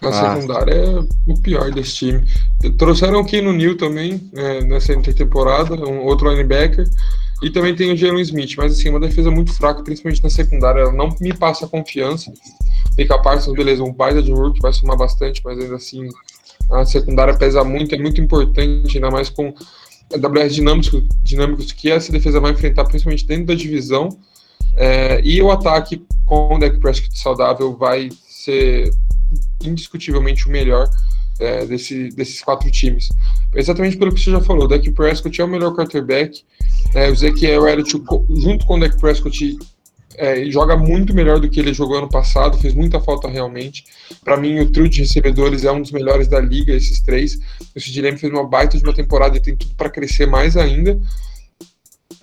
A 0.00 0.08
ah. 0.08 0.12
secundária 0.12 0.74
é 0.74 1.30
o 1.30 1.40
pior 1.40 1.70
desse 1.72 1.94
time. 1.94 2.24
Trouxeram 2.76 3.20
o 3.20 3.24
Keno 3.24 3.52
New 3.52 3.76
também 3.76 4.30
é, 4.34 4.60
nessa 4.62 4.94
temporada, 5.00 5.74
um 5.74 6.04
outro 6.04 6.30
linebacker. 6.30 6.88
E 7.40 7.50
também 7.50 7.74
tem 7.74 7.92
o 7.92 7.96
Jalen 7.96 8.22
Smith, 8.22 8.54
mas 8.56 8.72
assim, 8.72 8.88
uma 8.88 8.98
defesa 8.98 9.30
muito 9.30 9.52
fraca, 9.52 9.82
principalmente 9.82 10.22
na 10.22 10.30
secundária. 10.30 10.80
Ela 10.80 10.92
não 10.92 11.14
me 11.20 11.32
passa 11.32 11.68
confiança. 11.68 12.32
Mika 12.96 13.16
Parsons, 13.20 13.54
beleza, 13.54 13.82
um 13.82 13.92
baita 13.92 14.20
de 14.20 14.32
work, 14.32 14.60
vai 14.60 14.72
somar 14.72 14.96
bastante, 14.96 15.40
mas 15.44 15.56
ainda 15.56 15.76
assim, 15.76 16.08
a 16.70 16.84
secundária 16.84 17.36
pesa 17.36 17.62
muito, 17.62 17.94
é 17.94 17.98
muito 17.98 18.20
importante, 18.20 18.96
ainda 18.96 19.10
mais 19.10 19.30
com 19.30 19.54
WR 20.12 20.48
dinâmicos, 20.50 21.02
dinâmicos 21.22 21.70
que 21.70 21.90
essa 21.90 22.10
defesa 22.10 22.40
vai 22.40 22.52
enfrentar, 22.52 22.84
principalmente 22.84 23.24
dentro 23.24 23.46
da 23.46 23.54
divisão. 23.54 24.08
É, 24.76 25.20
e 25.22 25.40
o 25.40 25.50
ataque 25.50 26.04
com 26.26 26.56
o 26.56 26.58
Deck 26.58 26.78
Prescott 26.78 27.16
saudável 27.18 27.76
vai 27.76 28.08
ser 28.28 28.90
indiscutivelmente 29.62 30.46
o 30.46 30.50
melhor. 30.50 30.88
é, 31.38 31.64
desse, 31.64 32.08
desses 32.10 32.42
quatro 32.42 32.70
times. 32.70 33.10
Exatamente 33.54 33.96
pelo 33.96 34.12
que 34.12 34.20
você 34.20 34.30
já 34.30 34.40
falou, 34.40 34.64
o 34.64 34.68
Dak 34.68 34.90
Prescott 34.92 35.40
é 35.40 35.44
o 35.44 35.48
melhor 35.48 35.74
quarterback, 35.74 36.42
é, 36.94 37.08
o 37.08 37.12
Ezequiel 37.12 37.66
Elliott, 37.66 37.90
junto 38.36 38.66
com 38.66 38.76
o 38.76 38.80
Dak 38.80 38.98
Prescott, 38.98 39.58
é, 40.16 40.44
joga 40.50 40.76
muito 40.76 41.14
melhor 41.14 41.38
do 41.38 41.48
que 41.48 41.60
ele 41.60 41.72
jogou 41.72 41.98
ano 41.98 42.08
passado, 42.08 42.58
fez 42.58 42.74
muita 42.74 43.00
falta 43.00 43.28
realmente. 43.28 43.84
Para 44.24 44.36
mim, 44.36 44.58
o 44.58 44.70
trio 44.70 44.88
de 44.88 45.00
recebedores 45.00 45.64
é 45.64 45.70
um 45.70 45.80
dos 45.80 45.92
melhores 45.92 46.26
da 46.26 46.40
liga, 46.40 46.72
esses 46.72 47.00
três. 47.00 47.38
O 47.74 47.80
Sid 47.80 48.02
fez 48.18 48.32
uma 48.32 48.44
baita 48.44 48.76
de 48.76 48.82
uma 48.82 48.92
temporada 48.92 49.36
e 49.36 49.40
tem 49.40 49.54
tudo 49.54 49.74
para 49.76 49.88
crescer 49.88 50.26
mais 50.26 50.56
ainda. 50.56 51.00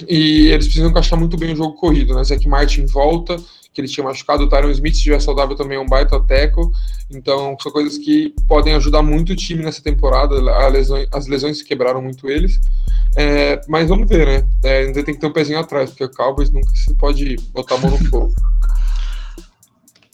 E 0.10 0.48
eles 0.48 0.66
precisam 0.66 0.90
encaixar 0.90 1.18
muito 1.18 1.38
bem 1.38 1.54
o 1.54 1.56
jogo 1.56 1.76
corrido, 1.76 2.14
né? 2.14 2.24
Zach 2.26 2.46
Martin 2.50 2.86
volta, 2.86 3.38
que 3.76 3.82
ele 3.82 3.90
tinha 3.90 4.06
machucado, 4.06 4.46
o 4.46 4.50
Tyron 4.50 4.72
Smith, 4.72 4.94
se 4.94 5.00
estiver 5.00 5.22
saudável, 5.22 5.54
também 5.54 5.78
é 5.78 5.82
um 5.82 5.86
baita 5.86 6.18
tackle. 6.18 6.72
Então, 7.12 7.58
são 7.62 7.72
coisas 7.72 7.98
que 7.98 8.34
podem 8.48 8.74
ajudar 8.74 9.04
muito 9.04 9.34
o 9.34 9.36
time 9.36 9.62
nessa 9.62 9.84
temporada. 9.84 10.34
Lesão, 10.70 11.06
as 11.12 11.28
lesões 11.28 11.62
quebraram 11.62 12.02
muito 12.02 12.30
eles. 12.30 12.62
É, 13.18 13.60
mas 13.68 13.90
vamos 13.90 14.08
ver, 14.08 14.26
né? 14.26 14.48
É, 14.64 14.80
ainda 14.84 15.04
tem 15.04 15.14
que 15.14 15.20
ter 15.20 15.28
um 15.28 15.34
pezinho 15.34 15.60
atrás, 15.60 15.90
porque 15.90 16.06
o 16.06 16.10
Cowboys 16.10 16.50
nunca 16.50 16.70
se 16.74 16.94
pode 16.96 17.36
botar 17.54 17.76
a 17.76 17.78
mão 17.80 17.92
no 17.92 17.98
fogo. 18.10 18.34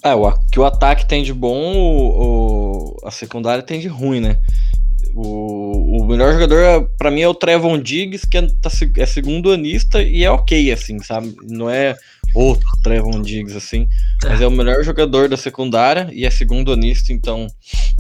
É, 0.04 0.15
o 0.15 0.34
que 0.52 0.60
o 0.60 0.65
ataque 0.65 1.08
tem 1.08 1.21
de 1.21 1.32
bom, 1.32 1.76
o, 1.76 2.95
o, 3.04 3.08
a 3.08 3.12
secundária 3.12 3.62
tem 3.62 3.80
de 3.80 3.88
ruim, 3.88 4.19
né? 4.19 4.39
O, 5.13 6.00
o 6.02 6.06
melhor 6.08 6.34
jogador, 6.34 6.89
para 6.97 7.12
mim, 7.12 7.21
é 7.21 7.28
o 7.28 7.36
Trevon 7.36 7.78
Diggs, 7.78 8.28
que 8.28 8.36
é, 8.36 8.47
tá, 8.60 8.71
é 8.97 9.06
segundo 9.06 9.52
anista 9.52 10.02
e 10.02 10.24
é 10.24 10.32
ok, 10.32 10.71
assim, 10.71 10.97
sabe? 11.04 11.36
Não 11.43 11.69
é 11.69 11.95
o 12.36 12.58
Trevon 12.84 13.22
Diggs, 13.22 13.56
assim. 13.56 13.88
Mas 14.24 14.41
é 14.41 14.48
o 14.48 14.52
melhor 14.52 14.84
jogador 14.84 15.28
da 15.28 15.38
secundária 15.38 16.10
e 16.12 16.26
é 16.26 16.30
segundo 16.30 16.72
anista, 16.72 17.12
então 17.12 17.48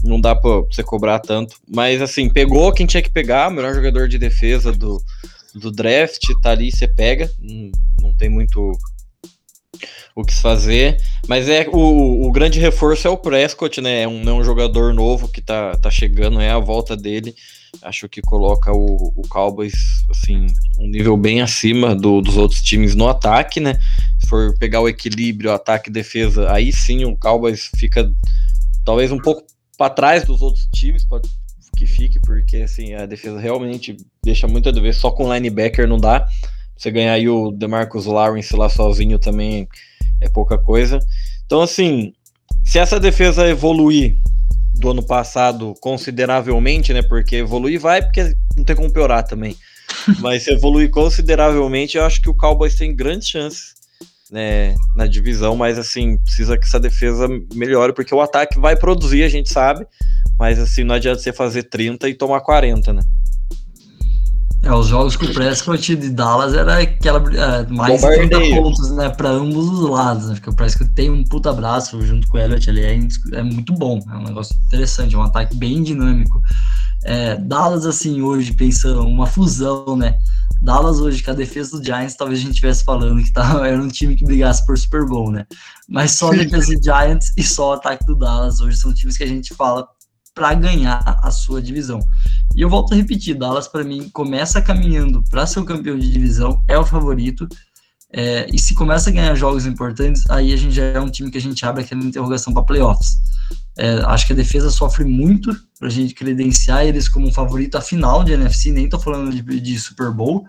não 0.03 0.19
dá 0.19 0.35
pra 0.35 0.61
você 0.61 0.83
cobrar 0.83 1.19
tanto. 1.19 1.55
Mas, 1.67 2.01
assim, 2.01 2.29
pegou 2.29 2.71
quem 2.73 2.85
tinha 2.85 3.03
que 3.03 3.11
pegar, 3.11 3.49
o 3.49 3.51
melhor 3.51 3.73
jogador 3.73 4.07
de 4.07 4.17
defesa 4.17 4.71
do, 4.71 5.01
do 5.55 5.71
draft, 5.71 6.21
tá 6.41 6.51
ali, 6.51 6.71
você 6.71 6.87
pega. 6.87 7.29
Não, 7.39 7.71
não 8.01 8.13
tem 8.13 8.29
muito 8.29 8.71
o 10.15 10.23
que 10.23 10.33
se 10.33 10.41
fazer. 10.41 10.97
Mas 11.27 11.47
é 11.47 11.67
o, 11.71 12.27
o 12.27 12.31
grande 12.31 12.59
reforço 12.59 13.07
é 13.07 13.11
o 13.11 13.17
Prescott, 13.17 13.81
né? 13.81 14.03
É 14.03 14.07
um, 14.07 14.29
é 14.29 14.33
um 14.33 14.43
jogador 14.43 14.93
novo 14.93 15.27
que 15.27 15.41
tá, 15.41 15.75
tá 15.77 15.89
chegando, 15.89 16.39
é 16.39 16.49
a 16.49 16.59
volta 16.59 16.95
dele. 16.95 17.35
Acho 17.81 18.09
que 18.09 18.21
coloca 18.21 18.71
o, 18.73 19.13
o 19.15 19.21
Cowboys 19.29 19.73
assim, 20.09 20.47
um 20.77 20.87
nível 20.87 21.15
bem 21.15 21.41
acima 21.41 21.95
do, 21.95 22.21
dos 22.21 22.35
outros 22.37 22.61
times 22.61 22.95
no 22.95 23.07
ataque, 23.07 23.59
né? 23.59 23.79
For 24.31 24.57
pegar 24.57 24.79
o 24.79 24.87
equilíbrio, 24.87 25.51
ataque 25.51 25.89
e 25.89 25.93
defesa, 25.93 26.49
aí 26.49 26.71
sim 26.71 27.03
o 27.03 27.17
Cowboys 27.17 27.69
fica 27.75 28.09
talvez 28.85 29.11
um 29.11 29.17
pouco 29.17 29.43
para 29.77 29.93
trás 29.93 30.23
dos 30.23 30.41
outros 30.41 30.69
times, 30.73 31.03
pode 31.03 31.27
que 31.75 31.85
fique, 31.85 32.17
porque 32.21 32.57
assim, 32.57 32.93
a 32.93 33.05
defesa 33.05 33.37
realmente 33.41 33.97
deixa 34.23 34.47
muito 34.47 34.69
a 34.69 34.71
dever, 34.71 34.95
só 34.95 35.11
com 35.11 35.33
linebacker 35.33 35.85
não 35.85 35.97
dá. 35.97 36.25
Você 36.77 36.89
ganhar 36.89 37.11
aí 37.11 37.27
o 37.27 37.51
DeMarcus 37.51 38.05
Lawrence 38.05 38.55
lá 38.55 38.69
sozinho 38.69 39.19
também 39.19 39.67
é 40.21 40.29
pouca 40.29 40.57
coisa. 40.57 40.97
Então, 41.45 41.61
assim, 41.61 42.13
se 42.63 42.79
essa 42.79 43.01
defesa 43.01 43.45
evoluir 43.49 44.15
do 44.75 44.91
ano 44.91 45.05
passado 45.05 45.73
consideravelmente, 45.81 46.93
né? 46.93 47.01
Porque 47.01 47.35
evoluir 47.35 47.81
vai, 47.81 48.01
porque 48.01 48.33
não 48.55 48.63
tem 48.63 48.77
como 48.77 48.93
piorar 48.93 49.27
também. 49.27 49.57
Mas 50.21 50.43
se 50.43 50.53
evoluir 50.53 50.89
consideravelmente, 50.89 51.97
eu 51.97 52.05
acho 52.05 52.21
que 52.21 52.29
o 52.29 52.33
Cowboys 52.33 52.75
tem 52.75 52.95
grandes 52.95 53.27
chances 53.27 53.80
né, 54.31 54.75
na 54.95 55.05
divisão, 55.05 55.55
mas 55.55 55.77
assim, 55.77 56.17
precisa 56.17 56.57
que 56.57 56.65
essa 56.65 56.79
defesa 56.79 57.27
melhore, 57.53 57.93
porque 57.93 58.15
o 58.15 58.21
ataque 58.21 58.57
vai 58.57 58.75
produzir, 58.77 59.23
a 59.23 59.29
gente 59.29 59.51
sabe, 59.51 59.85
mas 60.39 60.57
assim, 60.57 60.83
não 60.83 60.95
adianta 60.95 61.19
você 61.19 61.33
fazer 61.33 61.63
30 61.63 62.07
e 62.07 62.13
tomar 62.13 62.39
40, 62.39 62.93
né? 62.93 63.01
É, 64.63 64.71
os 64.71 64.87
jogos 64.87 65.15
com 65.15 65.25
o 65.25 65.33
Prescott 65.33 65.95
de 65.95 66.09
Dallas 66.11 66.53
era 66.53 66.77
aquela 66.77 67.19
é, 67.33 67.65
mais 67.65 67.99
de 67.99 68.07
30 68.29 68.39
pontos, 68.61 68.91
né, 68.91 69.09
para 69.09 69.29
ambos 69.29 69.67
os 69.67 69.89
lados, 69.89 70.27
né, 70.27 70.35
porque 70.35 70.51
o 70.51 70.55
Prescott 70.55 70.91
tem 70.91 71.09
um 71.09 71.23
puta 71.23 71.51
braço 71.51 71.99
junto 72.05 72.27
com 72.27 72.37
o 72.37 72.39
Elliott, 72.39 72.69
ele 72.69 72.81
é, 72.81 72.99
é 73.33 73.43
muito 73.43 73.73
bom, 73.73 73.99
é 74.11 74.15
um 74.15 74.23
negócio 74.23 74.55
interessante, 74.67 75.15
é 75.15 75.17
um 75.17 75.23
ataque 75.23 75.55
bem 75.55 75.81
dinâmico. 75.81 76.39
É, 77.03 77.35
Dallas, 77.37 77.87
assim, 77.87 78.21
hoje, 78.21 78.53
pensando, 78.53 79.01
uma 79.01 79.25
fusão, 79.25 79.97
né, 79.97 80.15
Dallas 80.61 80.99
hoje, 80.99 81.23
com 81.23 81.31
a 81.31 81.33
defesa 81.33 81.77
do 81.77 81.83
Giants, 81.83 82.15
talvez 82.15 82.39
a 82.39 82.43
gente 82.43 82.51
estivesse 82.51 82.83
falando 82.83 83.23
que 83.23 83.31
tá, 83.31 83.59
era 83.65 83.81
um 83.81 83.87
time 83.87 84.15
que 84.15 84.23
brigasse 84.23 84.65
por 84.65 84.77
Super 84.77 85.05
Bowl, 85.05 85.31
né, 85.31 85.45
mas 85.89 86.11
só 86.11 86.29
a 86.29 86.35
defesa 86.35 86.73
do 86.73 86.83
Giants 86.83 87.33
e 87.35 87.43
só 87.43 87.69
o 87.69 87.73
ataque 87.73 88.05
do 88.05 88.15
Dallas, 88.15 88.59
hoje 88.61 88.77
são 88.77 88.93
times 88.93 89.17
que 89.17 89.23
a 89.23 89.27
gente 89.27 89.53
fala 89.55 89.87
para 90.33 90.53
ganhar 90.53 91.19
a 91.21 91.31
sua 91.31 91.61
divisão. 91.61 91.99
E 92.55 92.61
eu 92.61 92.69
volto 92.69 92.93
a 92.93 92.95
repetir, 92.95 93.35
Dallas 93.35 93.67
para 93.67 93.83
mim 93.83 94.09
começa 94.09 94.61
caminhando 94.61 95.23
para 95.29 95.45
ser 95.45 95.59
o 95.59 95.65
campeão 95.65 95.97
de 95.97 96.11
divisão, 96.11 96.63
é 96.67 96.77
o 96.77 96.85
favorito. 96.85 97.47
É, 98.13 98.45
e 98.51 98.59
se 98.59 98.73
começa 98.73 99.09
a 99.09 99.13
ganhar 99.13 99.33
jogos 99.35 99.65
importantes, 99.65 100.23
aí 100.29 100.53
a 100.53 100.57
gente 100.57 100.75
já 100.75 100.83
é 100.83 100.99
um 100.99 101.09
time 101.09 101.31
que 101.31 101.37
a 101.37 101.41
gente 101.41 101.65
abre 101.65 101.83
aquela 101.83 102.03
interrogação 102.03 102.53
para 102.53 102.63
playoffs. 102.63 103.17
É, 103.77 104.01
acho 104.05 104.27
que 104.27 104.33
a 104.33 104.35
defesa 104.35 104.69
sofre 104.69 105.05
muito 105.05 105.55
para 105.79 105.87
a 105.87 105.91
gente 105.91 106.13
credenciar 106.13 106.85
eles 106.85 107.07
como 107.07 107.27
um 107.27 107.31
favorito 107.31 107.77
à 107.77 107.81
final 107.81 108.23
de 108.23 108.33
NFC. 108.33 108.71
Nem 108.71 108.85
estou 108.85 108.99
falando 108.99 109.31
de, 109.31 109.59
de, 109.59 109.79
Super 109.79 110.11
Bowl, 110.11 110.45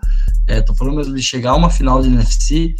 estou 0.47 0.75
é, 0.75 0.77
falando 0.77 0.97
mesmo 0.97 1.15
de 1.15 1.23
chegar 1.23 1.51
a 1.51 1.55
uma 1.55 1.69
final 1.69 2.01
de 2.01 2.09
NFC. 2.09 2.75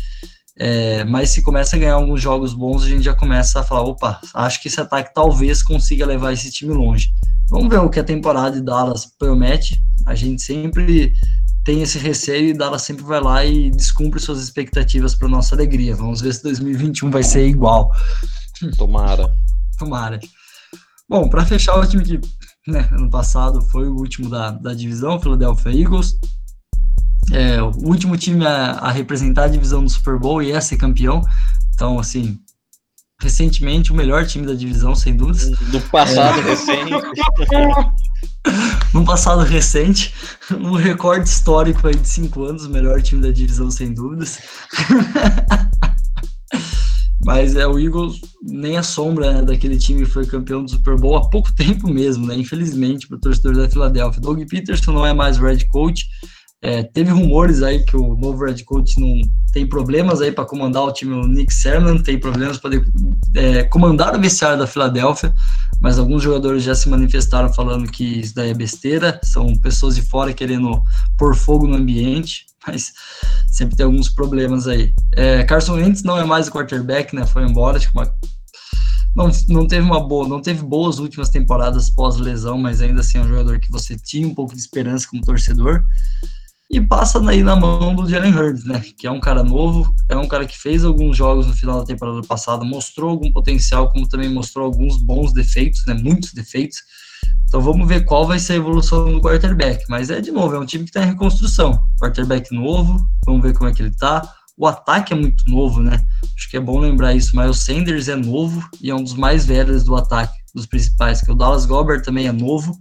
É, 0.56 1.04
mas 1.06 1.30
se 1.30 1.42
começa 1.42 1.76
a 1.76 1.80
ganhar 1.80 1.96
alguns 1.96 2.22
jogos 2.22 2.54
bons, 2.54 2.84
a 2.84 2.90
gente 2.90 3.04
já 3.04 3.16
começa 3.16 3.62
a 3.62 3.64
falar: 3.64 3.82
opa, 3.82 4.20
acho 4.34 4.62
que 4.62 4.68
esse 4.68 4.80
ataque 4.80 5.14
talvez 5.14 5.64
consiga 5.64 6.06
levar 6.06 6.34
esse 6.34 6.52
time 6.52 6.74
longe. 6.74 7.10
Vamos 7.50 7.70
ver 7.70 7.80
o 7.80 7.90
que 7.90 8.00
a 8.00 8.04
temporada 8.04 8.52
de 8.52 8.62
Dallas 8.62 9.08
promete. 9.18 9.82
A 10.06 10.14
gente 10.14 10.42
sempre 10.42 11.14
tem 11.64 11.82
esse 11.82 11.98
receio 11.98 12.50
e 12.50 12.54
Dallas 12.54 12.82
sempre 12.82 13.04
vai 13.04 13.22
lá 13.22 13.46
e 13.46 13.70
descumpre 13.70 14.20
suas 14.20 14.42
expectativas 14.42 15.16
para 15.16 15.28
nossa 15.28 15.56
alegria. 15.56 15.96
Vamos 15.96 16.22
ver 16.22 16.34
se 16.34 16.44
2021 16.44 17.10
vai 17.10 17.24
ser 17.24 17.48
igual. 17.48 17.92
Tomara. 18.78 19.34
Tomara. 19.78 20.20
Bom, 21.10 21.30
para 21.30 21.46
fechar 21.46 21.80
o 21.80 21.86
time 21.86 22.04
que 22.04 22.20
né, 22.68 22.88
ano 22.92 23.10
passado 23.10 23.62
foi 23.70 23.88
o 23.88 23.96
último 23.96 24.30
da, 24.30 24.52
da 24.52 24.74
divisão, 24.74 25.20
Philadelphia 25.20 25.72
Eagles 25.72 26.18
é, 27.32 27.62
o 27.62 27.72
último 27.88 28.18
time 28.18 28.46
a, 28.46 28.72
a, 28.72 28.92
representar 28.92 29.46
a 29.46 29.48
divisão 29.48 29.84
do 29.84 29.90
Super 29.90 30.20
Bowl 30.20 30.42
e 30.42 30.52
a 30.54 30.60
ser 30.60 30.78
campeão. 30.78 31.22
Então, 31.74 32.00
assim, 32.00 32.40
recentemente 33.22 33.92
o 33.92 33.96
melhor 33.96 34.26
time 34.26 34.46
da 34.46 34.54
divisão, 34.54 34.96
sem 34.96 35.16
dúvidas. 35.16 35.50
Do 35.50 35.82
passado 35.82 36.40
é. 36.40 36.44
recente. 36.44 36.92
no 38.94 39.06
passado 39.06 39.44
recente, 39.44 40.14
um 40.52 40.74
recorde 40.74 41.28
histórico 41.28 41.88
aí 41.88 41.96
de 41.96 42.08
cinco 42.08 42.44
anos, 42.44 42.66
o 42.66 42.70
melhor 42.70 43.02
time 43.02 43.22
da 43.22 43.32
divisão, 43.32 43.72
sem 43.72 43.94
dúvidas. 43.94 44.40
Mas 47.26 47.56
é 47.56 47.66
o 47.66 47.80
Eagles 47.80 48.20
nem 48.42 48.78
a 48.78 48.84
sombra 48.84 49.34
né, 49.34 49.42
daquele 49.42 49.78
time 49.78 50.04
que 50.04 50.12
foi 50.12 50.26
campeão 50.26 50.64
do 50.64 50.70
Super 50.70 50.98
Bowl 50.98 51.16
há 51.16 51.30
pouco 51.30 51.54
tempo 51.56 51.88
mesmo, 51.88 52.28
né? 52.28 52.36
Infelizmente, 52.36 53.08
para 53.08 53.16
o 53.16 53.20
torcedor 53.20 53.56
da 53.56 53.70
Filadélfia. 53.70 54.20
Doug 54.20 54.42
Peterson 54.50 54.92
não 54.92 55.06
é 55.06 55.14
mais 55.14 55.38
red 55.38 55.66
coach, 55.70 56.06
é, 56.64 56.82
teve 56.82 57.12
rumores 57.12 57.62
aí 57.62 57.84
que 57.84 57.98
o 57.98 58.16
novo 58.16 58.46
Red 58.46 58.64
Coach 58.64 58.98
não 58.98 59.20
tem 59.52 59.68
problemas 59.68 60.22
aí 60.22 60.32
para 60.32 60.46
comandar 60.46 60.84
o 60.84 60.94
time, 60.94 61.14
o 61.14 61.28
Nick 61.28 61.54
Sermon 61.54 61.98
tem 61.98 62.18
problemas 62.18 62.58
para 62.58 62.72
é, 63.36 63.64
comandar 63.64 64.16
o 64.16 64.22
vestiário 64.22 64.58
da 64.58 64.66
Filadélfia, 64.66 65.36
mas 65.82 66.00
alguns 66.00 66.24
jogadores 66.24 66.64
já 66.64 66.74
se 66.74 66.88
manifestaram 66.88 67.52
falando 67.52 67.92
que 67.92 68.22
isso 68.22 68.34
daí 68.34 68.52
é 68.52 68.54
besteira, 68.54 69.20
são 69.24 69.54
pessoas 69.58 69.96
de 69.96 70.04
fora 70.04 70.32
querendo 70.32 70.82
pôr 71.18 71.36
fogo 71.36 71.68
no 71.68 71.76
ambiente, 71.76 72.46
mas 72.66 72.94
sempre 73.52 73.76
tem 73.76 73.86
alguns 73.86 74.08
problemas 74.08 74.66
aí. 74.66 74.94
É, 75.18 75.44
Carson 75.44 75.74
Wentz 75.74 76.02
não 76.02 76.18
é 76.18 76.24
mais 76.24 76.48
o 76.48 76.52
quarterback, 76.52 77.14
né? 77.14 77.26
Foi 77.26 77.44
embora, 77.44 77.76
acho 77.76 77.92
que 77.92 77.98
uma 77.98 78.10
não, 79.14 79.30
não 79.50 79.68
teve 79.68 79.86
uma 79.86 80.00
boa, 80.00 80.28
não 80.28 80.42
teve 80.42 80.64
boas 80.64 80.98
últimas 80.98 81.30
temporadas 81.30 81.90
pós 81.90 82.16
lesão, 82.16 82.58
mas 82.58 82.82
ainda 82.82 83.02
assim 83.02 83.18
é 83.18 83.22
um 83.22 83.28
jogador 83.28 83.60
que 83.60 83.70
você 83.70 83.98
tinha 83.98 84.26
um 84.26 84.34
pouco 84.34 84.56
de 84.56 84.62
esperança 84.62 85.08
como 85.08 85.22
torcedor 85.22 85.84
e 86.74 86.82
passa 86.82 87.20
aí 87.30 87.44
na 87.44 87.56
mão 87.56 87.94
do 87.94 88.10
Jalen 88.10 88.34
Hurts, 88.34 88.66
né? 88.66 88.80
Que 88.98 89.06
é 89.06 89.12
um 89.12 89.20
cara 89.20 89.44
novo, 89.44 89.94
é 90.10 90.18
um 90.18 90.28
cara 90.28 90.44
que 90.44 90.58
fez 90.58 90.84
alguns 90.84 91.16
jogos 91.16 91.46
no 91.46 91.54
final 91.54 91.80
da 91.80 91.86
temporada 91.86 92.22
passada, 92.24 92.66
mostrou 92.66 93.12
algum 93.12 93.32
potencial, 93.32 93.92
como 93.92 94.08
também 94.08 94.28
mostrou 94.28 94.66
alguns 94.66 94.98
bons 94.98 95.32
defeitos, 95.32 95.86
né? 95.86 95.94
Muitos 95.94 96.34
defeitos. 96.34 96.80
Então 97.48 97.62
vamos 97.62 97.88
ver 97.88 98.06
qual 98.06 98.26
vai 98.26 98.40
ser 98.40 98.54
a 98.54 98.56
evolução 98.56 99.12
do 99.12 99.22
quarterback. 99.22 99.86
Mas 99.88 100.10
é 100.10 100.20
de 100.20 100.32
novo, 100.32 100.56
é 100.56 100.60
um 100.60 100.66
time 100.66 100.84
que 100.84 100.90
está 100.90 101.04
em 101.04 101.12
reconstrução. 101.12 101.80
Quarterback 102.02 102.52
novo, 102.52 103.06
vamos 103.24 103.44
ver 103.44 103.54
como 103.54 103.70
é 103.70 103.74
que 103.74 103.84
ele 103.84 103.96
tá. 103.96 104.28
O 104.58 104.66
ataque 104.66 105.14
é 105.14 105.16
muito 105.16 105.44
novo, 105.48 105.80
né? 105.80 106.04
Acho 106.36 106.50
que 106.50 106.58
é 106.58 106.60
bom 106.60 106.80
lembrar 106.80 107.14
isso. 107.14 107.40
O 107.40 107.54
Sanders 107.54 108.08
é 108.08 108.16
novo 108.16 108.68
e 108.82 108.90
é 108.90 108.96
um 108.96 109.04
dos 109.04 109.14
mais 109.14 109.46
velhos 109.46 109.84
do 109.84 109.96
ataque, 109.96 110.34
dos 110.56 110.66
principais. 110.66 111.22
Que 111.22 111.32
o 111.32 111.36
Dallas 111.36 111.68
Gobbert 111.68 112.02
também 112.02 112.28
é 112.28 112.32
novo. 112.32 112.76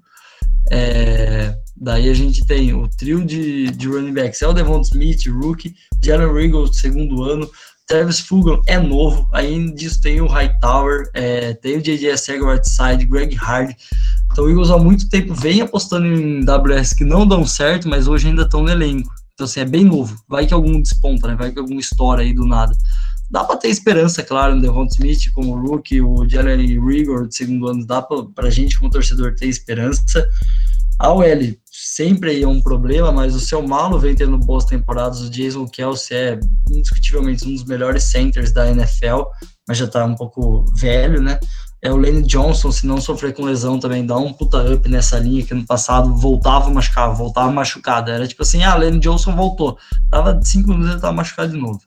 É, 0.71 1.55
daí 1.77 2.09
a 2.09 2.15
gente 2.15 2.45
tem 2.47 2.73
o 2.73 2.89
trio 2.89 3.25
de, 3.25 3.71
de 3.71 3.89
running 3.89 4.15
backs, 4.15 4.43
é 4.43 4.47
o 4.47 4.53
Devon 4.53 4.81
Smith, 4.81 5.27
rookie, 5.29 5.75
Jalen 6.03 6.33
Riggle, 6.33 6.73
segundo 6.73 7.23
ano, 7.25 7.51
Travis 7.87 8.21
Fulgham 8.21 8.61
é 8.67 8.79
novo, 8.79 9.29
aí 9.33 9.71
disso 9.75 10.01
tem 10.01 10.21
o 10.21 10.27
Hightower, 10.27 11.11
é, 11.13 11.53
tem 11.55 11.77
o 11.77 11.83
J.J. 11.83 12.17
Sager 12.17 12.45
Whiteside, 12.45 13.05
Greg 13.05 13.35
Hard, 13.35 13.75
Então 14.33 14.45
o 14.45 14.49
Eagles 14.49 14.71
há 14.71 14.79
muito 14.79 15.09
tempo 15.09 15.35
vem 15.35 15.61
apostando 15.61 16.07
em 16.07 16.41
WS 16.41 16.95
que 16.95 17.05
não 17.05 17.27
dão 17.27 17.45
certo, 17.45 17.89
mas 17.89 18.09
hoje 18.09 18.29
ainda 18.29 18.43
estão 18.43 18.63
no 18.63 18.71
elenco. 18.71 19.13
Então, 19.35 19.45
assim, 19.45 19.61
é 19.61 19.65
bem 19.65 19.85
novo. 19.85 20.23
Vai 20.29 20.47
que 20.47 20.55
algum 20.55 20.81
desponta, 20.81 21.27
né? 21.27 21.35
Vai 21.35 21.51
que 21.51 21.59
algum 21.59 21.79
estoura 21.79 22.23
aí 22.23 22.33
do 22.33 22.47
nada. 22.47 22.75
Dá 23.33 23.43
para 23.43 23.57
ter 23.57 23.69
esperança, 23.69 24.23
claro, 24.23 24.55
no 24.55 24.61
Devon 24.61 24.85
Smith 24.85 25.33
como 25.35 25.57
rookie, 25.57 26.03
o 26.03 26.29
Jalen 26.29 26.79
Rigor 26.79 27.27
de 27.27 27.35
segundo 27.35 27.67
ano, 27.67 27.87
dá 27.87 28.03
para 28.03 28.49
a 28.49 28.51
gente, 28.51 28.79
como 28.79 28.91
torcedor, 28.91 29.35
ter 29.35 29.47
esperança. 29.47 30.29
A 30.99 31.11
OL 31.11 31.25
sempre 31.65 32.43
é 32.43 32.47
um 32.47 32.61
problema, 32.61 33.11
mas 33.11 33.35
o 33.35 33.41
seu 33.41 33.67
Malo 33.67 33.99
vem 33.99 34.15
tendo 34.15 34.37
boas 34.37 34.67
temporadas. 34.67 35.23
O 35.23 35.31
Jason 35.31 35.67
Kelsey 35.67 36.15
é 36.15 36.41
indiscutivelmente 36.71 37.49
um 37.49 37.55
dos 37.55 37.65
melhores 37.65 38.05
centers 38.05 38.53
da 38.53 38.71
NFL, 38.71 39.23
mas 39.67 39.79
já 39.79 39.87
está 39.87 40.05
um 40.05 40.15
pouco 40.15 40.67
velho, 40.77 41.23
né? 41.23 41.41
É 41.81 41.91
o 41.91 41.97
Lane 41.97 42.23
Johnson, 42.25 42.71
se 42.71 42.87
não 42.87 43.01
sofrer 43.01 43.33
com 43.33 43.47
lesão 43.47 43.81
também, 43.81 44.05
dá 44.05 44.17
um 44.19 44.33
puta 44.33 44.59
up 44.75 44.87
nessa 44.91 45.19
linha 45.19 45.43
que 45.43 45.55
no 45.55 45.65
passado 45.65 46.15
voltava 46.15 46.69
machucado, 46.69 47.17
voltava 47.17 47.51
machucado. 47.51 48.11
Era 48.11 48.29
tipo 48.29 48.43
assim, 48.43 48.63
ah, 48.63 48.75
Lane 48.75 49.01
Johnson 49.01 49.35
voltou. 49.35 49.79
Dava 50.11 50.39
cinco 50.45 50.69
minutos 50.69 50.99
e 50.99 51.01
tava 51.01 51.15
machucado 51.15 51.51
de 51.51 51.59
novo. 51.59 51.81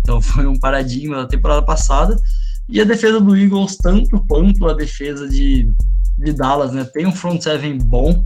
Então 0.00 0.20
foi 0.22 0.46
um 0.46 0.58
paradigma 0.58 1.16
da 1.16 1.26
temporada 1.26 1.62
passada. 1.62 2.16
E 2.68 2.80
a 2.80 2.84
defesa 2.84 3.20
do 3.20 3.36
Eagles, 3.36 3.76
tanto 3.76 4.20
quanto 4.28 4.68
a 4.68 4.74
defesa 4.74 5.28
de, 5.28 5.72
de 6.18 6.32
Dallas, 6.32 6.72
né? 6.72 6.84
Tem 6.84 7.06
um 7.06 7.12
front 7.12 7.40
seven 7.40 7.78
bom. 7.78 8.24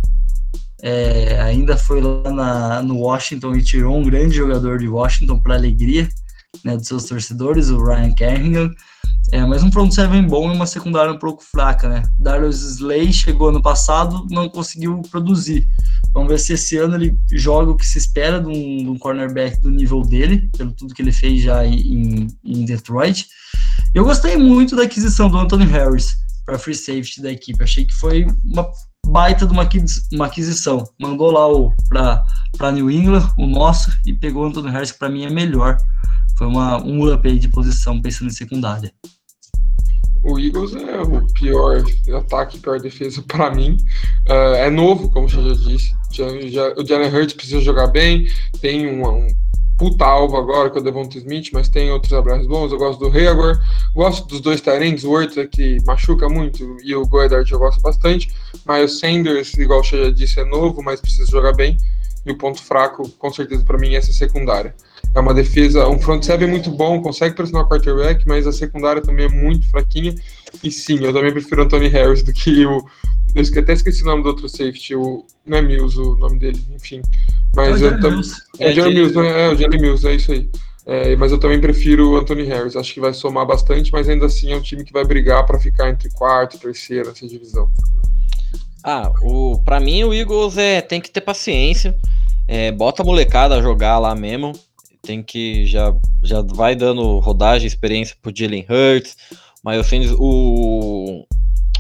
É, 0.83 1.41
ainda 1.41 1.79
foi 1.79 2.03
lá 2.03 2.31
na, 2.31 2.83
no 2.83 2.99
Washington 2.99 3.57
e 3.57 3.63
tirou 3.63 3.97
um 3.97 4.03
grande 4.03 4.37
jogador 4.37 4.79
de 4.79 4.87
Washington 4.87 5.39
para 5.39 5.55
alegria 5.55 6.09
né, 6.65 6.77
dos 6.77 6.87
seus 6.87 7.05
torcedores, 7.05 7.71
o 7.71 7.83
Ryan 7.83 8.13
Kerrigan. 8.13 8.71
É, 9.33 9.45
mas 9.45 9.63
um 9.63 9.73
front 9.73 9.91
seven 9.91 10.27
bom 10.27 10.53
e 10.53 10.55
uma 10.55 10.67
secundária 10.67 11.13
um 11.13 11.19
pouco 11.19 11.43
fraca, 11.43 11.89
né? 11.89 12.03
Darius 12.19 12.63
Slay 12.63 13.13
chegou 13.13 13.49
ano 13.49 13.63
passado, 13.63 14.27
não 14.31 14.49
conseguiu 14.49 15.01
produzir. 15.11 15.67
Vamos 16.13 16.29
ver 16.29 16.39
se 16.39 16.53
esse 16.53 16.77
ano 16.77 16.95
ele 16.95 17.19
joga 17.33 17.73
o 17.73 17.77
que 17.77 17.87
se 17.87 17.99
espera 17.99 18.41
de 18.41 18.49
um, 18.49 18.53
de 18.53 18.89
um 18.89 18.99
cornerback 18.99 19.61
do 19.61 19.71
nível 19.71 20.03
dele, 20.03 20.51
pelo 20.57 20.73
tudo 20.73 20.95
que 20.95 21.03
ele 21.03 21.11
fez 21.11 21.43
já 21.43 21.65
em, 21.67 22.29
em 22.45 22.65
Detroit. 22.65 23.27
Eu 23.95 24.05
gostei 24.05 24.37
muito 24.37 24.77
da 24.77 24.83
aquisição 24.83 25.31
do 25.31 25.39
Anthony 25.39 25.65
Harris 25.67 26.17
para 26.45 26.59
free 26.59 26.75
safety 26.75 27.23
da 27.23 27.33
equipe. 27.33 27.65
Achei 27.65 27.85
que 27.85 27.95
foi 27.95 28.27
uma 28.45 28.69
baita 29.07 29.47
de 29.47 29.53
uma, 29.53 29.69
uma 30.13 30.27
aquisição. 30.27 30.85
Mandou 31.01 31.31
lá 31.31 32.25
para 32.59 32.73
New 32.73 32.91
England, 32.91 33.29
o 33.39 33.47
nosso, 33.47 33.91
e 34.07 34.13
pegou 34.13 34.45
o 34.45 34.47
Anthony 34.47 34.71
Harris, 34.71 34.93
que 34.93 34.99
para 34.99 35.09
mim 35.09 35.25
é 35.25 35.31
melhor 35.31 35.77
foi 36.37 36.47
uma, 36.47 36.83
um 36.83 37.13
up 37.13 37.27
aí 37.27 37.39
de 37.39 37.49
posição 37.49 38.01
pensando 38.01 38.29
em 38.29 38.35
secundária. 38.35 38.93
O 40.23 40.39
Eagles 40.39 40.75
é 40.75 41.01
o 41.01 41.27
pior 41.35 41.85
ataque, 42.17 42.59
pior 42.59 42.81
defesa 42.81 43.23
para 43.29 43.55
mim. 43.55 43.77
Uh, 44.27 44.55
é 44.57 44.71
novo, 44.71 45.11
como 45.11 45.29
você 45.29 45.43
já 45.43 45.55
disse. 45.55 45.95
Já, 46.11 46.25
já, 46.49 46.75
o 46.77 46.87
Jalen 46.87 47.15
Hurts 47.15 47.35
precisa 47.35 47.61
jogar 47.61 47.89
bem. 47.89 48.27
Tem 48.61 48.87
um, 48.87 49.07
um 49.07 49.29
puta 49.77 50.05
alvo 50.05 50.37
agora 50.37 50.71
com 50.71 50.79
é 50.79 50.81
o 50.81 50.85
Devonta 50.85 51.19
Smith, 51.19 51.51
mas 51.53 51.69
tem 51.69 51.91
outros 51.91 52.13
abraços 52.13 52.47
bons. 52.47 52.73
Eu 52.73 52.79
gosto 52.79 52.99
do 52.99 53.17
Hayward, 53.17 53.61
gosto 53.95 54.27
dos 54.29 54.41
dois 54.41 54.61
Tyrants, 54.61 55.05
o 55.05 55.11
Worth 55.11 55.37
é 55.39 55.47
que 55.47 55.79
machuca 55.85 56.29
muito 56.29 56.77
e 56.83 56.95
o 56.95 57.07
Goedart 57.07 57.51
eu 57.51 57.59
gosto 57.59 57.81
bastante. 57.81 58.33
Mas 58.65 58.93
o 58.93 58.99
Sanders, 58.99 59.55
igual 59.55 59.83
você 59.83 60.05
já 60.05 60.11
disse, 60.11 60.41
é 60.41 60.45
novo, 60.45 60.83
mas 60.83 61.01
precisa 61.01 61.31
jogar 61.31 61.53
bem. 61.53 61.77
E 62.27 62.33
o 62.33 62.39
ponto 62.39 62.63
fraco, 62.63 63.07
com 63.19 63.33
certeza, 63.33 63.63
para 63.65 63.77
mim, 63.77 63.95
é 63.95 63.97
essa 63.97 64.13
secundária. 64.13 64.75
É 65.15 65.21
uma 65.21 65.35
defesa, 65.35 65.87
um 65.89 65.99
front 65.99 66.23
seven 66.23 66.49
muito 66.49 66.71
bom, 66.71 67.03
consegue 67.03 67.35
pressionar 67.35 67.67
o 67.67 67.69
quarterback, 67.69 68.27
mas 68.27 68.47
a 68.47 68.53
secundária 68.53 69.03
também 69.03 69.27
é 69.27 69.29
muito 69.29 69.69
fraquinha. 69.69 70.15
E 70.63 70.71
sim, 70.71 71.05
eu 71.05 71.13
também 71.13 71.33
prefiro 71.33 71.63
o 71.63 71.65
Anthony 71.65 71.89
Harris 71.89 72.23
do 72.23 72.33
que 72.33 72.65
o. 72.65 72.85
Eu 73.35 73.43
até 73.61 73.73
esqueci 73.73 74.03
o 74.03 74.07
nome 74.07 74.23
do 74.23 74.29
outro 74.29 74.49
safety, 74.49 74.95
o, 74.95 75.25
não 75.45 75.59
é 75.59 75.63
Mills 75.63 75.99
o 75.99 76.17
nome 76.17 76.39
dele, 76.39 76.65
enfim. 76.75 77.03
Mas 77.55 77.83
é 77.83 77.87
eu 77.87 78.01
também. 78.01 78.21
É, 78.61 78.71
o 78.71 78.75
Jerry 78.75 78.95
Mills, 78.95 79.19
é, 79.19 79.47
é 79.47 79.49
o 79.49 79.57
Jerry 79.57 79.79
Mills, 79.81 80.07
é 80.07 80.15
isso 80.15 80.33
aí. 80.33 80.49
É, 80.87 81.17
mas 81.17 81.33
eu 81.33 81.39
também 81.39 81.61
prefiro 81.61 82.11
o 82.13 82.17
Anthony 82.17 82.45
Harris. 82.45 82.77
Acho 82.77 82.93
que 82.93 83.01
vai 83.01 83.15
somar 83.15 83.47
bastante, 83.47 83.91
mas 83.91 84.09
ainda 84.09 84.27
assim 84.27 84.53
é 84.53 84.57
um 84.57 84.61
time 84.61 84.85
que 84.85 84.93
vai 84.93 85.05
brigar 85.05 85.45
para 85.47 85.59
ficar 85.59 85.89
entre 85.89 86.11
quarto 86.11 86.57
e 86.57 86.61
terceiro 86.61 87.09
nessa 87.09 87.27
divisão. 87.27 87.71
Ah, 88.83 89.11
o 89.23 89.59
para 89.65 89.81
mim 89.81 90.05
o 90.05 90.13
Eagles 90.13 90.59
é 90.59 90.83
tem 90.83 91.01
que 91.01 91.11
ter 91.11 91.23
paciência. 91.23 91.97
É, 92.47 92.71
bota 92.71 93.03
a 93.03 93.05
molecada 93.05 93.57
a 93.57 93.63
jogar 93.63 93.99
lá 93.99 94.15
mesmo. 94.15 94.53
Tem 95.01 95.23
que 95.23 95.67
já 95.67 95.95
já 96.23 96.43
vai 96.43 96.77
dando 96.77 97.19
rodagem, 97.19 97.67
experiência 97.67 98.15
pro 98.21 98.33
Jalen 98.35 98.67
Hurts, 98.69 99.17
Miles 99.65 99.87
Sanders, 99.87 100.15
o 100.19 101.25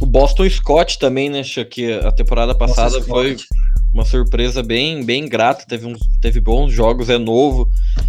o 0.01 0.07
Boston 0.07 0.49
Scott 0.49 0.99
também, 0.99 1.31
né, 1.31 1.43
que 1.71 1.93
a 1.93 2.11
temporada 2.11 2.55
passada 2.55 3.01
foi 3.03 3.37
uma 3.93 4.05
surpresa 4.05 4.63
bem 4.63 5.05
bem 5.05 5.29
grata, 5.29 5.65
teve 5.67 5.87
uns, 5.87 6.01
teve 6.21 6.41
bons 6.41 6.73
jogos, 6.73 7.09
é 7.09 7.17
novo 7.17 7.69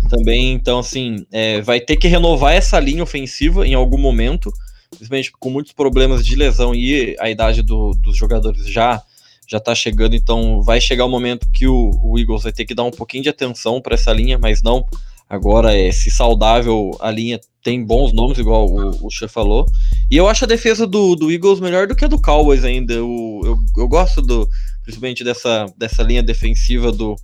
também, 0.10 0.54
então 0.54 0.80
assim, 0.80 1.26
é, 1.32 1.62
vai 1.62 1.80
ter 1.80 1.96
que 1.98 2.08
renovar 2.08 2.54
essa 2.54 2.80
linha 2.80 3.04
ofensiva 3.04 3.68
em 3.68 3.76
algum 3.76 4.00
momento, 4.00 4.52
principalmente 4.90 5.32
com 5.32 5.50
muitos 5.50 5.74
problemas 5.74 6.26
de 6.26 6.36
lesão 6.36 6.74
e 6.74 7.16
a 7.20 7.30
idade 7.30 7.62
do, 7.62 7.92
dos 7.92 8.18
jogadores 8.18 8.68
já 8.68 9.02
já 9.48 9.60
tá 9.60 9.76
chegando, 9.76 10.16
então 10.16 10.64
vai 10.64 10.82
chegar 10.82 11.06
o 11.06 11.10
momento 11.10 11.48
que 11.54 11.68
o, 11.68 11.92
o 12.04 12.18
Eagles 12.18 12.42
vai 12.42 12.52
ter 12.52 12.66
que 12.66 12.74
dar 12.74 12.84
um 12.84 12.90
pouquinho 12.90 13.22
de 13.22 13.30
atenção 13.30 13.80
para 13.80 13.94
essa 13.94 14.12
linha, 14.12 14.40
mas 14.40 14.64
não 14.64 14.84
agora 15.30 15.76
é 15.76 15.92
se 15.92 16.12
saudável 16.12 16.92
a 17.00 17.12
linha 17.12 17.40
tem 17.64 17.84
bons 17.84 18.14
nomes, 18.14 18.38
igual 18.38 18.68
o, 18.68 19.08
o 19.08 19.10
Che 19.10 19.28
falou. 19.28 19.66
E 20.10 20.16
eu 20.16 20.28
acho 20.28 20.46
a 20.46 20.48
defesa 20.48 20.86
do, 20.86 21.16
do 21.16 21.32
Eagles 21.32 21.60
melhor 21.60 21.88
do 21.88 21.96
que 21.96 22.06
a 22.06 22.08
do 22.08 22.22
Cowboys 22.22 22.64
ainda. 22.64 22.94
Eu, 22.94 23.42
eu, 23.44 23.58
eu 23.78 23.88
gosto 23.88 24.22
do 24.22 24.48
principalmente 24.84 25.24
dessa, 25.24 25.66
dessa 25.76 26.04
linha 26.04 26.22
defensiva 26.22 26.92
do, 26.92 27.16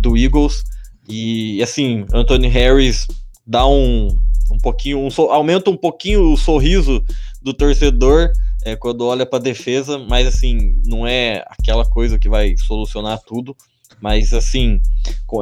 do 0.00 0.16
Eagles. 0.16 0.62
E 1.08 1.60
assim, 1.60 2.06
Anthony 2.12 2.46
Harris 2.46 3.08
dá 3.44 3.66
um, 3.66 4.06
um 4.50 4.58
pouquinho, 4.62 5.00
um, 5.00 5.08
aumenta 5.30 5.68
um 5.68 5.76
pouquinho 5.76 6.32
o 6.32 6.36
sorriso 6.36 7.02
do 7.42 7.52
torcedor 7.52 8.30
é, 8.64 8.76
quando 8.76 9.04
olha 9.04 9.26
para 9.26 9.40
a 9.40 9.42
defesa, 9.42 9.98
mas 9.98 10.26
assim, 10.28 10.80
não 10.86 11.04
é 11.04 11.44
aquela 11.48 11.84
coisa 11.84 12.18
que 12.18 12.28
vai 12.28 12.56
solucionar 12.56 13.20
tudo, 13.26 13.56
mas 14.02 14.34
assim, 14.34 14.80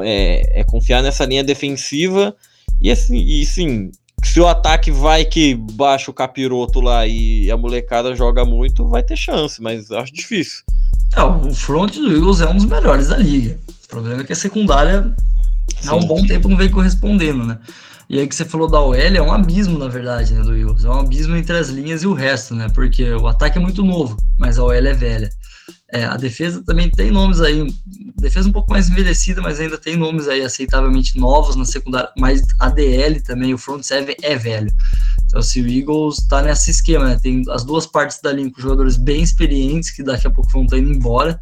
é, 0.03 0.61
é 0.61 0.63
confiar 0.63 1.01
nessa 1.01 1.25
linha 1.25 1.43
defensiva 1.43 2.35
e 2.79 2.91
assim, 2.91 3.17
e 3.17 3.43
sim, 3.45 3.91
se 4.23 4.39
o 4.39 4.47
ataque 4.47 4.91
vai 4.91 5.25
que 5.25 5.55
baixa 5.55 6.11
o 6.11 6.13
capiroto 6.13 6.79
lá 6.79 7.07
e 7.07 7.49
a 7.49 7.57
molecada 7.57 8.15
joga 8.15 8.45
muito, 8.45 8.87
vai 8.87 9.01
ter 9.01 9.17
chance, 9.17 9.61
mas 9.61 9.91
acho 9.91 10.13
difícil. 10.13 10.63
É, 11.15 11.23
o 11.23 11.53
front 11.53 11.95
do 11.95 12.15
Eagles 12.15 12.39
é 12.39 12.47
um 12.47 12.55
dos 12.55 12.65
melhores 12.65 13.07
da 13.07 13.17
liga. 13.17 13.57
O 13.85 13.87
problema 13.87 14.21
é 14.21 14.23
que 14.23 14.33
a 14.33 14.35
secundária 14.35 15.13
há 15.85 15.95
um 15.95 16.05
bom 16.05 16.25
tempo 16.25 16.47
não 16.47 16.55
vem 16.55 16.69
correspondendo, 16.69 17.43
né? 17.43 17.57
E 18.07 18.19
aí 18.19 18.27
que 18.27 18.35
você 18.35 18.45
falou 18.45 18.69
da 18.69 18.79
OL, 18.79 18.93
é 18.93 19.21
um 19.21 19.31
abismo, 19.31 19.79
na 19.79 19.87
verdade, 19.87 20.33
né, 20.33 20.43
do 20.43 20.55
Eagles. 20.55 20.83
É 20.83 20.89
um 20.89 20.99
abismo 20.99 21.35
entre 21.35 21.57
as 21.57 21.69
linhas 21.69 22.03
e 22.03 22.07
o 22.07 22.13
resto, 22.13 22.53
né? 22.53 22.67
Porque 22.73 23.09
o 23.13 23.27
ataque 23.27 23.57
é 23.57 23.61
muito 23.61 23.83
novo, 23.83 24.17
mas 24.37 24.59
a 24.59 24.63
OL 24.63 24.73
é 24.73 24.93
velha. 24.93 25.29
É, 25.93 26.05
a 26.05 26.15
defesa 26.15 26.63
também 26.63 26.89
tem 26.89 27.11
nomes 27.11 27.41
aí, 27.41 27.67
defesa 28.15 28.47
um 28.47 28.51
pouco 28.51 28.71
mais 28.71 28.89
envelhecida, 28.89 29.41
mas 29.41 29.59
ainda 29.59 29.77
tem 29.77 29.97
nomes 29.97 30.27
aí 30.27 30.41
aceitavelmente 30.41 31.19
novos 31.19 31.57
na 31.57 31.65
secundária, 31.65 32.09
mas 32.17 32.41
a 32.59 32.69
DL 32.69 33.19
também, 33.21 33.53
o 33.53 33.57
front 33.57 33.83
seven 33.83 34.15
é 34.21 34.37
velho. 34.37 34.71
Então, 35.25 35.41
se 35.41 35.61
o 35.61 35.67
Eagles 35.67 36.25
tá 36.27 36.41
nesse 36.41 36.71
esquema, 36.71 37.05
né? 37.05 37.19
Tem 37.21 37.43
as 37.49 37.65
duas 37.65 37.85
partes 37.85 38.21
da 38.21 38.31
linha 38.31 38.51
com 38.51 38.61
jogadores 38.61 38.95
bem 38.95 39.21
experientes, 39.21 39.91
que 39.91 40.03
daqui 40.03 40.27
a 40.27 40.29
pouco 40.29 40.51
vão 40.51 40.63
estar 40.63 40.77
indo 40.77 40.91
embora, 40.91 41.39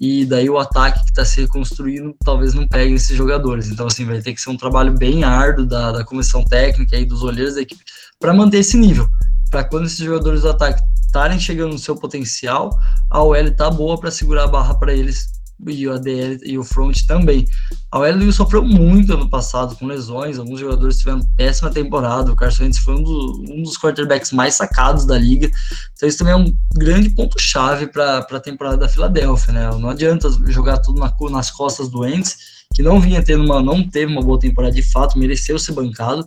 e 0.00 0.24
daí 0.24 0.50
o 0.50 0.58
ataque 0.58 1.04
que 1.04 1.10
está 1.10 1.24
se 1.24 1.40
reconstruindo 1.40 2.16
talvez 2.24 2.52
não 2.52 2.66
pegue 2.66 2.94
esses 2.94 3.16
jogadores. 3.16 3.68
Então, 3.68 3.86
assim, 3.86 4.04
vai 4.04 4.20
ter 4.20 4.34
que 4.34 4.40
ser 4.40 4.50
um 4.50 4.56
trabalho 4.56 4.92
bem 4.92 5.22
árduo 5.22 5.64
da, 5.66 5.92
da 5.92 6.04
comissão 6.04 6.44
técnica 6.44 6.96
e 6.96 7.04
dos 7.04 7.22
olheiros 7.22 7.54
da 7.54 7.62
equipe 7.62 7.84
para 8.18 8.34
manter 8.34 8.58
esse 8.58 8.76
nível. 8.76 9.08
Para 9.54 9.62
quando 9.62 9.86
esses 9.86 9.98
jogadores 10.00 10.42
do 10.42 10.50
ataque 10.50 10.82
estarem 11.06 11.38
chegando 11.38 11.74
no 11.74 11.78
seu 11.78 11.94
potencial, 11.94 12.76
a 13.08 13.22
OL 13.22 13.50
tá 13.52 13.70
boa 13.70 13.96
para 13.96 14.10
segurar 14.10 14.42
a 14.42 14.48
barra 14.48 14.74
para 14.74 14.92
eles 14.92 15.28
e 15.64 15.86
o 15.86 15.92
ADL 15.92 16.40
e 16.42 16.58
o 16.58 16.64
front 16.64 17.06
também. 17.06 17.46
A 17.92 18.00
OL 18.00 18.32
sofreu 18.32 18.64
muito 18.64 19.14
ano 19.14 19.30
passado 19.30 19.76
com 19.76 19.86
lesões, 19.86 20.40
alguns 20.40 20.58
jogadores 20.58 20.98
tiveram 20.98 21.20
péssima 21.36 21.70
temporada, 21.70 22.32
o 22.32 22.34
Carson 22.34 22.64
Wentz 22.64 22.78
foi 22.78 22.96
um, 22.96 23.02
do, 23.04 23.44
um, 23.48 23.62
dos 23.62 23.78
quarterbacks 23.78 24.32
mais 24.32 24.54
sacados 24.54 25.06
da 25.06 25.16
liga, 25.16 25.48
então 25.92 26.08
isso 26.08 26.18
também 26.18 26.34
é 26.34 26.36
um 26.36 26.52
grande 26.74 27.10
ponto-chave 27.10 27.86
para 27.86 28.26
a 28.28 28.40
temporada 28.40 28.76
da 28.76 28.88
Filadélfia, 28.88 29.52
né? 29.52 29.70
Não 29.78 29.88
adianta 29.88 30.28
jogar 30.48 30.78
tudo 30.78 30.98
na, 30.98 31.14
nas 31.30 31.52
costas 31.52 31.88
do 31.88 32.00
Wentz, 32.00 32.38
que 32.74 32.82
não 32.82 33.00
vinha 33.00 33.22
tendo 33.22 33.44
uma, 33.44 33.62
não 33.62 33.88
teve 33.88 34.10
uma 34.10 34.20
boa 34.20 34.40
temporada 34.40 34.74
de 34.74 34.82
fato, 34.82 35.16
mereceu 35.16 35.60
ser 35.60 35.74
bancado, 35.74 36.26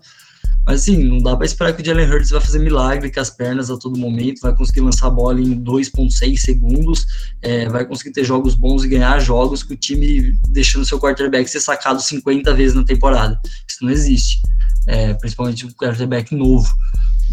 mas 0.67 0.81
assim, 0.81 1.01
não 1.01 1.19
dá 1.19 1.33
para 1.33 1.45
esperar 1.45 1.71
que 1.71 1.81
o 1.81 1.85
Jalen 1.85 2.09
Hurts 2.11 2.29
vai 2.29 2.41
fazer 2.41 2.59
milagre 2.59 3.09
com 3.09 3.21
as 3.21 3.29
pernas 3.29 3.71
a 3.71 3.77
todo 3.77 3.97
momento, 3.97 4.41
vai 4.41 4.53
conseguir 4.53 4.81
lançar 4.81 5.07
a 5.07 5.09
bola 5.09 5.39
em 5.39 5.63
2,6 5.63 6.37
segundos, 6.37 7.05
é, 7.41 7.69
vai 7.69 7.85
conseguir 7.85 8.11
ter 8.11 8.25
jogos 8.25 8.53
bons 8.53 8.83
e 8.83 8.89
ganhar 8.89 9.17
jogos 9.19 9.63
com 9.63 9.73
o 9.73 9.77
time 9.77 10.37
deixando 10.49 10.83
seu 10.83 10.99
quarterback 10.99 11.49
ser 11.49 11.61
sacado 11.61 12.01
50 12.01 12.53
vezes 12.53 12.75
na 12.75 12.83
temporada. 12.83 13.39
Isso 13.65 13.81
não 13.81 13.89
existe, 13.89 14.41
é, 14.85 15.13
principalmente 15.13 15.65
um 15.65 15.71
quarterback 15.71 16.35
novo. 16.35 16.69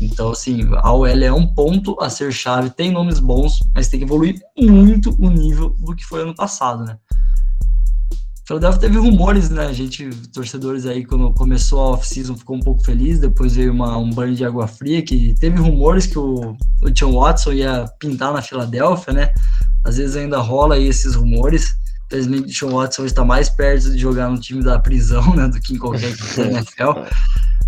Então, 0.01 0.31
assim, 0.31 0.69
a 0.73 0.93
OL 0.93 1.07
é 1.07 1.33
um 1.33 1.47
ponto 1.47 2.01
a 2.01 2.09
ser 2.09 2.33
chave, 2.33 2.71
tem 2.71 2.93
nomes 2.93 3.19
bons, 3.19 3.59
mas 3.75 3.89
tem 3.89 3.99
que 3.99 4.07
evoluir 4.07 4.41
muito 4.57 5.11
o 5.19 5.29
nível 5.29 5.71
do 5.81 5.97
que 5.97 6.05
foi 6.05 6.23
ano 6.23 6.37
passado, 6.37 6.85
né? 6.85 6.97
Philadelphia 8.47 8.81
teve 8.81 8.99
rumores, 8.99 9.49
né? 9.49 9.67
A 9.67 9.73
gente, 9.73 10.11
torcedores 10.33 10.85
aí, 10.85 11.05
quando 11.05 11.33
começou 11.33 11.81
a 11.81 11.91
off-season, 11.93 12.37
ficou 12.37 12.57
um 12.57 12.61
pouco 12.61 12.85
feliz. 12.85 13.19
Depois 13.19 13.57
veio 13.57 13.73
uma, 13.73 13.97
um 13.97 14.11
banho 14.11 14.35
de 14.35 14.45
água 14.45 14.69
fria 14.69 15.01
que 15.01 15.35
teve 15.41 15.59
rumores 15.59 16.07
que 16.07 16.19
o, 16.19 16.55
o 16.83 16.91
John 16.91 17.13
Watson 17.13 17.53
ia 17.53 17.87
pintar 17.99 18.35
na 18.35 18.43
Filadélfia, 18.43 19.15
né? 19.15 19.31
Às 19.83 19.97
vezes 19.97 20.15
ainda 20.17 20.39
rola 20.39 20.75
aí 20.75 20.87
esses 20.87 21.15
rumores. 21.15 21.75
Infelizmente, 22.07 22.45
o 22.45 22.69
John 22.69 22.77
Watson 22.77 23.07
está 23.07 23.25
mais 23.25 23.49
perto 23.49 23.91
de 23.91 23.99
jogar 23.99 24.29
no 24.29 24.39
time 24.39 24.63
da 24.63 24.79
prisão, 24.79 25.35
né? 25.35 25.49
Do 25.49 25.59
que 25.59 25.73
em 25.73 25.79
qualquer 25.79 26.11
equipe 26.11 26.37
da 26.37 26.45
NFL. 26.45 27.01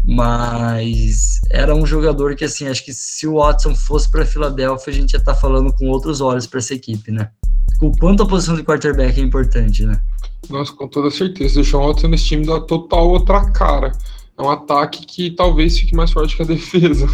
Mas 0.04 1.40
era 1.50 1.74
um 1.74 1.86
jogador 1.86 2.36
que, 2.36 2.44
assim, 2.44 2.68
acho 2.68 2.84
que 2.84 2.92
se 2.92 3.26
o 3.26 3.36
Watson 3.36 3.74
fosse 3.74 4.10
para 4.10 4.26
Filadélfia, 4.26 4.92
a 4.92 4.94
gente 4.94 5.14
ia 5.14 5.18
estar 5.18 5.32
tá 5.34 5.40
falando 5.40 5.72
com 5.72 5.88
outros 5.88 6.20
olhos 6.20 6.46
para 6.46 6.58
essa 6.58 6.74
equipe, 6.74 7.10
né? 7.10 7.30
O 7.80 7.92
quanto 7.98 8.22
a 8.22 8.26
posição 8.26 8.54
de 8.56 8.62
quarterback 8.62 9.20
é 9.20 9.22
importante, 9.22 9.84
né? 9.84 10.00
Nossa, 10.48 10.72
com 10.72 10.88
toda 10.88 11.10
certeza. 11.10 11.60
O 11.60 11.64
Sean 11.64 11.80
Watson 11.80 12.08
nesse 12.08 12.24
time 12.26 12.46
dá 12.46 12.60
total 12.60 13.08
outra 13.10 13.50
cara. 13.50 13.92
É 14.38 14.42
um 14.42 14.50
ataque 14.50 15.04
que 15.06 15.30
talvez 15.30 15.78
fique 15.78 15.94
mais 15.94 16.10
forte 16.12 16.36
que 16.36 16.42
a 16.42 16.44
defesa. 16.46 17.06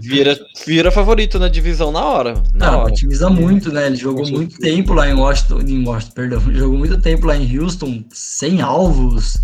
vira, 0.00 0.38
vira 0.66 0.90
favorito 0.90 1.38
na 1.38 1.48
divisão 1.48 1.90
na 1.92 2.04
hora. 2.04 2.34
Na 2.54 2.72
Não, 2.72 2.78
hora. 2.80 2.92
otimiza 2.92 3.30
muito, 3.30 3.72
né? 3.72 3.86
Ele 3.86 3.96
jogou 3.96 4.24
com 4.24 4.30
muito 4.30 4.52
certeza. 4.54 4.76
tempo 4.76 4.92
lá 4.92 5.08
em 5.08 5.14
Washington, 5.14 5.60
em 5.60 5.86
Washington, 5.86 6.14
perdão. 6.14 6.40
Jogou 6.54 6.78
muito 6.78 7.00
tempo 7.00 7.26
lá 7.26 7.36
em 7.36 7.58
Houston, 7.58 8.04
sem 8.12 8.60
alvos, 8.60 9.36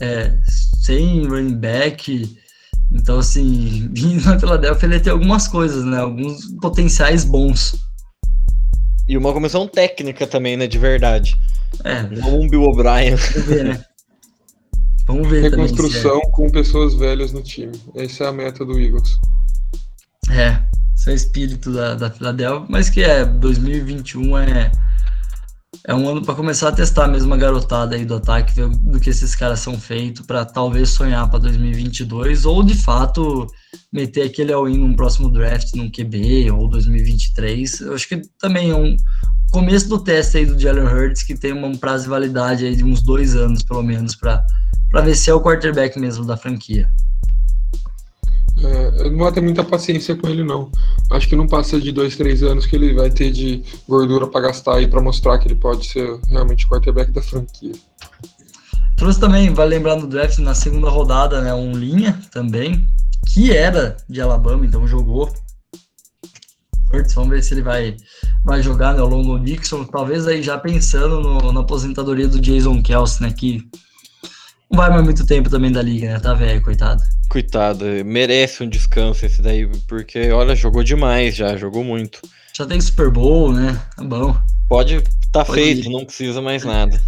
é, 0.00 0.36
sem 0.82 1.26
running 1.26 1.56
back. 1.56 2.36
Então, 2.92 3.18
assim, 3.18 3.88
vindo 3.92 4.24
na 4.24 4.38
Philadelphia, 4.38 4.86
ele 4.86 5.00
tem 5.00 5.12
algumas 5.12 5.48
coisas, 5.48 5.84
né? 5.84 5.98
Alguns 5.98 6.46
potenciais 6.60 7.24
bons. 7.24 7.74
E 9.08 9.16
uma 9.16 9.32
comissão 9.32 9.68
técnica 9.68 10.26
também, 10.26 10.56
né? 10.56 10.66
De 10.66 10.78
verdade. 10.78 11.36
É. 11.84 12.02
Não 12.02 12.40
um 12.40 12.48
Bill 12.48 12.62
O'Brien. 12.62 13.16
Vamos 13.16 13.46
ver, 13.46 13.64
né? 13.64 13.84
Vamos 15.06 15.28
ver 15.28 15.42
Reconstrução 15.42 16.20
também, 16.20 16.30
com 16.32 16.50
pessoas 16.50 16.94
velhas 16.94 17.32
no 17.32 17.42
time. 17.42 17.80
Essa 17.94 18.24
é 18.24 18.26
a 18.26 18.32
meta 18.32 18.64
do 18.64 18.78
Eagles. 18.78 19.18
É, 20.30 20.60
esse 20.96 21.10
é 21.10 21.12
o 21.12 21.14
espírito 21.14 21.72
da, 21.72 21.94
da 21.94 22.10
Philadelphia, 22.10 22.66
mas 22.68 22.90
que 22.90 23.04
é 23.04 23.24
2021 23.24 24.38
é 24.38 24.72
é 25.88 25.94
um 25.94 26.08
ano 26.08 26.20
para 26.20 26.34
começar 26.34 26.68
a 26.68 26.72
testar 26.72 27.06
mesmo 27.06 27.32
a 27.32 27.36
garotada 27.36 27.94
aí 27.94 28.04
do 28.04 28.16
ataque, 28.16 28.52
ver 28.52 28.68
do 28.68 28.98
que 28.98 29.08
esses 29.08 29.36
caras 29.36 29.60
são 29.60 29.78
feitos 29.78 30.26
para 30.26 30.44
talvez 30.44 30.90
sonhar 30.90 31.30
para 31.30 31.38
2022 31.38 32.44
ou 32.44 32.64
de 32.64 32.74
fato 32.74 33.46
meter 33.92 34.26
aquele 34.26 34.52
all-in 34.52 34.78
num 34.78 34.94
próximo 34.94 35.30
draft, 35.30 35.74
num 35.74 35.88
QB 35.88 36.50
ou 36.50 36.66
2023. 36.68 37.82
Eu 37.82 37.94
acho 37.94 38.08
que 38.08 38.20
também 38.40 38.70
é 38.70 38.74
um 38.74 38.96
começo 39.52 39.88
do 39.88 40.00
teste 40.00 40.38
aí 40.38 40.46
do 40.46 40.58
Jalen 40.58 40.86
Hurts 40.86 41.22
que 41.22 41.36
tem 41.36 41.52
um 41.52 41.76
prazo 41.76 42.04
de 42.04 42.10
validade 42.10 42.66
aí 42.66 42.74
de 42.74 42.82
uns 42.82 43.00
dois 43.00 43.36
anos 43.36 43.62
pelo 43.62 43.82
menos 43.84 44.16
para 44.16 44.44
ver 45.04 45.14
se 45.14 45.30
é 45.30 45.34
o 45.34 45.40
quarterback 45.40 45.96
mesmo 46.00 46.26
da 46.26 46.36
franquia. 46.36 46.90
É, 48.62 49.02
eu 49.02 49.10
não 49.10 49.18
vou 49.18 49.32
ter 49.32 49.40
muita 49.40 49.62
paciência 49.62 50.16
com 50.16 50.28
ele, 50.28 50.42
não. 50.42 50.70
Acho 51.10 51.28
que 51.28 51.36
não 51.36 51.46
passa 51.46 51.80
de 51.80 51.92
dois, 51.92 52.16
três 52.16 52.42
anos 52.42 52.66
que 52.66 52.74
ele 52.74 52.94
vai 52.94 53.10
ter 53.10 53.30
de 53.30 53.62
gordura 53.88 54.26
para 54.26 54.48
gastar 54.48 54.76
aí 54.76 54.86
para 54.86 55.00
mostrar 55.00 55.38
que 55.38 55.46
ele 55.46 55.54
pode 55.54 55.86
ser 55.86 56.18
realmente 56.28 56.64
o 56.64 56.68
quarterback 56.68 57.12
da 57.12 57.22
franquia. 57.22 57.72
Trouxe 58.96 59.20
também, 59.20 59.52
vale 59.52 59.76
lembrar 59.76 59.96
no 59.96 60.06
draft, 60.06 60.38
na 60.38 60.54
segunda 60.54 60.88
rodada, 60.88 61.42
né, 61.42 61.52
um 61.52 61.72
linha 61.72 62.18
também, 62.32 62.88
que 63.28 63.54
era 63.54 63.96
de 64.08 64.22
Alabama, 64.22 64.64
então 64.64 64.88
jogou. 64.88 65.30
Vamos 67.14 67.30
ver 67.30 67.42
se 67.42 67.52
ele 67.52 67.62
vai, 67.62 67.94
vai 68.42 68.62
jogar, 68.62 68.94
né, 68.94 69.02
o 69.02 69.06
London 69.06 69.42
Dixon, 69.44 69.84
talvez 69.84 70.26
aí 70.26 70.42
já 70.42 70.56
pensando 70.56 71.20
no, 71.20 71.52
na 71.52 71.60
aposentadoria 71.60 72.26
do 72.26 72.40
Jason 72.40 72.82
Kelsey, 72.82 73.26
né, 73.26 73.34
que 73.34 73.68
não 74.70 74.78
vai 74.78 74.88
mais 74.88 75.04
muito 75.04 75.26
tempo 75.26 75.50
também 75.50 75.70
da 75.70 75.82
liga, 75.82 76.14
né, 76.14 76.18
tá 76.18 76.32
velho, 76.32 76.62
coitado. 76.62 77.02
Coitado, 77.28 77.84
merece 78.04 78.62
um 78.62 78.68
descanso 78.68 79.26
esse 79.26 79.42
daí, 79.42 79.66
porque, 79.88 80.30
olha, 80.30 80.54
jogou 80.54 80.82
demais 80.82 81.34
já, 81.34 81.56
jogou 81.56 81.84
muito. 81.84 82.20
Já 82.52 82.64
tem 82.64 82.80
Super 82.80 83.10
Bowl, 83.10 83.52
né? 83.52 83.80
Tá 83.96 84.04
bom. 84.04 84.36
Pode 84.68 85.02
tá 85.32 85.44
Pode 85.44 85.60
feito, 85.60 85.88
ir. 85.88 85.92
não 85.92 86.04
precisa 86.04 86.40
mais 86.40 86.64
nada. 86.64 87.00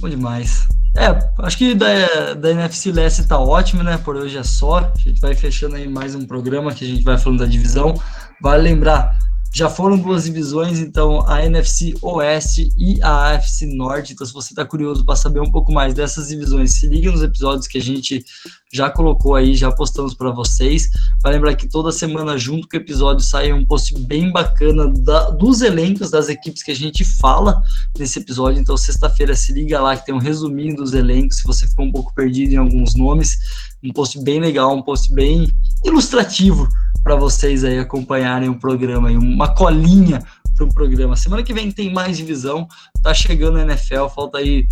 Bom 0.00 0.08
demais. 0.08 0.68
É, 0.96 1.06
acho 1.44 1.58
que 1.58 1.74
da, 1.74 2.34
da 2.34 2.50
NFC 2.50 2.92
Leste 2.92 3.26
tá 3.26 3.38
ótimo, 3.38 3.82
né? 3.82 3.98
Por 3.98 4.16
hoje 4.16 4.36
é 4.36 4.42
só. 4.42 4.78
A 4.78 4.92
gente 4.98 5.20
vai 5.20 5.34
fechando 5.34 5.76
aí 5.76 5.88
mais 5.88 6.14
um 6.14 6.26
programa 6.26 6.72
que 6.72 6.84
a 6.84 6.88
gente 6.88 7.02
vai 7.02 7.18
falando 7.18 7.40
da 7.40 7.46
divisão. 7.46 7.94
Vale 8.40 8.62
lembrar, 8.62 9.18
já 9.52 9.68
foram 9.68 9.96
duas 9.96 10.24
divisões, 10.24 10.78
então 10.78 11.26
a 11.26 11.44
NFC 11.44 11.94
Oeste 12.02 12.70
e 12.76 13.02
a 13.02 13.34
AFC 13.34 13.66
Norte. 13.66 14.12
Então, 14.12 14.26
se 14.26 14.32
você 14.32 14.52
está 14.52 14.64
curioso 14.64 15.04
para 15.04 15.16
saber 15.16 15.40
um 15.40 15.50
pouco 15.50 15.72
mais 15.72 15.94
dessas 15.94 16.28
divisões, 16.28 16.72
se 16.72 16.86
liga 16.86 17.10
nos 17.10 17.22
episódios 17.22 17.66
que 17.66 17.78
a 17.78 17.82
gente 17.82 18.24
já 18.72 18.90
colocou 18.90 19.34
aí, 19.34 19.54
já 19.54 19.72
postamos 19.72 20.14
para 20.14 20.30
vocês. 20.30 20.88
Vai 21.22 21.32
lembrar 21.32 21.54
que 21.56 21.66
toda 21.66 21.90
semana, 21.90 22.36
junto 22.36 22.68
com 22.68 22.76
o 22.76 22.80
episódio, 22.80 23.24
sai 23.24 23.52
um 23.52 23.64
post 23.64 23.98
bem 24.00 24.30
bacana 24.30 24.86
da, 24.88 25.30
dos 25.30 25.62
elencos 25.62 26.10
das 26.10 26.28
equipes 26.28 26.62
que 26.62 26.70
a 26.70 26.76
gente 26.76 27.04
fala 27.04 27.60
nesse 27.98 28.18
episódio. 28.18 28.60
Então, 28.60 28.76
sexta-feira, 28.76 29.34
se 29.34 29.52
liga 29.52 29.80
lá 29.80 29.96
que 29.96 30.04
tem 30.04 30.14
um 30.14 30.18
resuminho 30.18 30.76
dos 30.76 30.92
elencos. 30.92 31.38
Se 31.38 31.44
você 31.44 31.66
ficou 31.66 31.86
um 31.86 31.92
pouco 31.92 32.14
perdido 32.14 32.52
em 32.52 32.58
alguns 32.58 32.94
nomes, 32.94 33.38
um 33.82 33.92
post 33.92 34.22
bem 34.22 34.40
legal, 34.40 34.76
um 34.76 34.82
post 34.82 35.12
bem 35.12 35.48
ilustrativo 35.84 36.68
para 37.02 37.16
vocês 37.16 37.64
aí 37.64 37.78
acompanharem 37.78 38.48
o 38.48 38.58
programa, 38.58 39.08
aí, 39.08 39.16
uma 39.16 39.54
colinha 39.54 40.22
para 40.56 40.66
o 40.66 40.74
programa. 40.74 41.16
Semana 41.16 41.42
que 41.42 41.54
vem 41.54 41.70
tem 41.70 41.92
mais 41.92 42.16
divisão, 42.16 42.66
tá 43.02 43.14
chegando 43.14 43.58
a 43.58 43.62
NFL, 43.62 44.08
falta 44.08 44.38
aí 44.38 44.66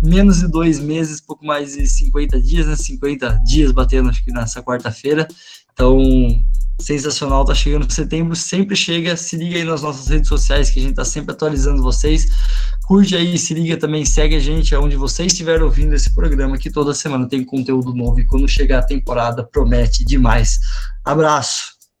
menos 0.00 0.38
de 0.38 0.48
dois 0.48 0.80
meses, 0.80 1.20
pouco 1.20 1.44
mais 1.44 1.76
de 1.76 1.86
50 1.86 2.40
dias, 2.40 2.66
né? 2.66 2.76
50 2.76 3.40
dias 3.44 3.72
batendo 3.72 4.08
acho 4.08 4.24
que 4.24 4.32
nessa 4.32 4.62
quarta-feira. 4.62 5.26
Então, 5.72 5.98
sensacional, 6.82 7.44
tá 7.44 7.54
chegando 7.54 7.90
setembro, 7.92 8.34
sempre 8.34 8.76
chega, 8.76 9.16
se 9.16 9.36
liga 9.36 9.56
aí 9.56 9.64
nas 9.64 9.82
nossas 9.82 10.08
redes 10.08 10.28
sociais 10.28 10.70
que 10.70 10.80
a 10.80 10.82
gente 10.82 10.94
tá 10.94 11.04
sempre 11.04 11.32
atualizando 11.32 11.82
vocês. 11.82 12.26
Curte 12.86 13.16
aí, 13.16 13.38
se 13.38 13.54
liga 13.54 13.76
também, 13.76 14.04
segue 14.04 14.36
a 14.36 14.40
gente 14.40 14.74
aonde 14.74 14.96
vocês 14.96 15.32
estiverem 15.32 15.62
ouvindo 15.62 15.94
esse 15.94 16.14
programa 16.14 16.58
que 16.58 16.70
toda 16.70 16.94
semana 16.94 17.28
tem 17.28 17.44
conteúdo 17.44 17.94
novo 17.94 18.20
e 18.20 18.26
quando 18.26 18.48
chegar 18.48 18.80
a 18.80 18.86
temporada 18.86 19.44
promete 19.44 20.04
demais. 20.04 20.58
Abraço. 21.04 21.81